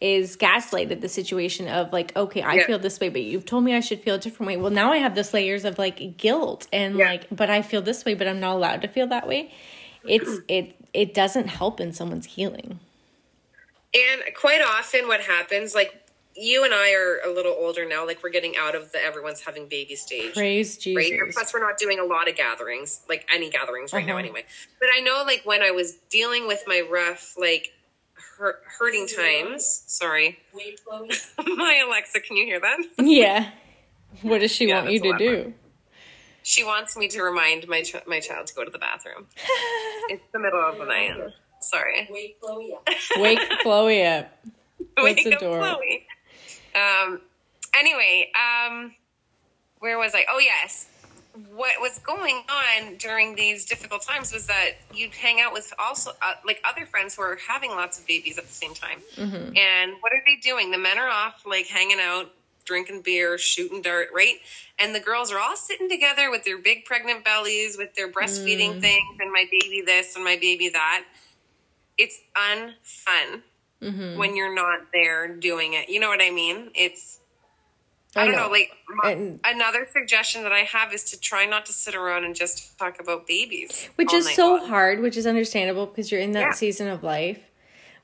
is 0.00 0.36
gaslighted 0.36 1.00
the 1.00 1.08
situation 1.08 1.66
of 1.68 1.92
like 1.92 2.14
okay 2.16 2.42
i 2.42 2.54
Yeah. 2.54 2.66
feel 2.66 2.78
this 2.78 3.00
way 3.00 3.08
but 3.08 3.22
you've 3.22 3.46
told 3.46 3.64
me 3.64 3.74
i 3.74 3.80
should 3.80 4.00
feel 4.00 4.16
a 4.16 4.18
different 4.18 4.46
way 4.48 4.56
well 4.56 4.70
now 4.70 4.92
i 4.92 4.98
have 4.98 5.14
this 5.14 5.32
layers 5.32 5.64
of 5.64 5.78
like 5.78 6.16
guilt 6.18 6.66
and 6.72 6.96
Yeah. 6.98 7.06
like 7.10 7.26
but 7.30 7.48
i 7.50 7.62
feel 7.62 7.80
this 7.82 8.04
way 8.04 8.14
but 8.14 8.26
i'm 8.28 8.38
not 8.40 8.54
allowed 8.56 8.82
to 8.82 8.88
feel 8.88 9.06
that 9.08 9.26
way 9.26 9.50
it's 10.04 10.40
it 10.48 10.74
it 10.92 11.14
doesn't 11.14 11.48
help 11.48 11.80
in 11.80 11.92
someone's 11.92 12.26
healing 12.26 12.78
And 13.94 14.22
quite 14.34 14.60
often, 14.60 15.08
what 15.08 15.20
happens, 15.22 15.74
like 15.74 16.05
you 16.36 16.64
and 16.64 16.74
I 16.74 16.92
are 16.94 17.20
a 17.24 17.32
little 17.32 17.54
older 17.58 17.86
now, 17.88 18.06
like 18.06 18.22
we're 18.22 18.30
getting 18.30 18.54
out 18.58 18.74
of 18.74 18.92
the 18.92 19.02
everyone's 19.02 19.40
having 19.40 19.68
baby 19.68 19.96
stage. 19.96 20.34
praise 20.34 20.76
Right. 20.94 21.06
jesus 21.10 21.34
Plus, 21.34 21.54
we're 21.54 21.60
not 21.60 21.78
doing 21.78 21.98
a 21.98 22.04
lot 22.04 22.28
of 22.28 22.36
gatherings, 22.36 23.00
like 23.08 23.26
any 23.32 23.50
gatherings 23.50 23.92
right 23.92 24.04
now, 24.06 24.12
Uh-huh. 24.12 24.20
anyway. 24.20 24.44
But 24.80 24.88
I 24.94 25.00
know, 25.00 25.22
like, 25.26 25.42
when 25.44 25.62
I 25.62 25.70
was 25.70 25.94
dealing 26.10 26.46
with 26.46 26.62
my 26.66 26.82
rough, 26.90 27.34
like, 27.38 27.72
hurt, 28.38 28.62
hurting 28.78 29.06
times. 29.08 29.84
Sorry, 29.86 30.38
my 31.56 31.82
Alexa, 31.86 32.20
can 32.20 32.36
you 32.36 32.44
hear 32.44 32.60
that? 32.60 32.78
yeah 32.98 33.50
what 34.22 34.40
does 34.40 34.50
she 34.52 34.66
Yeah, 34.68 34.80
want 34.82 34.92
you 34.92 35.00
to 35.00 35.18
do 35.18 35.54
She 36.42 36.62
wants 36.64 36.96
me 36.96 37.08
to 37.08 37.22
remind 37.22 37.66
my 37.68 37.82
ch- 37.82 37.96
my 38.06 38.20
child 38.20 38.46
to 38.48 38.54
go 38.54 38.64
to 38.64 38.70
the 38.70 38.78
bathroom. 38.78 39.26
it's 40.08 40.22
the 40.32 40.38
middle 40.38 40.60
of 40.64 40.78
the 40.78 40.84
night. 40.84 41.12
Sorry. 41.60 42.06
Wait, 42.10 42.36
Chloe. 42.40 42.74
up. 42.74 42.88
wake 43.18 43.40
chloe 43.62 44.04
up 44.04 44.30
Wake 44.98 45.16
That's 45.24 45.26
up, 45.36 45.42
adorable. 45.42 45.66
Chloe. 45.78 46.06
Um. 46.76 47.20
Anyway, 47.74 48.30
um, 48.34 48.94
where 49.80 49.98
was 49.98 50.14
I? 50.14 50.24
Oh 50.30 50.38
yes. 50.38 50.88
What 51.54 51.74
was 51.80 51.98
going 51.98 52.36
on 52.48 52.96
during 52.96 53.34
these 53.34 53.66
difficult 53.66 54.02
times 54.02 54.32
was 54.32 54.46
that 54.46 54.70
you'd 54.94 55.12
hang 55.12 55.40
out 55.40 55.52
with 55.52 55.72
also 55.78 56.12
uh, 56.22 56.32
like 56.46 56.62
other 56.64 56.86
friends 56.86 57.14
who 57.14 57.22
are 57.22 57.38
having 57.46 57.70
lots 57.70 57.98
of 58.00 58.06
babies 58.06 58.38
at 58.38 58.46
the 58.46 58.52
same 58.54 58.72
time. 58.72 59.00
And 59.54 59.92
what 60.00 60.12
are 60.12 60.22
they 60.24 60.36
doing? 60.40 60.70
The 60.70 60.78
men 60.78 60.98
are 60.98 61.08
off 61.08 61.42
like 61.44 61.66
hanging 61.66 61.98
out, 62.00 62.32
drinking 62.64 63.02
beer, 63.02 63.36
shooting 63.36 63.82
dart, 63.82 64.08
right? 64.14 64.36
And 64.78 64.94
the 64.94 65.00
girls 65.00 65.30
are 65.30 65.38
all 65.38 65.56
sitting 65.56 65.90
together 65.90 66.30
with 66.30 66.44
their 66.44 66.56
big 66.58 66.86
pregnant 66.86 67.22
bellies, 67.22 67.76
with 67.76 67.94
their 67.94 68.10
breastfeeding 68.10 68.80
things, 68.80 69.18
and 69.20 69.30
my 69.30 69.44
baby 69.50 69.82
this 69.84 70.16
and 70.16 70.24
my 70.24 70.38
baby 70.40 70.70
that. 70.70 71.04
It's 71.98 72.18
unfun 72.34 73.42
Mm-hmm. 73.82 74.18
when 74.18 74.34
you're 74.34 74.54
not 74.54 74.80
there 74.92 75.28
doing 75.36 75.74
it. 75.74 75.88
You 75.90 76.00
know 76.00 76.08
what 76.08 76.22
I 76.22 76.30
mean? 76.30 76.70
It's 76.74 77.18
I, 78.16 78.24
don't 78.24 78.34
know. 78.34 78.48
Like 78.50 78.70
my, 78.88 79.10
And- 79.10 79.40
another 79.44 79.86
suggestion 79.92 80.42
that 80.44 80.52
I 80.52 80.60
have 80.60 80.94
is 80.94 81.04
to 81.10 81.20
try 81.20 81.44
not 81.44 81.66
to 81.66 81.72
sit 81.74 81.94
around 81.94 82.24
and 82.24 82.34
just 82.34 82.78
talk 82.78 82.98
about 83.00 83.26
babies, 83.26 83.90
which 83.96 84.14
is 84.14 84.34
so 84.34 84.54
long. 84.56 84.68
hard 84.68 85.00
which 85.00 85.16
is 85.18 85.26
understandable 85.26 85.84
because 85.84 86.10
you're 86.10 86.22
in 86.22 86.32
that 86.32 86.40
Yeah. 86.40 86.52
season 86.52 86.88
of 86.88 87.02
life 87.02 87.40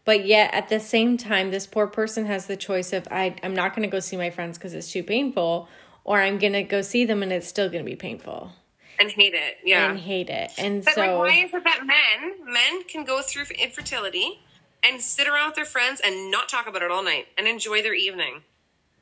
but 0.05 0.27
yet 0.27 0.53
at 0.53 0.69
the 0.69 0.81
same 0.81 1.17
time 1.17 1.51
this 1.51 1.67
poor 1.67 1.87
person 1.87 2.27
has 2.27 2.47
the 2.47 2.57
choice 2.57 2.93
of 2.93 3.07
I, 3.11 3.37
i'm 3.43 3.55
not 3.55 3.75
going 3.75 3.89
to 3.89 3.91
go 3.93 4.01
see 4.01 4.17
my 4.17 4.31
friends 4.31 4.59
because 4.59 4.75
it's 4.75 4.91
too 4.93 5.03
painful 5.05 5.69
or 6.05 6.21
i'm 6.21 6.39
going 6.39 6.53
to 6.55 6.65
go 6.65 6.83
see 6.83 7.05
them 7.05 7.23
and 7.23 7.33
it's 7.33 7.47
still 7.47 7.69
going 7.71 7.85
to 7.85 7.89
be 7.91 7.97
painful 7.97 8.53
and 8.99 9.11
hate 9.11 9.33
it. 9.35 9.57
Yeah, 9.65 9.91
and 9.91 9.99
hate 9.99 10.29
it 10.29 10.51
and 10.59 10.85
but 10.85 10.95
so 10.95 11.01
like, 11.01 11.19
why 11.19 11.45
is 11.47 11.55
it 11.55 11.65
that 11.65 11.87
men 11.87 12.53
men 12.53 12.83
can 12.85 13.05
go 13.05 13.23
through 13.23 13.45
infertility 13.59 14.41
and 14.85 15.01
sit 15.01 15.29
around 15.29 15.49
with 15.49 15.57
their 15.57 15.65
friends 15.65 16.01
and 16.05 16.31
not 16.31 16.49
talk 16.49 16.67
about 16.67 16.83
it 16.83 16.91
all 16.91 17.03
night 17.03 17.27
and 17.39 17.47
enjoy 17.47 17.83
their 17.83 17.95
evening, 17.95 18.43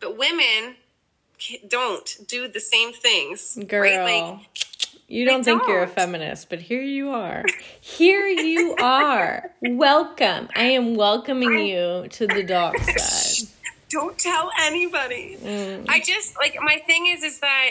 but 0.01 0.17
women 0.17 0.77
don't 1.69 2.17
do 2.27 2.49
the 2.49 2.61
same 2.61 2.93
things. 2.93 3.59
girl 3.67 3.83
right? 3.83 4.31
Like 4.33 4.41
you 5.09 5.25
don't 5.25 5.43
think 5.43 5.63
you're 5.67 5.83
a 5.83 5.89
feminist 5.89 6.49
but 6.49 6.61
here 6.61 6.83
you 6.83 7.11
are 7.11 7.45
here 7.81 8.29
you 8.29 8.77
are 8.77 9.51
welcome 9.63 10.49
i 10.55 10.63
am 10.63 10.95
welcoming 10.95 11.67
you 11.67 12.07
to 12.11 12.29
the 12.29 12.45
dark 12.45 12.79
side 12.97 13.49
don't 13.91 14.17
tell 14.17 14.51
anybody. 14.61 15.37
Mm. 15.43 15.87
I 15.89 16.01
just 16.01 16.37
like 16.37 16.57
my 16.63 16.77
thing 16.87 17.09
is 17.09 17.23
is 17.23 17.41
that 17.41 17.71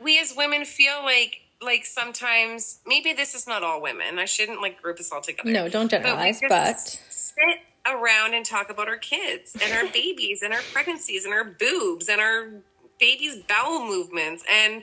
we 0.00 0.18
as 0.18 0.34
women 0.36 0.64
feel 0.64 1.02
like 1.02 1.42
like 1.62 1.86
sometimes 1.86 2.80
maybe 2.86 3.12
this 3.12 3.34
is 3.34 3.46
not 3.46 3.62
all 3.62 3.80
women. 3.80 4.18
I 4.18 4.24
shouldn't 4.24 4.60
like 4.60 4.80
group 4.82 4.98
us 5.00 5.10
all 5.12 5.20
together. 5.20 5.50
no 5.50 5.68
don't 5.68 5.90
But 5.90 6.02
generalize 6.02 6.40
just 6.40 6.48
but 6.48 7.00
sit 7.10 7.60
around 7.86 8.34
and 8.34 8.44
talk 8.44 8.70
about 8.70 8.88
our 8.88 8.98
kids 8.98 9.56
and 9.62 9.72
our 9.72 9.86
babies 9.92 10.42
and 10.42 10.52
our 10.52 10.62
pregnancies 10.72 11.24
and 11.24 11.32
our 11.32 11.44
boobs 11.44 12.08
and 12.08 12.20
our 12.20 12.50
babies' 12.98 13.42
bowel 13.48 13.86
movements 13.86 14.44
and 14.50 14.82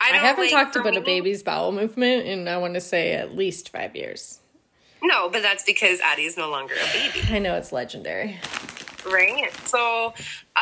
I, 0.00 0.10
I 0.10 0.16
haven't 0.16 0.44
like, 0.44 0.52
talked 0.52 0.76
about 0.76 0.96
a 0.96 1.00
baby's 1.00 1.42
bowel 1.42 1.72
movement 1.72 2.26
in 2.26 2.48
I 2.48 2.58
want 2.58 2.74
to 2.74 2.80
say 2.80 3.12
at 3.12 3.34
least 3.34 3.70
five 3.70 3.96
years. 3.96 4.40
No, 5.02 5.28
but 5.30 5.42
that's 5.42 5.62
because 5.64 6.00
Addie 6.00 6.24
is 6.24 6.36
no 6.36 6.50
longer 6.50 6.74
a 6.74 6.92
baby. 6.92 7.26
I 7.30 7.38
know 7.38 7.54
it's 7.54 7.72
legendary. 7.72 8.38
Right? 9.06 9.50
So 9.64 10.14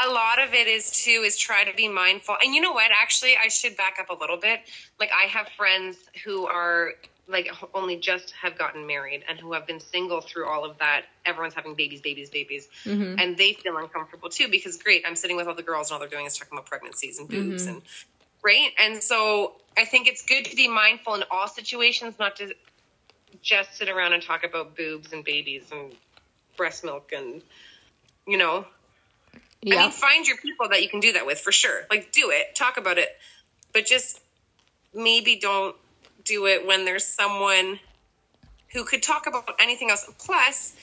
a 0.04 0.10
lot 0.10 0.40
of 0.42 0.54
it 0.54 0.66
is 0.66 0.90
too 0.90 1.22
is 1.24 1.36
try 1.36 1.64
to 1.64 1.74
be 1.74 1.88
mindful. 1.88 2.36
And 2.42 2.54
you 2.54 2.60
know 2.60 2.72
what? 2.72 2.90
Actually 2.92 3.34
i 3.42 3.48
should 3.48 3.76
back 3.76 3.96
up 4.00 4.10
a 4.10 4.20
little 4.20 4.36
bit. 4.36 4.60
Like 5.00 5.10
i 5.12 5.26
have 5.26 5.48
friends 5.56 5.96
who 6.24 6.46
are 6.46 6.92
like 7.26 7.48
only 7.72 7.96
just 7.96 8.32
have 8.32 8.58
gotten 8.58 8.86
married 8.86 9.24
and 9.28 9.38
who 9.40 9.54
have 9.54 9.66
been 9.66 9.80
single 9.80 10.20
through 10.20 10.46
all 10.46 10.64
of 10.64 10.78
that. 10.78 11.04
Everyone's 11.24 11.54
having 11.54 11.74
babies 11.74 12.00
babies 12.00 12.30
babies. 12.30 12.68
Mm-hmm. 12.84 13.18
And 13.18 13.36
they 13.36 13.54
feel 13.54 13.76
uncomfortable 13.76 14.28
too 14.28 14.48
because 14.48 14.76
great 14.76 15.04
i'm 15.06 15.16
sitting 15.16 15.36
with 15.36 15.46
all 15.46 15.54
the 15.54 15.62
girls 15.62 15.90
and 15.90 15.94
all 15.94 16.00
they're 16.00 16.08
doing 16.08 16.26
is 16.26 16.36
talking 16.36 16.56
about 16.56 16.66
pregnancies 16.66 17.18
and 17.18 17.28
boobs 17.28 17.66
mm-hmm. 17.66 17.74
and 17.74 17.82
right? 18.42 18.70
And 18.78 19.02
so 19.02 19.54
i 19.76 19.84
think 19.84 20.06
it's 20.06 20.24
good 20.24 20.44
to 20.44 20.56
be 20.56 20.68
mindful 20.68 21.14
in 21.14 21.24
all 21.30 21.48
situations 21.48 22.14
not 22.18 22.36
to 22.36 22.54
just 23.42 23.76
sit 23.76 23.88
around 23.88 24.12
and 24.12 24.22
talk 24.22 24.44
about 24.44 24.76
boobs 24.76 25.12
and 25.12 25.24
babies 25.24 25.64
and 25.72 25.92
breast 26.56 26.84
milk 26.84 27.12
and 27.14 27.42
you 28.26 28.36
know 28.38 28.66
I 29.66 29.82
mean, 29.82 29.90
find 29.90 30.26
your 30.26 30.36
people 30.36 30.68
that 30.68 30.82
you 30.82 30.88
can 30.88 31.00
do 31.00 31.12
that 31.14 31.24
with 31.24 31.40
for 31.40 31.52
sure. 31.52 31.86
Like, 31.90 32.12
do 32.12 32.30
it, 32.30 32.54
talk 32.54 32.76
about 32.76 32.98
it, 32.98 33.08
but 33.72 33.86
just 33.86 34.20
maybe 34.92 35.36
don't 35.36 35.74
do 36.24 36.46
it 36.46 36.66
when 36.66 36.84
there's 36.84 37.04
someone 37.04 37.78
who 38.72 38.84
could 38.84 39.02
talk 39.02 39.26
about 39.26 39.48
anything 39.60 39.90
else. 39.90 40.08
Plus, 40.18 40.74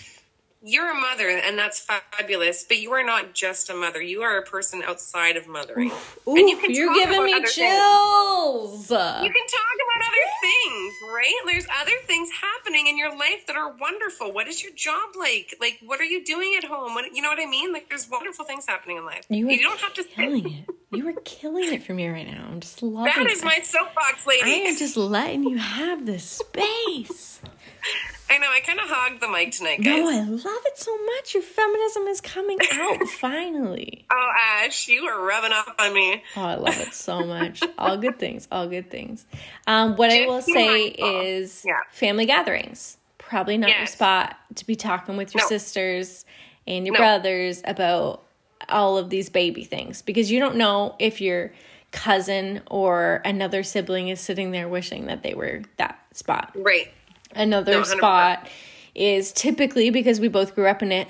you're 0.64 0.92
a 0.92 1.00
mother, 1.00 1.28
and 1.28 1.58
that's 1.58 1.80
fabulous, 1.80 2.64
but 2.68 2.78
you 2.78 2.92
are 2.92 3.04
not 3.04 3.34
just 3.34 3.70
a 3.72 3.74
mother. 3.74 4.02
You 4.02 4.22
are 4.22 4.38
a 4.38 4.44
person 4.44 4.84
outside 4.84 5.36
of 5.36 5.48
mothering. 5.48 5.92
Ooh, 6.28 6.36
and 6.36 6.48
you 6.48 6.58
can 6.58 6.72
you're 6.72 6.94
giving 6.94 7.24
me 7.24 7.34
other 7.34 7.48
things. 7.48 7.56
chills. 7.56 8.92
You 8.92 9.32
can 9.32 9.48
talk 9.48 9.78
about 9.88 10.02
other 10.08 10.28
things, 10.42 10.94
right? 11.16 11.34
There's 11.48 11.66
other 11.82 11.98
things 12.06 12.30
happening 12.30 12.86
in 12.88 12.98
your 12.98 13.10
life 13.10 13.48
that 13.48 13.56
are 13.56 13.76
wonderful. 13.76 14.32
What 14.32 14.48
is 14.48 14.64
your 14.64 14.74
job 14.74 15.16
like? 15.18 15.56
Like, 15.60 15.80
what 15.84 16.00
are 16.00 16.06
you 16.06 16.24
doing 16.24 16.54
at 16.58 16.64
home? 16.64 16.94
What, 16.94 17.06
you 17.14 17.24
know 17.24 17.30
what 17.30 17.40
I 17.40 17.48
mean? 17.50 17.74
Like, 17.74 17.90
there's 17.90 18.08
wonderful 18.08 18.46
things 18.46 18.66
happening 18.68 18.98
in 18.98 19.06
life. 19.06 19.26
You, 19.30 19.50
You, 19.50 19.62
don't 19.62 19.80
have 19.80 19.96
to 19.96 20.04
killing 20.04 20.48
it. 20.48 20.76
You 20.92 21.08
are 21.08 21.14
killing 21.26 21.74
it 21.74 21.84
for 21.84 21.94
me 21.94 22.08
right 22.08 22.28
now. 22.28 22.48
I'm 22.52 22.60
just 22.60 22.84
loving 22.84 23.12
it. 23.12 23.16
That 23.16 23.32
is 23.32 23.42
it. 23.42 23.46
my 23.46 23.60
soapbox, 23.64 24.28
lady. 24.28 24.44
I 24.44 24.56
am 24.68 24.78
just 24.78 24.98
letting 24.98 25.44
you 25.44 25.58
have 25.58 26.06
this 26.06 26.24
space. 26.24 27.42
I 28.34 28.38
know. 28.38 28.48
I 28.50 28.62
kind 28.62 28.80
of 28.80 28.86
hogged 28.88 29.22
the 29.22 29.28
mic 29.28 29.52
tonight, 29.52 29.82
guys. 29.84 30.00
No, 30.00 30.08
I 30.10 30.22
love 30.22 30.64
it 30.66 30.78
so 30.78 30.98
much. 31.06 31.34
Your 31.34 31.44
feminism 31.44 32.04
is 32.08 32.22
coming 32.22 32.58
out 32.74 33.08
finally. 33.20 34.06
oh, 34.12 34.30
Ash, 34.64 34.88
you 34.88 35.04
are 35.04 35.22
rubbing 35.26 35.52
off 35.52 35.74
on 35.78 35.94
me. 35.94 36.24
Oh, 36.38 36.42
I 36.42 36.56
love 36.56 36.78
it 36.80 36.94
so 36.94 37.26
much. 37.26 37.62
All 37.78 37.98
good 37.98 38.18
things. 38.20 38.48
All 38.52 38.68
good 38.68 38.90
things. 38.90 39.26
Um, 39.68 39.96
what 39.98 40.10
I 40.12 40.26
will 40.26 40.42
say 40.42 40.86
is 40.88 41.64
Yeah. 41.68 41.82
family 41.92 42.26
gatherings. 42.26 42.98
Probably 43.18 43.58
not 43.58 43.70
your 43.78 43.86
spot 43.88 44.38
to 44.56 44.66
be 44.66 44.76
talking 44.76 45.18
with 45.18 45.34
your 45.34 45.44
No. 45.44 45.48
sisters 45.48 46.26
and 46.68 46.86
your 46.86 46.94
No. 46.94 47.00
brothers 47.00 47.62
about 47.66 48.24
all 48.70 48.98
of 48.98 49.10
these 49.10 49.30
baby 49.30 49.64
things 49.64 50.02
because 50.02 50.32
you 50.32 50.40
don't 50.40 50.56
know 50.56 50.96
if 51.00 51.20
your 51.20 51.52
cousin 51.92 52.62
or 52.70 53.22
another 53.26 53.64
sibling 53.64 54.08
is 54.08 54.20
sitting 54.22 54.52
there 54.52 54.70
wishing 54.70 55.08
that 55.08 55.24
they 55.24 55.34
were 55.34 55.62
that 55.78 56.00
spot. 56.14 56.52
Right. 56.56 56.92
Another 57.36 57.72
No, 57.72 57.84
spot 57.84 58.48
is 58.96 59.32
typically 59.32 59.90
because 59.90 60.20
we 60.20 60.28
both 60.28 60.54
grew 60.56 60.68
up 60.68 60.82
in 60.84 60.92
it 60.92 61.10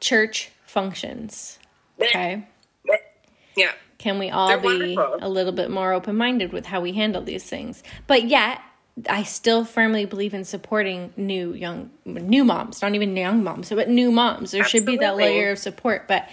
church 0.00 0.50
functions. 0.66 1.58
Okay. 2.00 2.46
Yeah. 3.56 3.72
Can 3.98 4.18
we 4.18 4.30
all 4.30 4.48
They're 4.48 4.58
be 4.58 4.96
wonderful. 4.96 5.18
a 5.22 5.28
little 5.28 5.52
bit 5.52 5.70
more 5.70 5.92
open 5.92 6.16
minded 6.16 6.52
with 6.52 6.66
how 6.66 6.80
we 6.80 6.92
handle 6.92 7.22
these 7.22 7.44
things? 7.44 7.82
But 8.06 8.24
yet, 8.24 8.60
I 9.08 9.22
still 9.22 9.64
firmly 9.64 10.04
believe 10.04 10.34
in 10.34 10.44
supporting 10.44 11.12
new 11.16 11.54
young 11.54 11.90
new 12.04 12.44
moms, 12.44 12.82
not 12.82 12.94
even 12.94 13.16
young 13.16 13.42
moms, 13.42 13.70
but 13.70 13.88
new 13.88 14.10
moms. 14.10 14.50
There 14.50 14.64
should 14.64 14.84
be 14.84 14.96
that 14.98 15.16
layer 15.16 15.52
of 15.52 15.58
support, 15.58 16.06
but 16.06 16.28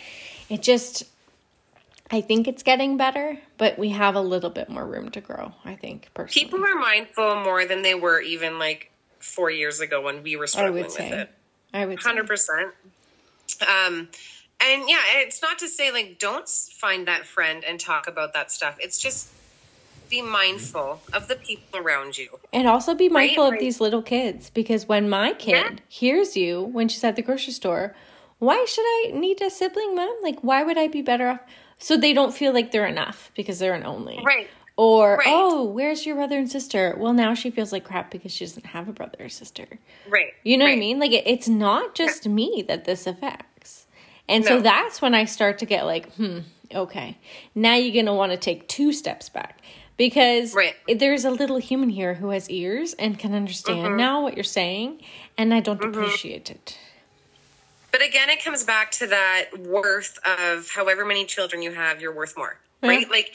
it 0.49 0.61
just 0.61 1.03
I 2.11 2.21
think 2.21 2.47
it's 2.47 2.63
getting 2.63 2.97
better, 2.97 3.37
but 3.57 3.79
we 3.79 3.89
have 3.89 4.15
a 4.15 4.21
little 4.21 4.49
bit 4.49 4.69
more 4.69 4.85
room 4.85 5.09
to 5.11 5.21
grow, 5.21 5.53
I 5.63 5.75
think, 5.75 6.09
personally. 6.13 6.45
People 6.49 6.65
are 6.65 6.75
mindful 6.79 7.35
more 7.37 7.65
than 7.65 7.81
they 7.81 7.95
were 7.95 8.19
even 8.19 8.59
like 8.59 8.91
four 9.19 9.49
years 9.49 9.79
ago 9.79 10.01
when 10.01 10.21
we 10.23 10.35
were 10.35 10.47
struggling 10.47 10.83
with 10.83 10.91
say. 10.91 11.09
it. 11.09 11.29
I 11.73 11.85
would 11.85 12.01
say. 12.01 12.09
Hundred 12.09 12.27
percent. 12.27 12.73
Um, 13.61 14.09
and 14.63 14.83
yeah, 14.89 14.99
it's 15.15 15.41
not 15.41 15.59
to 15.59 15.67
say 15.69 15.91
like 15.91 16.19
don't 16.19 16.47
find 16.49 17.07
that 17.07 17.25
friend 17.25 17.63
and 17.63 17.79
talk 17.79 18.07
about 18.07 18.33
that 18.33 18.51
stuff. 18.51 18.75
It's 18.79 19.01
just 19.01 19.29
be 20.09 20.21
mindful 20.21 21.01
of 21.13 21.27
the 21.29 21.37
people 21.37 21.79
around 21.79 22.17
you. 22.17 22.27
And 22.51 22.67
also 22.67 22.93
be 22.93 23.07
mindful 23.07 23.45
Right, 23.45 23.53
of 23.53 23.59
these 23.59 23.79
little 23.79 24.01
kids 24.01 24.49
because 24.49 24.87
when 24.87 25.09
my 25.09 25.31
kid 25.33 25.53
Yeah. 25.53 25.69
hears 25.87 26.35
you 26.35 26.61
when 26.61 26.89
she's 26.89 27.03
at 27.05 27.15
the 27.15 27.21
grocery 27.21 27.53
store, 27.53 27.95
why 28.39 28.65
should 28.67 28.83
I 28.83 29.11
need 29.13 29.41
a 29.41 29.49
sibling, 29.49 29.95
mom? 29.95 30.17
Like, 30.21 30.41
why 30.41 30.63
would 30.63 30.77
I 30.77 30.87
be 30.89 31.01
better 31.01 31.29
off? 31.29 31.39
So 31.81 31.97
they 31.97 32.13
don't 32.13 32.33
feel 32.33 32.53
like 32.53 32.71
they're 32.71 32.85
enough 32.87 33.31
because 33.35 33.59
they're 33.59 33.73
an 33.73 33.83
only. 33.85 34.19
Right. 34.23 34.47
Or, 34.77 35.17
Right. 35.17 35.27
oh, 35.27 35.65
where's 35.65 36.05
your 36.05 36.15
brother 36.15 36.37
and 36.37 36.49
sister? 36.49 36.95
Well, 36.97 37.11
now 37.13 37.33
she 37.33 37.49
feels 37.51 37.71
like 37.71 37.83
crap 37.83 38.09
because 38.11 38.31
she 38.31 38.45
doesn't 38.45 38.67
have 38.67 38.87
a 38.87 38.93
brother 38.93 39.17
or 39.19 39.29
sister. 39.29 39.65
Right. 40.07 40.33
You 40.43 40.57
know 40.57 40.65
what 40.65 40.71
I 40.73 40.77
mean? 40.77 40.99
Like, 40.99 41.11
it, 41.11 41.23
it's 41.27 41.49
not 41.49 41.93
just 41.95 42.27
me 42.27 42.63
that 42.67 42.85
this 42.85 43.05
affects. 43.05 43.87
And 44.29 44.45
so 44.45 44.61
that's 44.61 45.01
when 45.01 45.13
I 45.13 45.25
start 45.25 45.57
to 45.59 45.65
get 45.65 45.85
like, 45.85 46.13
hmm, 46.13 46.39
okay. 46.73 47.17
Now 47.53 47.75
you're 47.75 47.93
going 47.93 48.05
to 48.05 48.13
want 48.13 48.31
to 48.31 48.37
take 48.37 48.67
two 48.69 48.93
steps 48.93 49.27
back 49.27 49.59
because 49.97 50.55
Right. 50.55 50.75
there's 50.87 51.25
a 51.25 51.31
little 51.31 51.57
human 51.57 51.89
here 51.89 52.13
who 52.13 52.29
has 52.29 52.49
ears 52.49 52.93
and 52.93 53.19
can 53.19 53.33
understand 53.33 53.79
Mm-hmm. 53.87 53.97
now 53.97 54.21
what 54.23 54.35
you're 54.35 54.43
saying, 54.43 55.01
and 55.37 55.53
I 55.53 55.59
don't 55.59 55.83
appreciate 55.83 56.49
it. 56.49 56.77
But 57.91 58.01
again, 58.01 58.29
it 58.29 58.43
comes 58.43 58.63
back 58.63 58.91
to 58.91 59.07
that 59.07 59.49
worth 59.59 60.17
of 60.25 60.69
however 60.69 61.05
many 61.05 61.25
children 61.25 61.61
you 61.61 61.71
have, 61.71 62.01
you're 62.01 62.13
worth 62.15 62.37
more, 62.37 62.57
right? 62.81 63.09
Like, 63.09 63.33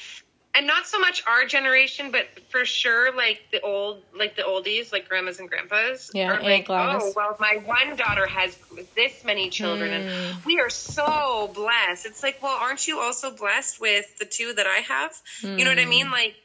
and 0.55 0.67
not 0.67 0.87
so 0.87 0.99
much 0.99 1.23
our 1.27 1.45
generation, 1.45 2.11
but 2.11 2.25
for 2.49 2.65
sure, 2.65 3.15
like 3.15 3.41
the 3.53 3.61
old, 3.61 4.03
like 4.19 4.37
the 4.37 4.43
oldies, 4.43 4.91
like 4.91 5.07
grandmas 5.07 5.39
and 5.39 5.51
grandpas. 5.51 6.11
Yeah, 6.15 6.39
are 6.39 6.43
like, 6.43 6.67
Gladys. 6.67 7.03
oh, 7.05 7.13
well, 7.15 7.37
my 7.39 7.59
one 7.67 7.97
daughter 7.97 8.27
has 8.27 8.57
this 8.95 9.23
many 9.23 9.51
children, 9.51 9.91
Hmm. 9.91 10.09
and 10.09 10.45
we 10.47 10.59
are 10.59 10.71
so 10.71 11.51
blessed. 11.55 12.07
It's 12.07 12.23
like, 12.23 12.43
well, 12.43 12.57
aren't 12.59 12.89
you 12.89 12.99
also 13.01 13.31
blessed 13.37 13.79
with 13.83 14.17
the 14.19 14.25
two 14.25 14.55
that 14.55 14.67
I 14.67 14.79
have? 14.79 15.13
You 15.43 15.65
know 15.65 15.71
what 15.71 15.79
I 15.79 15.85
mean? 15.85 16.11
Like, 16.11 16.37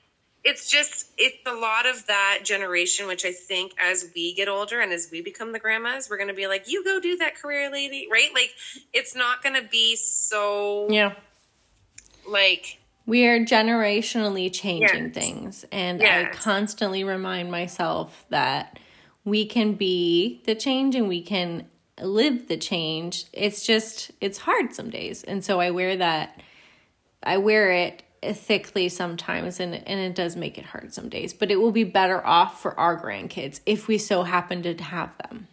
it's 0.44 0.70
just 0.70 1.06
it's 1.18 1.38
a 1.46 1.54
lot 1.54 1.86
of 1.86 2.06
that 2.08 2.40
generation 2.44 3.08
which 3.08 3.26
i 3.26 3.32
think 3.32 3.74
as 3.80 4.10
we 4.16 4.34
get 4.34 4.48
older 4.48 4.80
and 4.82 4.92
as 4.92 5.10
we 5.12 5.22
become 5.22 5.52
the 5.52 5.60
grandmas 5.60 6.10
we're 6.10 6.18
going 6.18 6.28
to 6.30 6.34
be 6.34 6.48
like 6.48 6.68
you 6.68 6.84
go 6.84 7.00
do 7.00 7.18
that 7.18 7.36
career 7.36 7.72
lady 7.72 8.08
right 8.12 8.30
like 8.34 8.52
it's 8.94 9.16
not 9.16 9.44
going 9.44 9.56
to 9.56 9.68
be 9.70 9.96
so 9.96 10.88
Yeah. 10.90 11.14
like 12.28 12.80
We 13.06 13.26
are 13.28 13.40
generationally 13.40 14.52
changing 14.54 15.06
Yes. 15.06 15.14
things. 15.14 15.66
And 15.72 16.02
I 16.02 16.26
constantly 16.32 17.04
remind 17.04 17.52
myself 17.52 18.26
that 18.30 18.80
we 19.26 19.46
can 19.46 19.74
be 19.74 20.42
the 20.46 20.56
change 20.56 20.96
and 20.96 21.08
we 21.08 21.22
can 21.22 21.68
live 22.02 22.48
the 22.48 22.58
change. 22.58 23.26
It's 23.34 23.64
just, 23.66 24.12
it's 24.22 24.40
hard 24.40 24.74
some 24.74 24.90
days. 24.90 25.24
And 25.24 25.44
so 25.44 25.60
I 25.60 25.72
wear 25.72 25.96
that, 25.98 26.42
I 27.22 27.38
wear 27.38 27.72
it 27.72 28.04
thickly 28.24 28.88
sometimes 28.88 29.60
and, 29.60 29.76
and 29.76 30.00
it 30.00 30.16
does 30.16 30.36
make 30.36 30.58
it 30.58 30.66
hard 30.66 30.94
some 30.94 31.10
days. 31.10 31.34
But 31.34 31.52
it 31.52 31.60
will 31.60 31.72
be 31.72 31.84
better 31.84 32.26
off 32.26 32.62
for 32.62 32.80
our 32.80 33.00
grandkids 33.02 33.62
if 33.66 33.88
we 33.88 33.98
so 33.98 34.24
happen 34.24 34.62
to 34.64 34.76
have 34.84 35.18
them. 35.18 35.48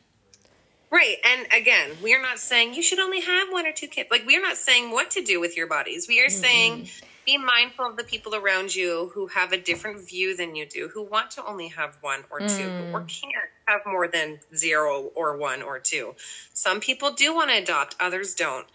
right 0.91 1.17
and 1.25 1.47
again 1.53 1.91
we 2.03 2.15
are 2.15 2.23
not 2.23 2.39
saying 2.39 2.75
you 2.75 2.83
should 2.83 2.99
only 2.99 3.21
have 3.21 3.49
one 3.51 3.67
or 3.67 3.73
two 3.73 3.87
kids 3.87 4.09
like 4.11 4.27
we 4.27 4.37
are 4.37 4.41
not 4.41 4.57
saying 4.57 4.91
what 4.91 5.11
to 5.11 5.23
do 5.23 5.39
with 5.41 5.57
your 5.57 5.67
bodies 5.67 6.07
we 6.09 6.19
are 6.25 6.31
saying 6.31 6.83
mm-hmm. 6.83 7.07
be 7.27 7.37
mindful 7.37 7.85
of 7.85 7.97
the 7.97 8.05
people 8.05 8.35
around 8.35 8.75
you 8.75 9.11
who 9.13 9.27
have 9.27 9.53
a 9.53 9.59
different 9.59 10.09
view 10.09 10.35
than 10.37 10.57
you 10.57 10.65
do 10.67 10.89
who 10.89 11.03
want 11.03 11.31
to 11.31 11.45
only 11.45 11.69
have 11.69 11.99
one 12.01 12.21
or 12.31 12.41
two 12.41 12.47
mm. 12.47 12.93
or 12.93 13.01
can't 13.01 13.35
have 13.67 13.81
more 13.87 14.09
than 14.09 14.39
zero 14.57 15.11
or 15.15 15.37
one 15.37 15.63
or 15.63 15.79
two 15.79 16.15
some 16.55 16.81
people 16.81 17.13
do 17.13 17.35
want 17.35 17.51
to 17.51 17.57
adopt 17.59 17.95
others 18.01 18.35
don't 18.35 18.67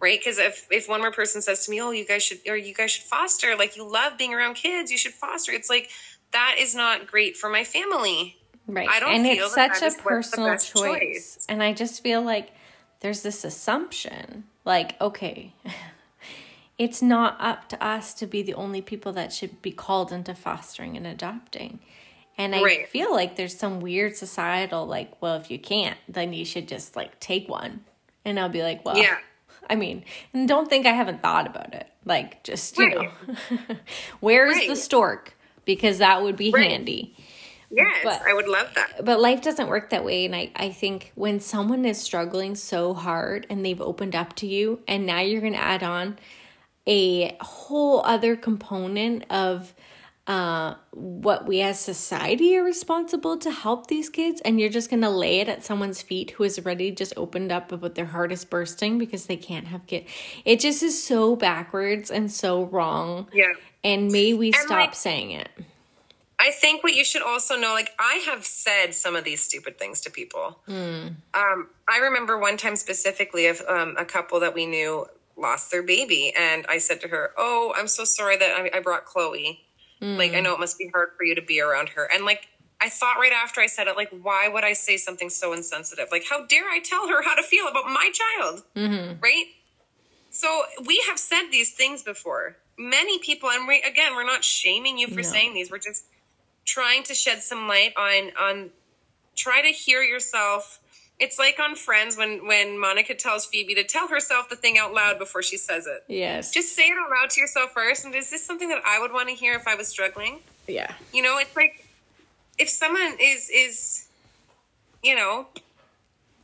right 0.00 0.18
because 0.20 0.38
if 0.38 0.66
if 0.70 0.88
one 0.88 1.00
more 1.00 1.12
person 1.12 1.42
says 1.42 1.64
to 1.64 1.70
me 1.70 1.80
oh 1.80 1.90
you 1.90 2.06
guys 2.06 2.22
should 2.22 2.38
or 2.48 2.56
you 2.56 2.74
guys 2.74 2.90
should 2.90 3.04
foster 3.04 3.56
like 3.56 3.76
you 3.76 3.90
love 3.90 4.16
being 4.18 4.32
around 4.34 4.54
kids 4.54 4.90
you 4.90 4.98
should 4.98 5.12
foster 5.12 5.52
it's 5.52 5.68
like 5.70 5.90
that 6.32 6.56
is 6.58 6.74
not 6.74 7.06
great 7.06 7.36
for 7.36 7.48
my 7.48 7.64
family 7.64 8.36
Right. 8.70 8.86
I 8.88 9.00
don't 9.00 9.14
and 9.14 9.24
feel 9.24 9.46
it's 9.46 9.54
such 9.54 9.80
a 9.82 9.86
is 9.86 9.94
what's 10.02 10.30
the 10.30 10.36
personal 10.36 10.58
choice. 10.58 11.00
choice. 11.00 11.46
And 11.48 11.62
I 11.62 11.72
just 11.72 12.02
feel 12.02 12.20
like 12.20 12.50
there's 13.00 13.22
this 13.22 13.42
assumption 13.42 14.44
like, 14.66 15.00
okay, 15.00 15.54
it's 16.78 17.00
not 17.00 17.36
up 17.40 17.68
to 17.70 17.82
us 17.82 18.12
to 18.14 18.26
be 18.26 18.42
the 18.42 18.52
only 18.52 18.82
people 18.82 19.12
that 19.14 19.32
should 19.32 19.62
be 19.62 19.70
called 19.72 20.12
into 20.12 20.34
fostering 20.34 20.98
and 20.98 21.06
adopting. 21.06 21.80
And 22.36 22.54
I 22.54 22.62
Right. 22.62 22.88
feel 22.88 23.10
like 23.10 23.36
there's 23.36 23.56
some 23.56 23.80
weird 23.80 24.16
societal, 24.16 24.86
like, 24.86 25.20
well, 25.22 25.36
if 25.36 25.50
you 25.50 25.58
can't, 25.58 25.96
then 26.06 26.34
you 26.34 26.44
should 26.44 26.68
just 26.68 26.94
like 26.94 27.18
take 27.18 27.48
one. 27.48 27.84
And 28.24 28.38
I'll 28.38 28.50
be 28.50 28.62
like, 28.62 28.84
well, 28.84 28.98
Yeah. 28.98 29.16
I 29.70 29.74
mean, 29.76 30.04
and 30.32 30.48
don't 30.48 30.68
think 30.68 30.86
I 30.86 30.92
haven't 30.92 31.22
thought 31.22 31.46
about 31.46 31.74
it. 31.74 31.88
Like, 32.04 32.42
just, 32.44 32.76
you 32.78 32.86
Right. 32.86 33.10
know, 33.50 33.76
where's 34.20 34.66
the 34.66 34.76
stork? 34.76 35.36
Because 35.64 35.98
that 35.98 36.22
would 36.22 36.36
be 36.36 36.50
Right. 36.50 36.70
handy 36.70 37.14
yes 37.70 37.98
But- 38.02 38.22
i 38.26 38.32
would 38.32 38.48
love 38.48 38.72
that 38.76 39.04
but 39.04 39.20
life 39.20 39.42
doesn't 39.42 39.68
work 39.68 39.90
that 39.90 40.02
way 40.02 40.24
and 40.24 40.34
I, 40.34 40.50
I 40.56 40.70
think 40.70 41.12
when 41.16 41.38
someone 41.38 41.84
is 41.84 41.98
struggling 42.00 42.54
so 42.54 42.94
hard 42.94 43.46
and 43.50 43.62
they've 43.62 43.78
opened 43.82 44.16
up 44.16 44.34
to 44.36 44.46
you 44.46 44.80
and 44.88 45.04
now 45.04 45.20
you're 45.20 45.42
going 45.42 45.52
to 45.52 45.60
add 45.60 45.82
on 45.82 46.16
a 46.86 47.36
whole 47.42 48.00
other 48.06 48.36
component 48.36 49.30
of 49.30 49.74
uh, 50.28 50.74
what 50.92 51.46
we 51.46 51.62
as 51.62 51.80
society 51.80 52.54
are 52.54 52.62
responsible 52.62 53.38
to 53.38 53.50
help 53.50 53.86
these 53.86 54.10
kids 54.10 54.42
and 54.42 54.60
you're 54.60 54.68
just 54.68 54.90
to 54.90 55.08
lay 55.08 55.40
it 55.40 55.48
at 55.48 55.64
someone's 55.64 56.02
feet 56.02 56.32
who 56.32 56.42
has 56.42 56.58
already 56.58 56.90
just 56.90 57.14
opened 57.16 57.50
up 57.50 57.72
about 57.72 57.94
their 57.94 58.04
heart 58.04 58.30
is 58.30 58.44
bursting 58.44 58.98
because 58.98 59.24
they 59.24 59.36
can't 59.36 59.68
have 59.68 59.86
kids 59.86 60.06
it 60.44 60.60
just 60.60 60.82
is 60.82 61.02
so 61.02 61.34
backwards 61.34 62.10
and 62.10 62.30
so 62.30 62.64
wrong 62.64 63.26
yeah 63.32 63.46
and 63.82 64.12
may 64.12 64.34
we 64.34 64.52
stop 64.52 64.70
like- 64.70 64.94
saying 64.94 65.30
it 65.30 65.48
I 66.40 66.52
think 66.52 66.84
what 66.84 66.94
you 66.94 67.04
should 67.04 67.22
also 67.22 67.56
know, 67.56 67.72
like 67.72 67.90
I 67.98 68.22
have 68.26 68.44
said 68.44 68.94
some 68.94 69.16
of 69.16 69.24
these 69.24 69.42
stupid 69.42 69.76
things 69.76 70.00
to 70.02 70.10
people. 70.10 70.60
Um, 70.68 71.16
I 71.88 71.98
remember 72.00 72.38
one 72.38 72.56
time 72.56 72.76
specifically 72.76 73.46
of 73.46 73.60
um, 73.68 73.96
a 73.98 74.04
couple 74.04 74.38
that 74.38 74.54
we 74.54 74.64
knew 74.64 75.04
lost 75.36 75.72
their 75.72 75.82
baby, 75.82 76.32
and 76.38 76.64
I 76.68 76.78
said 76.78 77.00
to 77.00 77.08
her, 77.08 77.32
"Oh, 77.36 77.74
I'm 77.76 77.88
so 77.88 78.04
sorry 78.04 78.36
that 78.36 78.50
I, 78.56 78.78
I 78.78 78.80
brought 78.80 79.04
Chloe. 79.04 79.64
Like 80.00 80.34
I 80.34 80.40
know 80.40 80.54
it 80.54 80.60
must 80.60 80.78
be 80.78 80.88
hard 80.88 81.10
for 81.16 81.24
you 81.24 81.34
to 81.34 81.42
be 81.42 81.60
around 81.60 81.90
her." 81.90 82.04
And 82.04 82.24
like 82.24 82.48
I 82.80 82.88
thought 82.88 83.16
right 83.18 83.32
after 83.32 83.60
I 83.60 83.66
said 83.66 83.88
it, 83.88 83.96
like, 83.96 84.10
why 84.10 84.48
would 84.48 84.62
I 84.62 84.72
say 84.72 84.96
something 84.96 85.30
so 85.30 85.52
insensitive? 85.52 86.08
Like, 86.12 86.24
how 86.28 86.46
dare 86.46 86.68
I 86.68 86.78
tell 86.78 87.08
her 87.08 87.22
how 87.22 87.34
to 87.34 87.42
feel 87.42 87.66
about 87.66 87.86
my 87.86 88.10
child? 88.12 88.62
Mm-hmm. 88.76 89.20
Right? 89.20 89.46
So 90.30 90.62
we 90.86 91.02
have 91.08 91.18
said 91.18 91.48
these 91.50 91.74
things 91.74 92.02
before. 92.02 92.56
Many 92.78 93.18
people, 93.18 93.50
and 93.50 93.66
we, 93.66 93.82
again, 93.82 94.14
we're 94.14 94.26
not 94.26 94.44
shaming 94.44 94.98
you 94.98 95.08
for 95.08 95.22
No. 95.22 95.22
saying 95.22 95.54
these. 95.54 95.70
We're 95.70 95.78
just 95.78 96.04
trying 96.64 97.02
to 97.04 97.14
shed 97.14 97.42
some 97.42 97.66
light 97.66 97.94
on 97.96 98.30
on 98.38 98.70
try 99.34 99.62
to 99.62 99.68
hear 99.68 100.02
yourself. 100.02 100.78
It's 101.20 101.38
like 101.38 101.58
on 101.58 101.74
Friends 101.74 102.16
when 102.16 102.46
when 102.46 102.78
Monica 102.78 103.14
tells 103.14 103.46
Phoebe 103.46 103.74
to 103.74 103.84
tell 103.84 104.08
herself 104.08 104.48
the 104.48 104.56
thing 104.56 104.78
out 104.78 104.94
loud 104.94 105.18
before 105.18 105.42
she 105.42 105.56
says 105.56 105.86
it. 105.86 106.04
yes 106.08 106.52
Just 106.52 106.76
say 106.76 106.84
it 106.84 106.96
out 106.98 107.10
loud 107.10 107.30
to 107.30 107.40
yourself 107.40 107.72
first. 107.72 108.04
And 108.04 108.14
is 108.14 108.30
this 108.30 108.44
something 108.44 108.68
that 108.68 108.82
I 108.86 109.00
would 109.00 109.12
want 109.12 109.28
to 109.28 109.34
hear 109.34 109.54
if 109.54 109.66
I 109.66 109.74
was 109.74 109.88
struggling? 109.88 110.40
yeah 110.66 110.92
You 111.12 111.22
know, 111.22 111.38
it's 111.38 111.54
like 111.56 111.86
if 112.58 112.68
someone 112.68 113.16
is 113.20 113.50
is 113.52 114.08
you 115.02 115.14
know, 115.14 115.46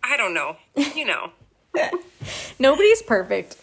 I 0.03 0.17
don't 0.17 0.35
know, 0.35 0.57
you 0.95 1.05
know. 1.05 1.31
Nobody's 2.59 3.03
perfect. 3.03 3.57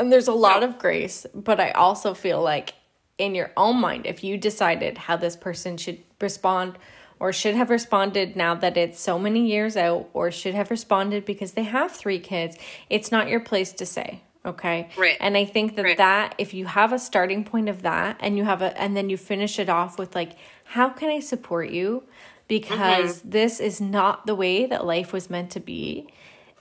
And 0.00 0.10
there's 0.12 0.26
a 0.26 0.32
lot 0.32 0.64
of 0.64 0.78
grace, 0.78 1.26
but 1.32 1.60
I 1.60 1.70
also 1.70 2.12
feel 2.12 2.42
like 2.42 2.74
in 3.18 3.34
your 3.36 3.52
own 3.56 3.80
mind, 3.80 4.04
if 4.06 4.24
you 4.24 4.36
decided 4.36 4.98
how 4.98 5.16
this 5.16 5.36
person 5.36 5.76
should 5.76 5.98
respond 6.20 6.76
or 7.22 7.32
should 7.32 7.54
have 7.54 7.70
responded 7.70 8.34
now 8.34 8.52
that 8.52 8.76
it's 8.76 8.98
so 8.98 9.16
many 9.16 9.46
years 9.46 9.76
out, 9.76 10.08
or 10.12 10.28
should 10.32 10.56
have 10.56 10.72
responded 10.72 11.24
because 11.24 11.52
they 11.52 11.62
have 11.62 11.92
three 11.92 12.18
kids, 12.18 12.56
it's 12.90 13.12
not 13.12 13.28
your 13.28 13.38
place 13.38 13.72
to 13.72 13.86
say. 13.86 14.20
Okay. 14.44 14.88
Right. 14.96 15.16
And 15.20 15.36
I 15.36 15.44
think 15.44 15.76
that 15.76 15.84
Right. 15.84 15.96
that 15.98 16.34
if 16.36 16.52
you 16.52 16.66
have 16.66 16.92
a 16.92 16.98
starting 16.98 17.44
point 17.44 17.68
of 17.68 17.82
that 17.82 18.16
and 18.18 18.36
you 18.36 18.42
have 18.42 18.60
a 18.60 18.76
and 18.76 18.96
then 18.96 19.08
you 19.08 19.16
finish 19.16 19.60
it 19.60 19.68
off 19.68 20.00
with 20.00 20.16
like, 20.16 20.32
how 20.64 20.88
can 20.88 21.10
I 21.10 21.20
support 21.20 21.70
you? 21.70 22.02
Because 22.48 23.20
mm-hmm. 23.20 23.30
this 23.30 23.60
is 23.60 23.80
not 23.80 24.26
the 24.26 24.34
way 24.34 24.66
that 24.66 24.84
life 24.84 25.12
was 25.12 25.30
meant 25.30 25.52
to 25.52 25.60
be 25.60 26.08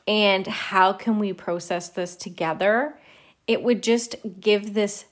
and 0.08 0.46
how 0.46 0.94
can 0.94 1.18
we 1.18 1.34
process 1.34 1.90
this 1.90 2.16
together 2.16 3.00
it 3.48 3.64
would 3.64 3.84
just 3.84 4.16
give 4.40 4.74
this 4.74 5.06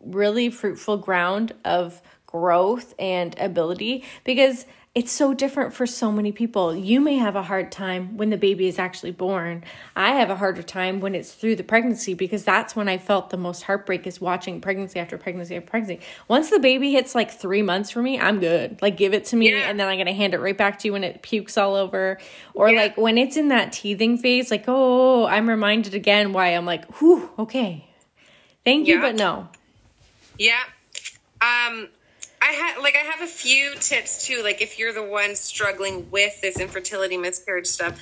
really 0.00 0.50
fruitful 0.50 0.98
ground 0.98 1.54
of 1.64 2.02
growth 2.26 2.94
and 2.98 3.38
ability 3.38 4.04
because 4.24 4.66
it's 4.94 5.12
so 5.12 5.34
different 5.34 5.74
for 5.74 5.86
so 5.86 6.10
many 6.10 6.32
people. 6.32 6.74
You 6.74 7.02
may 7.02 7.16
have 7.16 7.36
a 7.36 7.42
hard 7.42 7.70
time 7.70 8.16
when 8.16 8.30
the 8.30 8.38
baby 8.38 8.66
is 8.66 8.78
actually 8.78 9.12
born. 9.12 9.62
I 9.94 10.12
have 10.12 10.30
a 10.30 10.36
harder 10.36 10.62
time 10.62 11.00
when 11.00 11.14
it's 11.14 11.32
through 11.32 11.56
the 11.56 11.64
pregnancy 11.64 12.14
because 12.14 12.44
that's 12.44 12.74
when 12.74 12.88
I 12.88 12.96
felt 12.96 13.28
the 13.28 13.36
most 13.36 13.64
heartbreak 13.64 14.06
is 14.06 14.22
watching 14.22 14.62
pregnancy 14.62 14.98
after 14.98 15.18
pregnancy 15.18 15.54
after 15.54 15.68
pregnancy. 15.68 16.00
Once 16.28 16.48
the 16.48 16.58
baby 16.58 16.92
hits 16.92 17.14
like 17.14 17.30
three 17.30 17.60
months 17.60 17.90
for 17.90 18.00
me, 18.00 18.18
I'm 18.18 18.40
good. 18.40 18.80
Like 18.80 18.96
give 18.96 19.12
it 19.12 19.26
to 19.26 19.36
me 19.36 19.50
Yeah. 19.50 19.68
and 19.68 19.78
then 19.78 19.86
I'm 19.86 19.98
gonna 19.98 20.14
hand 20.14 20.32
it 20.32 20.38
right 20.40 20.56
back 20.56 20.78
to 20.78 20.88
you 20.88 20.94
when 20.94 21.04
it 21.04 21.20
pukes 21.20 21.58
all 21.58 21.74
over. 21.74 22.16
Or 22.54 22.70
Yeah. 22.70 22.78
like 22.80 22.96
when 22.96 23.18
it's 23.18 23.36
in 23.36 23.48
that 23.48 23.72
teething 23.72 24.16
phase, 24.16 24.50
like, 24.50 24.64
oh, 24.66 25.26
I'm 25.26 25.46
reminded 25.46 25.92
again 25.92 26.32
why 26.32 26.48
I'm 26.48 26.64
like, 26.64 26.90
whew, 27.00 27.28
okay. 27.38 27.86
Thank 28.64 28.86
you, 28.88 28.94
Yeah. 28.94 29.02
but 29.02 29.14
no. 29.14 29.48
Yeah. 30.38 30.62
Um, 31.42 31.88
I 32.46 32.52
had 32.52 32.80
like 32.82 32.94
I 32.94 32.98
have 33.04 33.22
a 33.22 33.26
few 33.26 33.74
tips 33.76 34.24
too. 34.26 34.42
Like 34.42 34.60
if 34.62 34.78
you're 34.78 34.92
the 34.92 35.02
one 35.02 35.34
struggling 35.34 36.10
with 36.10 36.40
this 36.40 36.58
infertility 36.60 37.16
miscarriage 37.16 37.66
stuff, 37.66 37.94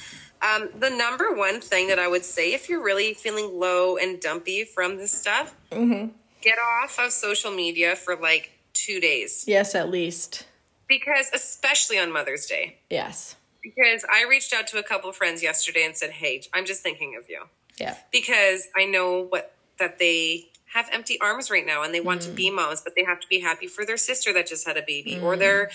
um, 0.43 0.69
the 0.79 0.91
number 0.91 1.33
one 1.33 1.61
thing 1.61 1.89
that 1.89 1.99
I 1.99 2.09
would 2.09 2.25
say 2.25 2.53
if 2.53 2.69
you're 2.69 2.83
really 2.83 3.15
feeling 3.15 3.59
low 3.59 3.97
and 3.97 4.21
dumpy 4.21 4.65
from 4.65 4.97
this 4.97 5.13
stuff, 5.13 5.55
Mm-hmm. 5.71 6.09
get 6.43 6.59
off 6.59 6.99
of 6.99 7.11
social 7.13 7.51
media 7.51 7.97
for 7.97 8.17
like 8.17 8.51
two 8.75 9.01
days 9.01 9.45
Yes, 9.47 9.75
at 9.75 9.89
least. 9.91 10.47
because 10.89 11.31
especially 11.33 11.99
on 11.99 12.13
Mother's 12.13 12.47
Day. 12.47 12.77
Yes. 12.91 13.37
Because 13.63 14.05
I 14.13 14.27
reached 14.29 14.53
out 14.53 14.67
to 14.69 14.79
a 14.79 14.83
couple 14.83 15.09
of 15.09 15.17
friends 15.17 15.43
yesterday 15.43 15.85
and 15.87 15.97
said, 15.97 16.11
"Hey, 16.11 16.43
I'm 16.53 16.67
just 16.67 16.83
thinking 16.83 17.17
of 17.17 17.31
you." 17.31 17.45
Yeah. 17.79 17.97
because 18.13 18.69
I 18.77 18.85
know 18.85 19.23
what 19.31 19.55
that 19.79 19.99
they 19.99 20.49
have 20.75 20.89
empty 20.93 21.19
arms 21.21 21.51
right 21.51 21.65
now 21.65 21.83
and 21.85 21.95
they 21.95 22.01
want 22.01 22.21
to 22.23 22.31
be 22.31 22.51
Mm. 22.51 22.57
moms, 22.57 22.81
but 22.83 22.95
they 22.97 23.05
have 23.05 23.21
to 23.21 23.29
be 23.29 23.39
happy 23.41 23.69
for 23.69 23.87
their 23.87 23.97
sister 23.97 24.33
that 24.33 24.47
just 24.47 24.67
had 24.67 24.77
a 24.77 24.83
baby 24.83 25.13
Mm. 25.15 25.23
or 25.23 25.37
their 25.37 25.71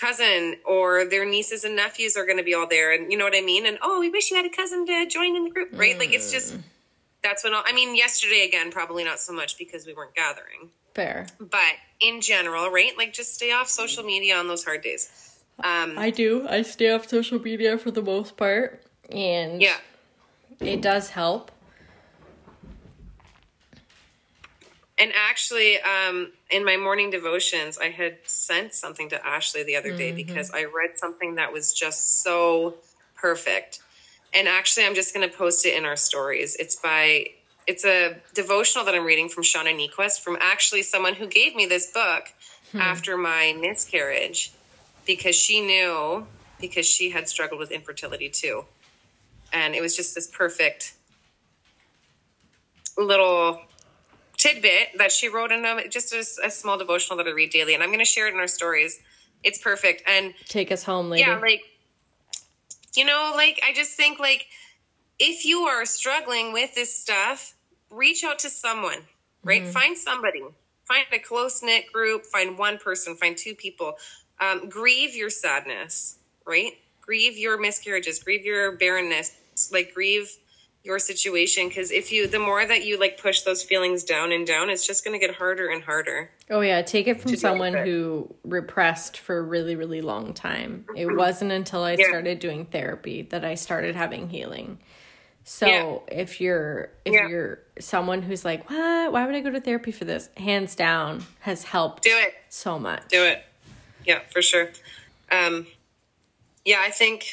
cousin 0.00 0.56
or 0.64 1.04
their 1.04 1.24
nieces 1.24 1.64
and 1.64 1.74
nephews 1.76 2.16
are 2.16 2.24
going 2.24 2.36
to 2.38 2.42
be 2.44 2.54
all 2.54 2.66
there 2.68 2.92
and 2.92 3.10
you 3.12 3.18
know 3.18 3.24
what 3.24 3.34
I 3.36 3.40
mean? 3.40 3.66
And 3.66 3.78
oh, 3.82 3.98
we 4.00 4.10
wish 4.10 4.30
you 4.30 4.36
had 4.36 4.46
a 4.46 4.50
cousin 4.50 4.86
to 4.86 5.06
join 5.06 5.36
in 5.36 5.44
the 5.44 5.50
group, 5.50 5.70
right? 5.72 5.98
Like 5.98 6.12
it's 6.12 6.28
Mm. 6.28 6.32
just 6.32 6.56
that's 7.22 7.42
when 7.44 7.52
all, 7.54 7.62
I 7.66 7.72
mean 7.72 7.96
yesterday 7.96 8.44
again 8.46 8.70
probably 8.70 9.02
not 9.04 9.18
so 9.18 9.32
much 9.32 9.58
because 9.58 9.86
we 9.86 9.92
weren't 9.92 10.14
gathering. 10.14 10.70
Fair. 10.94 11.26
But 11.40 11.74
in 12.00 12.20
general, 12.20 12.70
right? 12.70 12.96
Like 12.96 13.12
just 13.12 13.34
stay 13.34 13.50
off 13.52 13.68
social 13.68 14.04
media 14.04 14.36
on 14.36 14.46
those 14.46 14.64
hard 14.64 14.82
days. 14.82 15.10
Um 15.64 15.98
I 15.98 16.10
do. 16.10 16.46
I 16.48 16.62
stay 16.62 16.90
off 16.90 17.08
social 17.08 17.40
media 17.40 17.76
for 17.78 17.90
the 17.90 18.02
most 18.02 18.36
part. 18.36 18.82
And 19.10 19.60
yeah. 19.60 19.78
it 20.60 20.80
does 20.80 21.10
help. 21.10 21.50
And 24.98 25.12
actually, 25.14 25.80
um, 25.80 26.30
in 26.50 26.64
my 26.64 26.76
morning 26.76 27.10
devotions, 27.10 27.78
I 27.78 27.90
had 27.90 28.18
sent 28.26 28.74
something 28.74 29.08
to 29.08 29.26
Ashley 29.26 29.64
the 29.64 29.76
other 29.76 29.96
day 29.96 30.12
because 30.12 30.52
I 30.52 30.64
read 30.64 30.96
something 30.96 31.34
that 31.34 31.52
was 31.52 31.72
just 31.72 32.22
so 32.22 32.74
perfect. 33.16 33.80
And 34.32 34.46
actually, 34.46 34.86
I'm 34.86 34.94
just 34.94 35.12
going 35.12 35.28
to 35.28 35.36
post 35.36 35.66
it 35.66 35.76
in 35.76 35.84
our 35.84 35.96
stories. 35.96 36.54
It's 36.56 36.76
by, 36.76 37.26
it's 37.66 37.84
a 37.84 38.16
devotional 38.34 38.84
that 38.84 38.94
I'm 38.94 39.04
reading 39.04 39.28
from 39.28 39.42
Shauna 39.42 39.74
Niequist, 39.74 40.20
from 40.20 40.36
actually 40.40 40.82
someone 40.82 41.14
who 41.14 41.26
gave 41.26 41.56
me 41.56 41.66
this 41.66 41.90
book 41.90 42.24
after 42.76 43.16
my 43.16 43.56
miscarriage 43.60 44.52
because 45.06 45.36
she 45.36 45.60
knew, 45.60 46.26
because 46.60 46.86
she 46.86 47.10
had 47.10 47.28
struggled 47.28 47.60
with 47.60 47.70
infertility 47.70 48.28
too. 48.28 48.64
And 49.52 49.74
it 49.74 49.80
was 49.80 49.96
just 49.96 50.14
this 50.14 50.26
perfect 50.26 50.94
little 52.96 53.60
tidbit 54.36 54.98
that 54.98 55.12
she 55.12 55.28
wrote 55.28 55.52
in 55.52 55.64
a, 55.64 55.88
just 55.88 56.12
a, 56.12 56.46
a 56.46 56.50
small 56.50 56.78
devotional 56.78 57.16
that 57.18 57.26
I 57.26 57.32
read 57.32 57.50
daily, 57.50 57.74
and 57.74 57.82
I'm 57.82 57.90
going 57.90 57.98
to 58.00 58.04
share 58.04 58.26
it 58.26 58.34
in 58.34 58.40
our 58.40 58.48
stories. 58.48 59.00
It's 59.42 59.58
perfect, 59.58 60.02
and 60.08 60.34
Take 60.48 60.72
us 60.72 60.82
home, 60.82 61.10
lady. 61.10 61.22
yeah, 61.22 61.38
like 61.38 61.62
you 62.96 63.04
know, 63.04 63.32
like 63.34 63.60
I 63.66 63.72
just 63.72 63.92
think 63.92 64.18
like 64.18 64.46
if 65.18 65.44
you 65.44 65.60
are 65.60 65.84
struggling 65.84 66.52
with 66.52 66.74
this 66.74 66.94
stuff, 66.94 67.54
reach 67.90 68.24
out 68.24 68.38
to 68.40 68.50
someone, 68.50 68.98
right? 69.42 69.66
Find 69.66 69.96
somebody, 69.96 70.42
find 70.84 71.04
a 71.12 71.18
close 71.18 71.62
knit 71.62 71.92
group, 71.92 72.24
find 72.26 72.56
one 72.58 72.78
person, 72.78 73.16
find 73.16 73.36
two 73.36 73.54
people. 73.54 73.94
Um, 74.40 74.68
grieve 74.68 75.14
your 75.14 75.30
sadness, 75.30 76.18
right? 76.46 76.72
Grieve 77.00 77.36
your 77.38 77.58
miscarriages, 77.60 78.22
grieve 78.22 78.44
your 78.44 78.72
barrenness, 78.72 79.36
like 79.72 79.92
grieve 79.94 80.30
your 80.84 80.98
situation 80.98 81.68
because 81.68 81.90
if 81.90 82.12
you 82.12 82.28
the 82.28 82.38
more 82.38 82.64
that 82.66 82.84
you 82.84 83.00
like 83.00 83.18
push 83.20 83.40
those 83.40 83.62
feelings 83.62 84.04
down 84.04 84.30
and 84.32 84.46
down 84.46 84.68
it's 84.68 84.86
just 84.86 85.02
going 85.02 85.18
to 85.18 85.26
get 85.26 85.34
harder 85.34 85.68
and 85.68 85.82
harder 85.82 86.30
Oh 86.50 86.60
yeah, 86.60 86.82
take 86.82 87.06
it 87.08 87.22
from 87.22 87.34
someone 87.36 87.74
it. 87.74 87.86
who 87.86 88.34
repressed 88.44 89.16
for 89.16 89.38
a 89.38 89.42
really, 89.42 89.76
really 89.76 90.02
long 90.02 90.34
time. 90.34 90.84
It 90.94 91.06
wasn't 91.06 91.52
until 91.52 91.82
I 91.82 91.92
Yeah. 91.92 92.06
started 92.08 92.38
doing 92.38 92.66
therapy 92.66 93.22
that 93.22 93.46
I 93.46 93.54
started 93.54 93.96
having 93.96 94.28
healing. 94.28 94.78
So 95.44 96.04
Yeah. 96.10 96.20
if 96.20 96.42
you're 96.42 96.90
if 97.06 97.14
Yeah. 97.14 97.28
you're 97.28 97.60
someone 97.80 98.20
who's 98.20 98.44
like, 98.44 98.68
What? 98.68 99.10
Why 99.10 99.24
would 99.24 99.34
I 99.34 99.40
go 99.40 99.48
to 99.50 99.60
therapy 99.60 99.90
for 99.90 100.04
this? 100.04 100.28
Hands 100.36 100.74
down 100.74 101.24
has 101.40 101.64
helped 101.64 102.02
do 102.02 102.10
it 102.14 102.34
so 102.50 102.78
much. 102.78 103.08
do 103.08 103.24
it 103.24 103.42
yeah 104.04 104.18
for 104.30 104.42
sure 104.42 104.68
um 105.32 105.66
yeah 106.66 106.82
i 106.82 106.90
think 106.90 107.24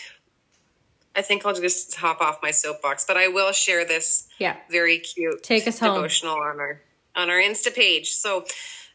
i 1.16 1.22
think 1.22 1.46
i'll 1.46 1.54
just 1.54 1.96
hop 1.96 2.22
off 2.22 2.40
my 2.42 2.52
soapbox 2.52 3.06
but 3.08 3.18
i 3.18 3.28
will 3.28 3.52
share 3.52 3.86
this 3.86 4.28
Yeah. 4.40 4.56
very 4.70 5.00
cute 5.00 5.44
Take 5.44 5.68
us 5.68 5.80
home. 5.80 5.96
devotional 5.96 6.36
on 6.36 6.60
our 6.60 6.82
on 7.16 7.30
our 7.30 7.38
insta 7.38 7.74
page 7.74 8.12
so 8.14 8.40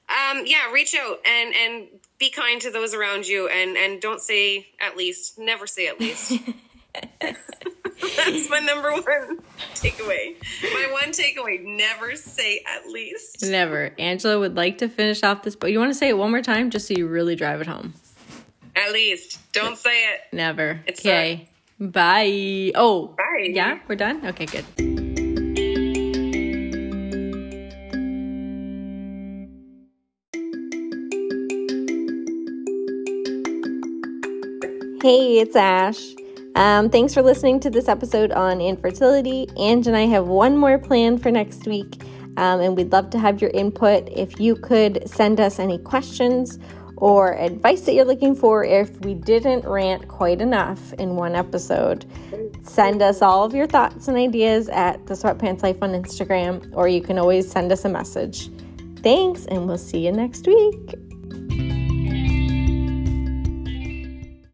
um 0.08 0.42
yeah 0.46 0.70
reach 0.72 0.94
out 0.94 1.18
and 1.26 1.54
and 1.54 1.86
be 2.18 2.30
kind 2.30 2.60
to 2.62 2.70
those 2.70 2.94
around 2.94 3.26
you 3.26 3.48
and 3.48 3.76
and 3.76 4.00
don't 4.00 4.20
say 4.20 4.66
at 4.80 4.96
least 4.96 5.38
never 5.38 5.66
say 5.66 5.88
at 5.88 6.00
least 6.00 6.32
that's 7.20 8.48
my 8.50 8.58
number 8.60 8.90
one 8.92 9.38
takeaway 9.74 10.34
my 10.62 10.88
one 10.92 11.10
takeaway 11.12 11.62
never 11.62 12.14
say 12.16 12.62
at 12.66 12.86
least 12.90 13.42
Never. 13.42 13.90
Angela 13.98 14.38
would 14.38 14.56
like 14.56 14.78
to 14.78 14.88
finish 14.88 15.22
off 15.22 15.42
this, 15.42 15.54
but 15.56 15.70
you 15.72 15.78
want 15.78 15.90
to 15.90 15.94
say 15.94 16.08
it 16.08 16.16
one 16.16 16.30
more 16.30 16.40
time 16.42 16.70
just 16.70 16.88
so 16.88 16.94
you 16.94 17.06
really 17.06 17.36
drive 17.36 17.60
it 17.60 17.66
home. 17.66 17.92
at 18.74 18.92
least 18.92 19.38
don't 19.52 19.76
say 19.76 20.04
it 20.14 20.20
Never. 20.32 20.80
It's 20.86 21.00
Okay. 21.00 21.48
Bye. 21.78 22.72
Oh. 22.74 23.14
Bye. 23.18 23.50
Yeah, 23.52 23.78
we're 23.86 23.96
done? 23.96 24.24
Okay, 24.26 24.46
good. 24.46 24.64
Hey, 35.02 35.38
it's 35.38 35.54
Ash. 35.54 36.14
Um, 36.54 36.88
thanks 36.88 37.12
for 37.12 37.20
listening 37.20 37.60
to 37.60 37.68
this 37.68 37.86
episode 37.86 38.32
on 38.32 38.62
infertility. 38.62 39.46
Ange 39.58 39.86
and 39.86 39.96
I 39.96 40.06
have 40.06 40.26
one 40.26 40.56
more 40.56 40.78
plan 40.78 41.18
for 41.18 41.30
next 41.30 41.66
week, 41.66 42.02
um, 42.38 42.60
and 42.60 42.74
we'd 42.74 42.90
love 42.90 43.10
to 43.10 43.18
have 43.18 43.42
your 43.42 43.50
input. 43.50 44.08
If 44.10 44.40
you 44.40 44.56
could 44.56 45.08
send 45.08 45.38
us 45.38 45.58
any 45.58 45.76
questions 45.76 46.58
or 46.96 47.34
advice 47.34 47.82
that 47.82 47.94
you're 47.94 48.04
looking 48.04 48.34
for, 48.34 48.64
if 48.64 49.00
we 49.00 49.14
didn't 49.14 49.66
rant 49.66 50.08
quite 50.08 50.40
enough 50.40 50.92
in 50.94 51.16
one 51.16 51.34
episode, 51.34 52.06
send 52.62 53.02
us 53.02 53.22
all 53.22 53.44
of 53.44 53.54
your 53.54 53.66
thoughts 53.66 54.08
and 54.08 54.16
ideas 54.16 54.68
at 54.70 55.06
the 55.06 55.14
Sweatpants 55.14 55.62
Life 55.62 55.82
on 55.82 55.90
Instagram, 55.90 56.68
or 56.74 56.88
you 56.88 57.02
can 57.02 57.18
always 57.18 57.50
send 57.50 57.70
us 57.70 57.84
a 57.84 57.88
message. 57.88 58.50
Thanks, 59.02 59.46
and 59.46 59.66
we'll 59.66 59.78
see 59.78 60.04
you 60.04 60.12
next 60.12 60.46
week. 60.46 61.05